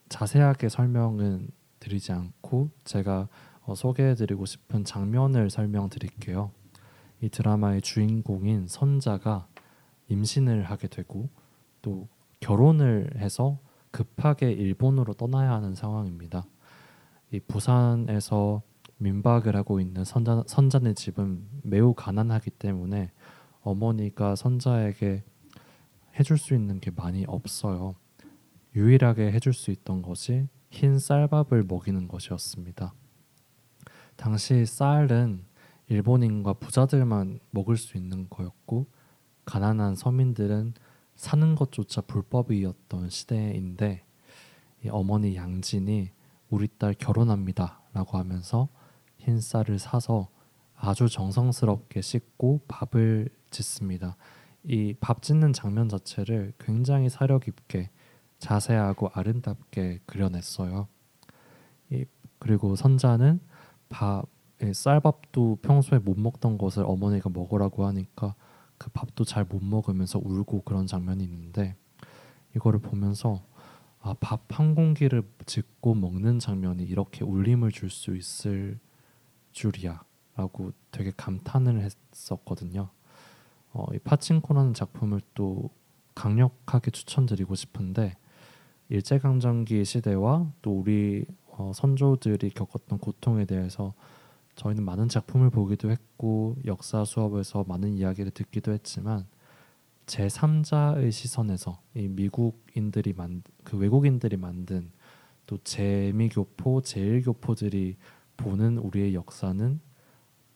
[0.09, 1.49] 자세하게 설명은
[1.79, 3.27] 드리지 않고 제가
[3.61, 6.51] 어, 소개해드리고 싶은 장면을 설명드릴게요.
[7.21, 9.47] 이 드라마의 주인공인 선자가
[10.07, 11.29] 임신을 하게 되고
[11.81, 12.07] 또
[12.39, 13.59] 결혼을 해서
[13.91, 16.45] 급하게 일본으로 떠나야 하는 상황입니다.
[17.31, 18.61] 이 부산에서
[18.97, 23.11] 민박을 하고 있는 선자, 선자네 집은 매우 가난하기 때문에
[23.61, 25.23] 어머니가 선자에게
[26.19, 27.95] 해줄 수 있는 게 많이 없어요.
[28.75, 32.93] 유일하게 해줄 수 있던 것이 흰 쌀밥을 먹이는 것이었습니다.
[34.15, 35.45] 당시 쌀은
[35.87, 38.87] 일본인과 부자들만 먹을 수 있는 거였고
[39.45, 40.73] 가난한 서민들은
[41.15, 44.03] 사는 것조차 불법이었던 시대인데
[44.83, 46.11] 이 어머니 양진이
[46.49, 48.69] 우리 딸 결혼합니다 라고 하면서
[49.17, 50.29] 흰 쌀을 사서
[50.75, 54.15] 아주 정성스럽게 씻고 밥을 짓습니다.
[54.63, 57.89] 이 밥 짓는 장면 자체를 굉장히 사려 깊게
[58.39, 60.87] 자세하고 아름답게 그려냈어요.
[61.91, 62.05] 이,
[62.39, 63.39] 그리고 선자는
[63.89, 64.25] 밥
[64.61, 68.35] 예, 쌀밥도 평소에 못 먹던 것을 어머니가 먹으라고 하니까
[68.77, 71.75] 그 밥도 잘 못 먹으면서 울고 그런 장면이 있는데
[72.55, 73.41] 이거를 보면서
[74.01, 78.77] 아, 밥 한 공기를 짓고 먹는 장면이 이렇게 울림을 줄 수 있을
[79.53, 81.81] 줄이야라고 되게 감탄을
[82.13, 82.89] 했었거든요.
[83.71, 85.69] 어, 이 파친코라는 작품을 또
[86.15, 88.17] 강력하게 추천드리고 싶은데
[88.89, 93.93] 일제강점기 시대와 또 우리 어, 선조들이 겪었던 고통에 대해서
[94.55, 99.25] 저희는 많은 작품을 보기도 했고 역사 수업에서 많은 이야기를 듣기도 했지만
[100.09, 104.91] 제 3자의 시선에서 이 미국인들이 만 그 외국인들이 만든
[105.45, 107.95] 또 재미교포, 제일교포들이
[108.35, 109.79] 보는 우리의 역사는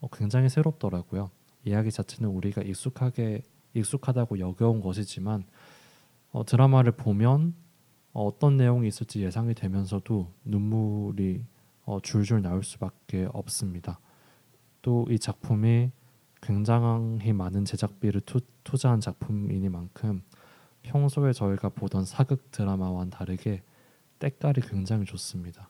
[0.02, 1.30] 어, 굉장히 새롭더라고요.
[1.66, 3.44] 이야기 자체는 우리가 익숙하게
[3.76, 5.44] 익숙하다고 여겨온 것이지만
[6.32, 7.54] 어, 드라마를 보면
[8.14, 11.44] 어, 어떤 내용이 있을지 예상이 되면서도 눈물이
[11.86, 14.00] 어, 줄줄 나올 수밖에 없습니다.
[14.82, 15.92] 또 이 작품이
[16.44, 20.22] 굉장히 많은 제작비를 투, 투자한 작품이니만큼
[20.84, 23.64] 평소에 저희가 보던 사극 드라마와는 다르게
[24.20, 25.70] 때깔이 굉장히 좋습니다.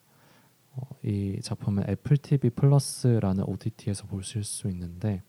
[0.72, 5.22] 어, 이 작품은 애플 TV 플러스라는 OTT에서 보실 수 있는데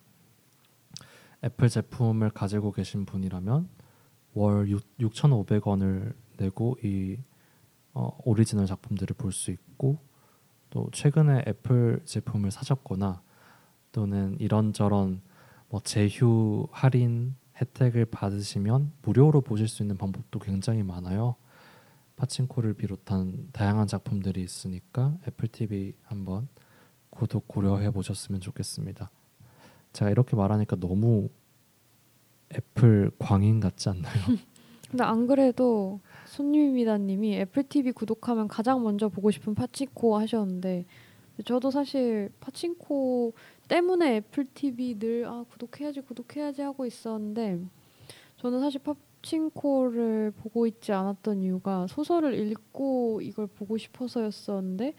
[1.45, 3.69] 애플 제품을 가지고 계신 분이라면
[4.33, 7.19] 월 6, 6,500원을 내고 이
[7.93, 9.99] 어, 오리지널 작품들을 볼 수 있고
[10.71, 13.23] 또 최근에 애플 제품을 사셨거나
[13.93, 15.21] 또는 이런저런
[15.75, 21.35] 뭐 제휴 할인 혜택을 받으시면 무료로 보실 수 있는 방법도 굉장히 많아요.
[22.15, 26.47] 파친코를 비롯한 다양한 작품들이 있으니까 애플 TV 한번
[27.11, 29.11] 구독 고려해 보셨으면 좋겠습니다.
[29.93, 31.29] 제가 이렇게 말하니까 너무
[32.57, 34.15] 애플 광인 같지 않나요?
[34.89, 40.87] 근데 안 그래도 손님입니다님이 애플 TV 구독하면 가장 먼저 보고 싶은 파친코 하셨는데
[41.45, 43.35] 저도 사실 파친코
[43.69, 47.61] 때문에 애플 TV 늘 아, 구독해야지 구독해야지 하고 있었는데
[48.37, 54.95] 저는 사실 파친코를 보고 있지 않았던 이유가 소설을 읽고 이걸 보고 싶어서였었는데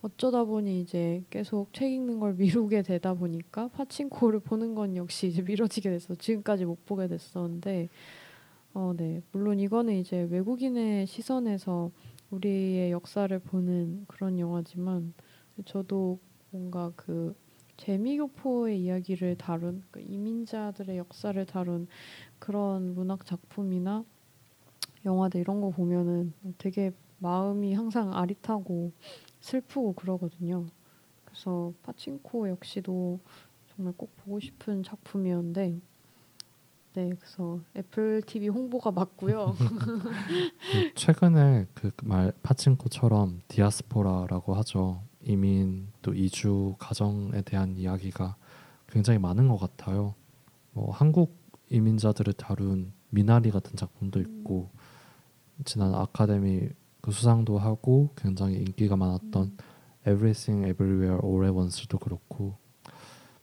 [0.00, 5.42] 어쩌다 보니 이제 계속 책 읽는 걸 미루게 되다 보니까 파친코를 보는 건 역시 이제
[5.42, 6.14] 미뤄지게 됐어.
[6.14, 7.88] 지금까지 못 보게 됐었는데
[8.74, 9.22] 어, 네.
[9.32, 11.90] 물론 이거는 이제 외국인의 시선에서
[12.30, 15.14] 우리의 역사를 보는 그런 영화지만
[15.64, 16.20] 저도
[16.50, 17.34] 뭔가 그
[17.78, 21.88] 재미교포의 이야기를 다룬 그 이민자들의 역사를 다룬
[22.38, 24.04] 그런 문학 작품이나
[25.04, 28.92] 영화들 이런 거 보면은 되게 마음이 항상 아릿하고
[29.40, 30.66] 슬프고 그러거든요.
[31.24, 33.20] 그래서 파친코 역시도
[33.74, 35.80] 정말 꼭 보고 싶은 작품이었는데
[36.94, 39.54] 네, 그래서 애플 TV 홍보가 맞고요.
[39.56, 45.02] 그 최근에 그 말 파친코처럼 디아스포라라고 하죠.
[45.28, 48.36] 이민 또 이주 가정에 대한 이야기가
[48.88, 50.14] 굉장히 많은 것 같아요.
[50.72, 51.36] 뭐 한국
[51.68, 54.70] 이민자들을 다룬 미나리 같은 작품도 있고
[55.66, 56.70] 지난 아카데미
[57.02, 59.58] 그 수상도 하고 굉장히 인기가 많았던
[60.06, 62.56] Everything Everywhere All at Once도 그렇고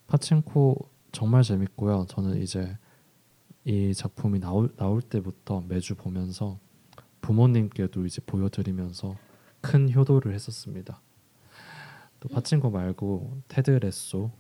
[0.08, 2.08] 파친코 정말 재밌고요.
[2.10, 2.78] 저는 이제
[3.64, 6.58] 이 작품이 나올 나올 때부터 매주 보면서
[7.22, 9.16] 부모님께도 이제 보여드리면서
[9.62, 11.00] 큰 효도를 했었습니다.
[12.28, 14.32] 또 파친코 말고 테드 레소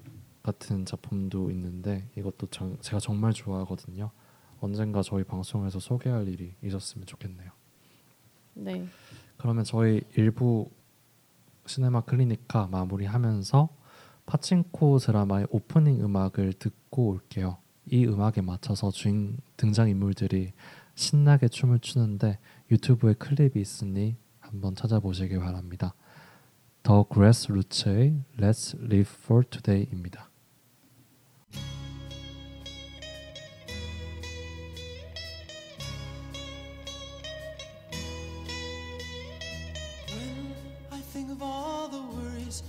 [0.42, 4.10] 같은 작품도 있는데 이것도 정- 제가 정말 좋아하거든요.
[4.60, 7.52] 언젠가 저희 방송에서 소개할 일이 있었으면 좋겠네요.
[8.56, 8.88] 네.
[9.38, 10.70] 그러면 저희 일부
[11.68, 13.70] 시네마 클리니카 마무리하면서
[14.26, 17.58] 파친코 드라마의 오프닝 음악을 듣고 올게요.
[17.92, 20.54] 이 음악에 맞춰서 주인 등장 인물들이
[20.96, 22.40] 신나게 춤을 추는데
[22.72, 25.94] 유튜브에 클립이 있으니 한번 찾아보시길 바랍니다.
[26.86, 30.30] 더 그래스 루츠의 Let's Live for Today입니다.
[40.14, 40.54] When
[40.92, 42.62] I think of all the worries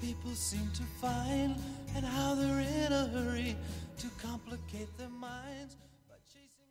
[0.00, 1.54] people seem to find
[1.94, 3.56] and how they're in a hurry
[3.98, 4.40] to complicate
[4.70, 5.76] educate their minds
[6.08, 6.66] by chasing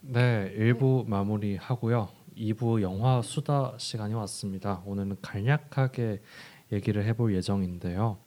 [0.00, 2.25] 네, 1부 마무리하고요.
[2.36, 4.82] 2부 영화 수다 시간이 왔습니다.
[4.84, 6.20] 오늘은 간략하게
[6.72, 8.18] 얘기를 해볼 예정인데요.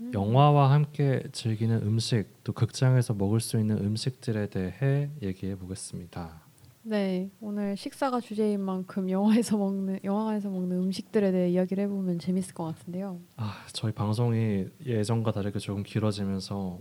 [0.00, 0.10] 음.
[0.12, 6.42] 영화와 함께 즐기는 음식, 또 극장에서 먹을 수 있는 음식들에 대해 얘기해 보겠습니다.
[6.82, 12.64] 네, 오늘 식사가 주제인 만큼 영화에서 먹는 영화관에서 먹는 음식들에 대해 이야기를 해보면 재밌을 것
[12.64, 13.18] 같은데요.
[13.36, 16.78] 아, 저희 방송이 예전과 다르게 조금 길어지면서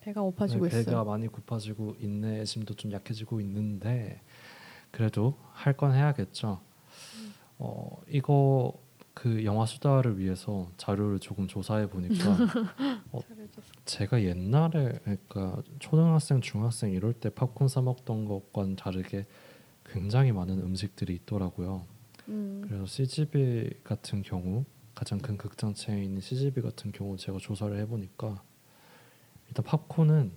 [0.00, 1.04] 배가 고파지고 네, 배가 있어요.
[1.04, 4.20] 많이 고파지고 인내심도 좀 약해지고 있는데
[5.00, 6.58] 그래도 할 건 해야겠죠.
[7.18, 7.34] 음.
[7.58, 8.72] 어 이거
[9.12, 12.14] 그 영화 수다를 위해서 자료를 조금 조사해 보니까
[13.12, 13.20] 어.
[13.84, 19.26] 제가 옛날에 그러니까 초등학생, 중학생 이럴 때 팝콘 사 먹던 것과는 다르게
[19.84, 21.84] 굉장히 많은 음식들이 있더라고요.
[22.28, 24.64] 음, 그래서 CGV 같은 경우
[24.94, 28.42] 가장 큰 극장 체인인 CGV 같은 경우 제가 조사를 해보니까
[29.48, 30.32] 일단 팝콘은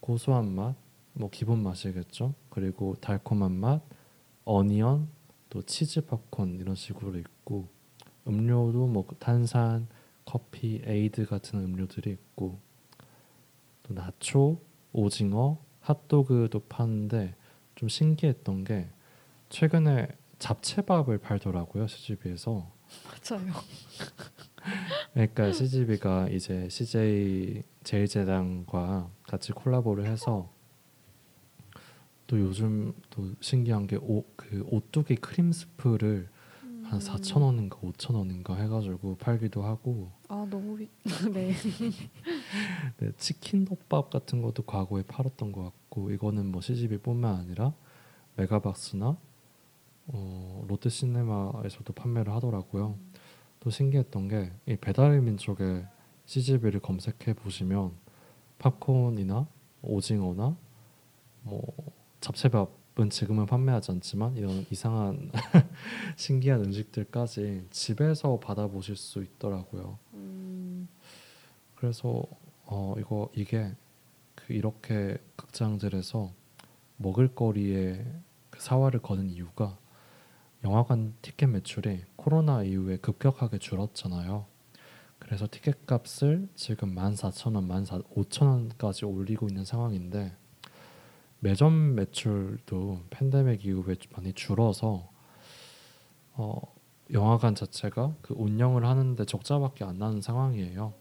[0.00, 0.74] 고소한 맛,
[1.12, 2.32] 뭐 기본 맛이겠죠.
[2.50, 3.82] 그리고 달콤한 맛,
[4.44, 5.08] onion,
[5.48, 7.68] 또 치즈 팝콘 이런 식으로 있고
[8.26, 9.88] 음료도 뭐 탄산,
[10.24, 12.60] 커피, 에이드 같은 음료들이 있고
[13.82, 14.60] 또 나초,
[14.92, 17.34] 오징어, 핫도그도 파는데
[17.74, 18.88] 좀 신기했던 게
[19.48, 20.08] 최근에
[20.38, 22.70] 잡채밥을 팔더라고요 CGV에서.
[23.06, 23.52] 맞아요.
[25.12, 30.52] 그러니까 CGV가 이제 CJ 제일제당과 같이 콜라보를 해서
[32.30, 36.28] 또 요즘 또 신기한 게그 오뚜기 크림 스프를
[36.62, 36.98] 한 음.
[37.00, 40.88] 4천 원인가 5천 원인가 해가지고 팔기도 하고 아 너무 비...
[41.34, 41.52] 네.
[42.98, 47.72] 네, 치킨 덮밥 같은 것도 과거에 팔았던 것 같고 이거는 뭐 CGV뿐만 아니라
[48.36, 49.16] 메가박스나
[50.06, 52.96] 어, 롯데시네마에서도 판매를 하더라고요.
[53.58, 55.84] 또 신기했던 게 이 배달의 민족의
[56.26, 57.90] CGV를 검색해 보시면
[58.58, 59.48] 팝콘이나
[59.82, 60.56] 오징어나
[61.42, 65.30] 뭐 잡채밥은 지금은 판매하지 않지만 이런 이상한
[66.16, 69.98] 신기한 음식들까지 집에서 받아보실 수 있더라고요.
[70.14, 70.88] 음,
[71.76, 72.22] 그래서
[72.66, 73.74] 어 이거 이게
[74.34, 76.32] 그 이렇게 극장들에서
[76.98, 78.04] 먹을거리에
[78.50, 79.78] 그 사활을 거는 이유가
[80.62, 84.44] 영화관 티켓 매출이 코로나 이후에 급격하게 줄었잖아요.
[85.18, 90.36] 그래서 티켓 값을 지금 14,000원, 15,000원까지 올리고 있는 상황인데
[91.40, 95.10] 매점 매출도 팬데믹 이후에 좀 많이 줄어서
[96.34, 96.60] 어,
[97.12, 100.92] 영화관 자체가 그 운영을 하는데 적자밖에 안 나는 상황이에요.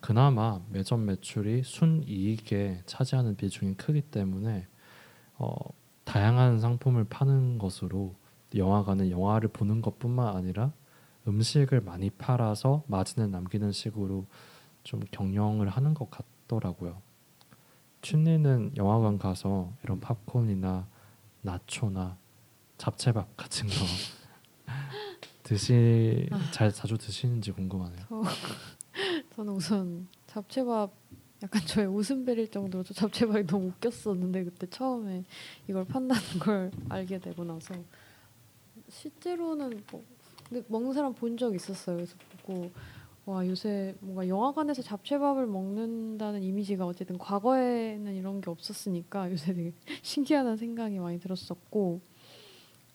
[0.00, 4.66] 그나마 매점 매출이 순이익에 차지하는 비중이 크기 때문에
[5.36, 5.54] 어,
[6.04, 8.14] 다양한 상품을 파는 것으로
[8.54, 10.72] 영화관은 영화를 보는 것뿐만 아니라
[11.28, 14.26] 음식을 많이 팔아서 마진을 남기는 식으로
[14.84, 17.02] 좀 경영을 하는 것 같더라고요.
[18.10, 20.86] 춘리는 영화관 가서 이런 팝콘이나
[21.42, 22.16] 나초나
[22.78, 23.74] 잡채밥 같은 거
[25.42, 28.04] 드시 잘 자주 드시는지 궁금하네요.
[29.34, 30.92] 저는 우선 잡채밥
[31.42, 35.24] 약간 저의 웃음벨일 정도로 저 잡채밥이 너무 웃겼었는데 그때 처음에
[35.66, 37.74] 이걸 판다는 걸 알게 되고 나서
[38.88, 40.04] 실제로는 뭐
[40.48, 41.96] 근데 먹는 사람 본 적 있었어요.
[41.96, 42.14] 그래서
[42.46, 42.70] 보고
[43.26, 49.72] 와 요새 뭔가 영화관에서 잡채밥을 먹는다는 이미지가 어쨌든 과거에는 이런 게 없었으니까 요새 되게
[50.02, 52.00] 신기하다는 생각이 많이 들었었고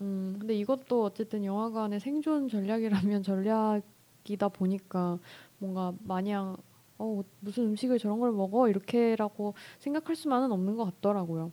[0.02, 5.20] 음 근데 이것도 어쨌든 영화관의 생존 전략이라면 전략이다 보니까
[5.60, 6.58] 뭔가 마냥
[6.98, 11.52] 어 무슨 음식을 저런 걸 먹어 이렇게라고 생각할 수만은 없는 것 같더라고요.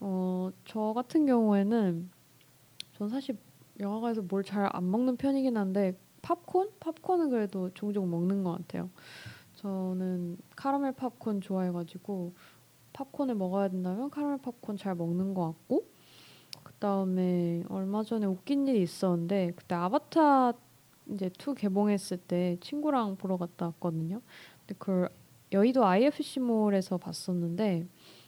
[0.00, 2.10] 어 저 같은 경우에는
[2.94, 3.36] 전 사실
[3.80, 6.70] 영화관에서 뭘 잘 안 먹는 편이긴 한데 팝콘?
[6.80, 8.90] 팝콘은 그래도 종종 먹는 것 같아요.
[9.56, 12.32] 저는 카라멜 팝콘 좋아해가지고
[12.92, 15.86] 팝콘을 먹어야 된다면 카라멜 팝콘 잘 먹는 것 같고
[16.62, 20.54] 그 다음에 얼마 전에 웃긴 일이 있었는데 그때 아바타
[21.12, 24.20] 이제 2 개봉했을 때 친구랑 보러 갔다 왔거든요.
[24.60, 25.10] 근데 그걸
[25.52, 27.86] 여의도 IFC몰에서 봤었는데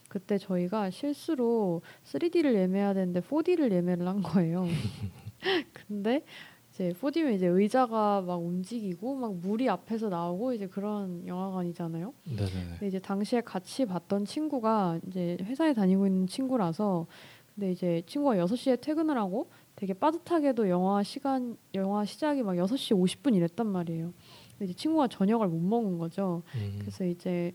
[0.08, 4.66] 그때 저희가 실수로 3D를 예매해야 되는데 4D를 예매를 한 거예요.
[5.72, 6.24] 근데
[6.72, 12.14] 이제 4D면 이제 의자가 막 움직이고 막 물이 앞에서 나오고 이제 그런 영화관이잖아요.
[12.24, 12.50] 네네네.
[12.70, 17.06] 근데 이제 당시에 같이 봤던 친구가 이제 회사에 다니고 있는 친구라서
[17.54, 23.34] 근데 이제 친구가 6시에 퇴근을 하고 되게 빠듯하게도 영화 시간 영화 시작이 막 6시 50분
[23.34, 24.12] 이랬단 말이에요.
[24.52, 26.42] 근데 이제 친구가 저녁을 못 먹은 거죠.
[26.54, 27.52] 음, 그래서 이제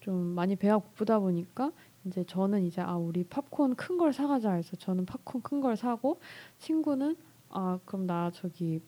[0.00, 1.70] 좀 많이 배가 고프다 보니까
[2.04, 6.18] 이제 저는 이제 아 우리 팝콘 큰 걸 사가자 해서 저는 팝콘 큰 걸 사고
[6.58, 7.16] 친구는
[7.56, 8.80] 아 그럼 나 저기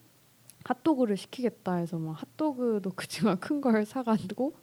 [0.64, 4.54] 핫도그를 시키겠다 해서 막 핫도그도 그지만 큰 걸 사가지고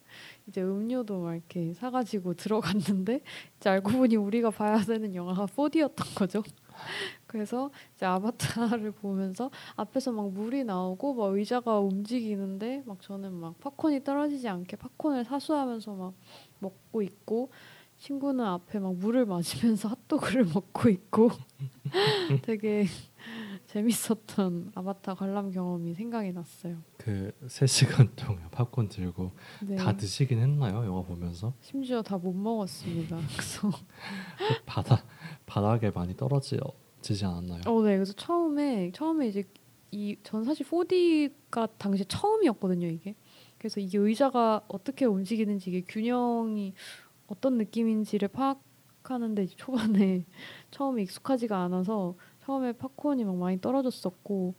[0.47, 3.21] 이제 음료도 막 이렇게 사가지고 들어갔는데
[3.57, 6.43] 이제 알고 보니 우리가 봐야 되는 영화가 4D였던 거죠.
[7.27, 14.03] 그래서 이제 아바타를 보면서 앞에서 막 물이 나오고 막 의자가 움직이는데 막 저는 막 팝콘이
[14.03, 16.13] 떨어지지 않게 팝콘을 사수하면서 막
[16.59, 17.51] 먹고 있고
[17.97, 21.31] 친구는 앞에 막 물을 마시면서 핫도그를 먹고 있고
[22.43, 22.85] 되게
[23.85, 26.77] 재밌었던 아바타 관람 경험이 생각이 났어요.
[26.97, 29.31] 그 3시간 동안 팝콘 들고
[29.67, 29.75] 네.
[29.75, 30.85] 다 드시긴 했나요?
[30.85, 31.53] 영화 보면서?
[31.59, 33.17] 심지어 다 못 먹었습니다.
[33.35, 33.69] 그래서
[34.65, 35.05] 바닥
[35.45, 37.63] 바닥에 많이 떨어지지 않았나요?
[37.67, 37.95] 어, 네.
[37.97, 39.43] 그래서 처음에 처음에 이제
[39.91, 43.13] 이 전 사실 4D가 당시 처음이었거든요, 이게.
[43.57, 46.73] 그래서 이게 의자가 어떻게 움직이는지 이게 균형이
[47.27, 50.25] 어떤 느낌인지를 파악하는데 초반에
[50.71, 52.15] 처음에 익숙하지가 않아서
[52.45, 54.53] 처음에 팝콘이 막 많이 떨어졌었고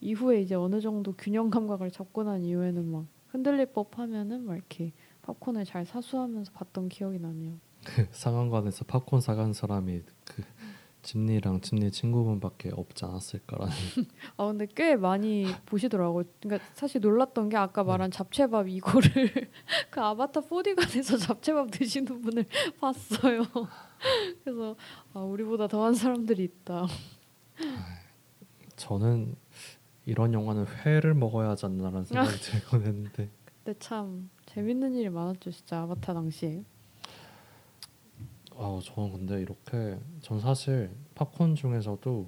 [0.00, 4.92] 이후에 이제 어느 정도 균형 감각을 잡고 난 이후에는 막 흔들릴 법하면은 막 이렇게
[5.22, 7.60] 팝콘을 잘 사수하면서 봤던 기억이 나네요.
[7.84, 10.42] 그 상황관에서 팝콘 사간 사람이 그
[11.02, 13.72] 집니랑 집니 친구분밖에 없지 않았을까라는
[14.36, 16.24] 아 근데 꽤 많이 보시더라고요.
[16.40, 19.08] 그러니까 사실 놀랐던 게 아까 말한 잡채밥 이거를
[19.90, 22.44] 그 아바타 4D관에서 잡채밥 드시는 분을
[22.80, 23.44] 봤어요.
[24.42, 24.74] 그래서
[25.14, 26.86] 아, 우리보다 더한 사람들이 있다.
[28.76, 29.36] 저는
[30.06, 33.28] 이런 영화는 회를 먹어야 하지 않나라는 생각이 들곤 했는데.
[33.62, 36.64] 근데 참 재밌는 일이 많았죠, 진짜 아바타 당시에.
[38.56, 42.26] 아 저는 근데 이렇게 전 사실 팝콘 중에서도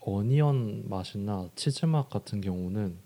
[0.00, 2.96] 어니언 맛이나 치즈 맛 같은 경우는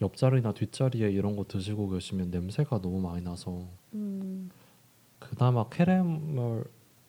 [0.00, 4.50] 옆자리나 뒷자리에 이런 거 드시고 계시면 냄새가 너무 많이 나서 음,
[5.18, 6.64] 그나마 캐러멜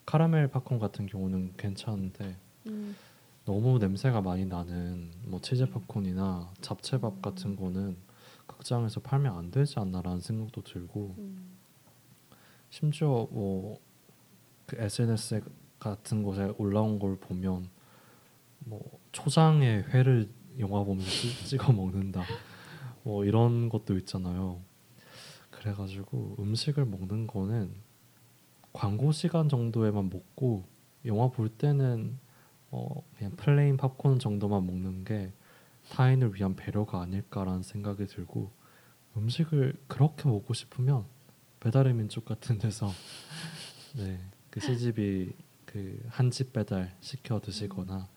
[0.05, 2.35] 카라멜 팝콘 같은 경우는 괜찮은데
[2.67, 2.95] 음,
[3.51, 7.97] 너무 냄새가 많이 나는 뭐 치즈 팝콘이나 잡채밥 같은 거는
[8.45, 11.57] 극장에서 팔면 안 되지 않나라는 생각도 들고 음.
[12.69, 13.79] 심지어 뭐
[14.69, 15.41] 그 SNS
[15.79, 17.67] 같은 곳에 올라온 걸 보면
[18.59, 22.23] 뭐 초장에 회를 영화 보면서 찍- 찍어 먹는다
[23.01, 24.61] 뭐 이런 것도 있잖아요.
[25.49, 27.73] 그래가지고 음식을 먹는 거는
[28.73, 30.65] 광고 시간 정도에만 먹고
[31.05, 32.19] 영화 볼 때는
[32.71, 35.31] 어 그냥 plain 팝콘 정도만 먹는 게
[35.91, 38.51] 타인을 위한 배려가 아닐까라는 생각이 들고
[39.17, 41.05] 음식을 그렇게 먹고 싶으면
[41.59, 42.89] 배달의 민족 같은 데서
[43.97, 45.33] 네그 CGV
[45.65, 48.07] 그한 집 배달 시켜 드시거나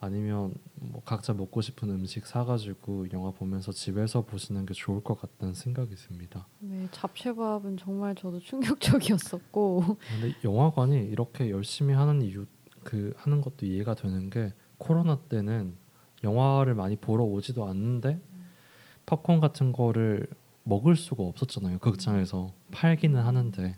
[0.00, 5.52] 아니면 뭐 각자 먹고 싶은 음식 사가지고 영화 보면서 집에서 보시는 게 좋을 것 같다는
[5.52, 6.46] 생각이 듭니다.
[6.58, 12.46] 네, 잡채밥은 정말 저도 충격적이었었고 근데 영화관이 이렇게 열심히 하는 이유
[12.84, 15.74] 그 하는 것도 이해가 되는 게 코로나 때는
[16.24, 18.20] 영화를 많이 보러 오지도 않는데
[19.06, 20.26] 팝콘 같은 거를
[20.64, 23.76] 먹을 수가 없었잖아요 극장에서 팔기는 하는데.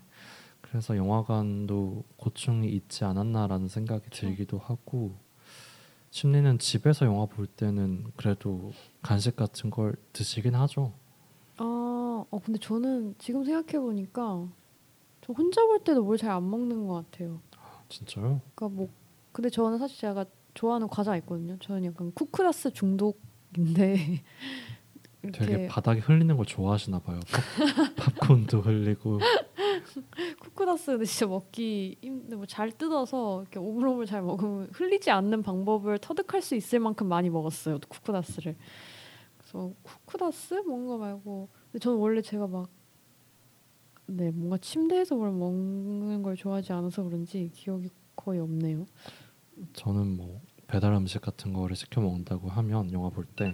[0.60, 5.14] 그래서 영화관도 고충이 있지 않았나라는 생각이 들기도 하고
[6.10, 8.72] 심리는 집에서 영화 볼 때는 그래도
[9.02, 10.92] 간식 같은 걸 드시긴 하죠.
[11.58, 14.48] 아, 어 근데 저는 지금 생각해 보니까
[15.20, 17.40] 저 혼자 볼 때도 뭘 잘 안 먹는 것 같아요.
[17.92, 18.40] 진짜요?
[18.54, 18.88] 그러니까 뭐
[19.32, 20.24] 근데 저는 사실 제가
[20.54, 21.56] 좋아하는 과자 있거든요.
[21.58, 24.22] 저는 약간 쿠크라스 중독인데
[25.32, 27.20] 되게 바닥에 흘리는 걸 좋아하시나 봐요
[27.96, 29.20] 팝, 팝콘도 흘리고
[30.42, 35.98] 쿠크라스 근데 진짜 먹기 힘든데 뭐 잘 뜯어서 이렇게 오물오물 잘 먹으면 흘리지 않는 방법을
[35.98, 38.56] 터득할 수 있을 만큼 많이 먹었어요 쿠크라스를.
[39.38, 42.68] 그래서 쿠크라스 뭔가 말고 근데 저는 원래 제가 막
[44.06, 48.86] 네, 뭔가 침대에서 뭘 먹는 걸 좋아하지 않아서 그런지 기억이 거의 없네요.
[49.74, 53.52] 저는 뭐 배달 음식 같은 거를 시켜 먹는다고 하면 영화 볼 때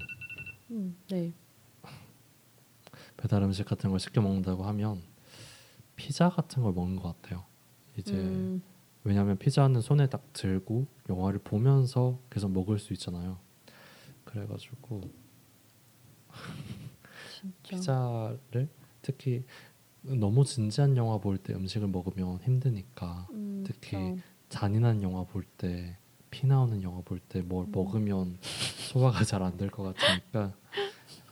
[0.70, 1.32] 음, 네.
[3.16, 5.02] 배달 음식 같은 걸 시켜 먹는다고 하면
[5.96, 7.44] 피자 같은 걸 먹는 것 같아요.
[7.96, 8.62] 이제 음,
[9.04, 13.38] 왜냐하면 피자는 손에 딱 들고 영화를 보면서 계속 먹을 수 있잖아요.
[14.24, 15.00] 그래가지고.
[17.62, 18.68] 피자를
[19.02, 19.44] 특히
[20.16, 24.16] 너무 진지한 영화 볼 때 음식을 먹으면 힘드니까 음, 특히 그쵸.
[24.48, 25.96] 잔인한 영화 볼 때
[26.30, 27.72] 피 나오는 영화 볼 때뭘 음.
[27.72, 28.36] 먹으면
[28.92, 30.52] 소화가 잘 안 될 것 같으니까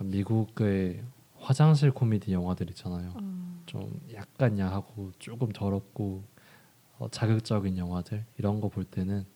[0.00, 1.02] 미국의
[1.38, 3.12] 화장실 코미디 영화들 있잖아요.
[3.14, 6.24] 아, 좀 약간 야하고 조금 더럽고
[6.98, 9.26] 어, 자극적인 영화들 이런 거 볼 때는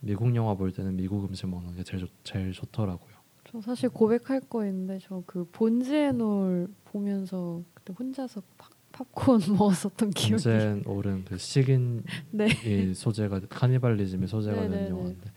[0.00, 3.13] 미국 영화 볼 때는 미국 음식 먹는 게 제일 좋, 제일 좋더라고요.
[3.50, 10.82] 저 사실 고백할 거 있는데 저 그 본즈앤올 보면서 그때 혼자서 팝, 팝콘 먹었었던 기억이
[10.86, 12.48] 오른 그 식인 네.
[12.64, 14.88] 이 소재가 카니발리즘의 소재가 된 네네네.
[14.90, 15.30] 영화인데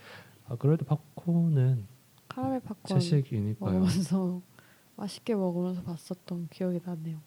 [0.47, 1.85] 아 그래도 팝콘은
[2.29, 3.73] 카라멜 팝콘 채식이니까요.
[3.79, 4.41] 먹으면서
[4.95, 7.21] 맛있게 먹으면서 봤었던 기억이 나네요.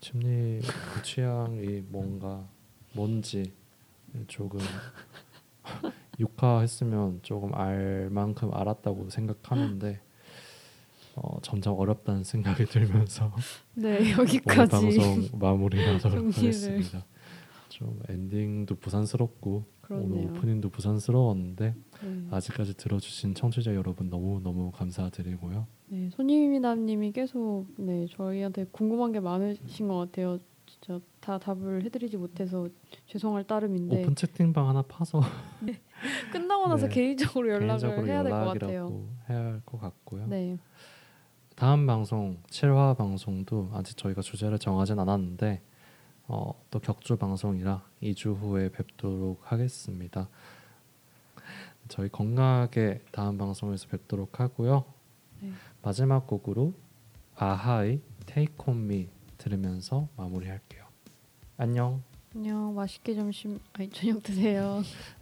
[0.00, 2.48] 침리 그 취향이 뭔가
[2.94, 3.52] 뭔지
[4.26, 4.60] 조금
[6.18, 10.00] 육화했으면 조금 알 만큼 알았다고 생각하는데
[11.16, 13.32] 어, 점점 어렵다는 생각이 들면서
[13.74, 16.36] 네 오늘 여기까지 방송 마무리하도록.
[16.36, 17.04] 하겠습니다.
[17.68, 20.30] 좀 엔딩도 부산스럽고 오늘 그렇네요.
[20.30, 22.26] 오프닝도 부산스러웠는데 네.
[22.30, 25.66] 아직까지 들어주신 청취자 여러분 너무 너무 감사드리고요.
[25.88, 30.38] 네, 손님이남님이 계속 네 저희한테 궁금한 게 많으신 것 같아요.
[30.66, 32.68] 진짜 다 답을 해드리지 못해서
[33.06, 35.22] 죄송할 따름인데 오픈 채팅방 하나 파서
[36.32, 36.94] 끝나고 나서 네.
[36.94, 39.08] 개인적으로 연락을 개인적으로 해야 될 것 같아요.
[39.28, 40.26] 해야 할 것 같고요.
[40.26, 40.56] 네,
[41.56, 45.60] 다음 방송 7화 방송도 아직 저희가 주제를 정하진 않았는데
[46.28, 50.28] 어, 또 격주 방송이라 2주 후에 뵙도록 하겠습니다.
[51.88, 54.84] 저희 건강하게 다음 방송에서 뵙도록 하고요.
[55.40, 55.50] 네.
[55.82, 56.74] 마지막 곡으로
[57.34, 59.08] 아하의 Take On Me
[59.38, 60.84] 들으면서 마무리할게요.
[61.56, 62.02] 안녕.
[62.34, 64.82] 안녕 맛있게 점심 아니 저녁 드세요.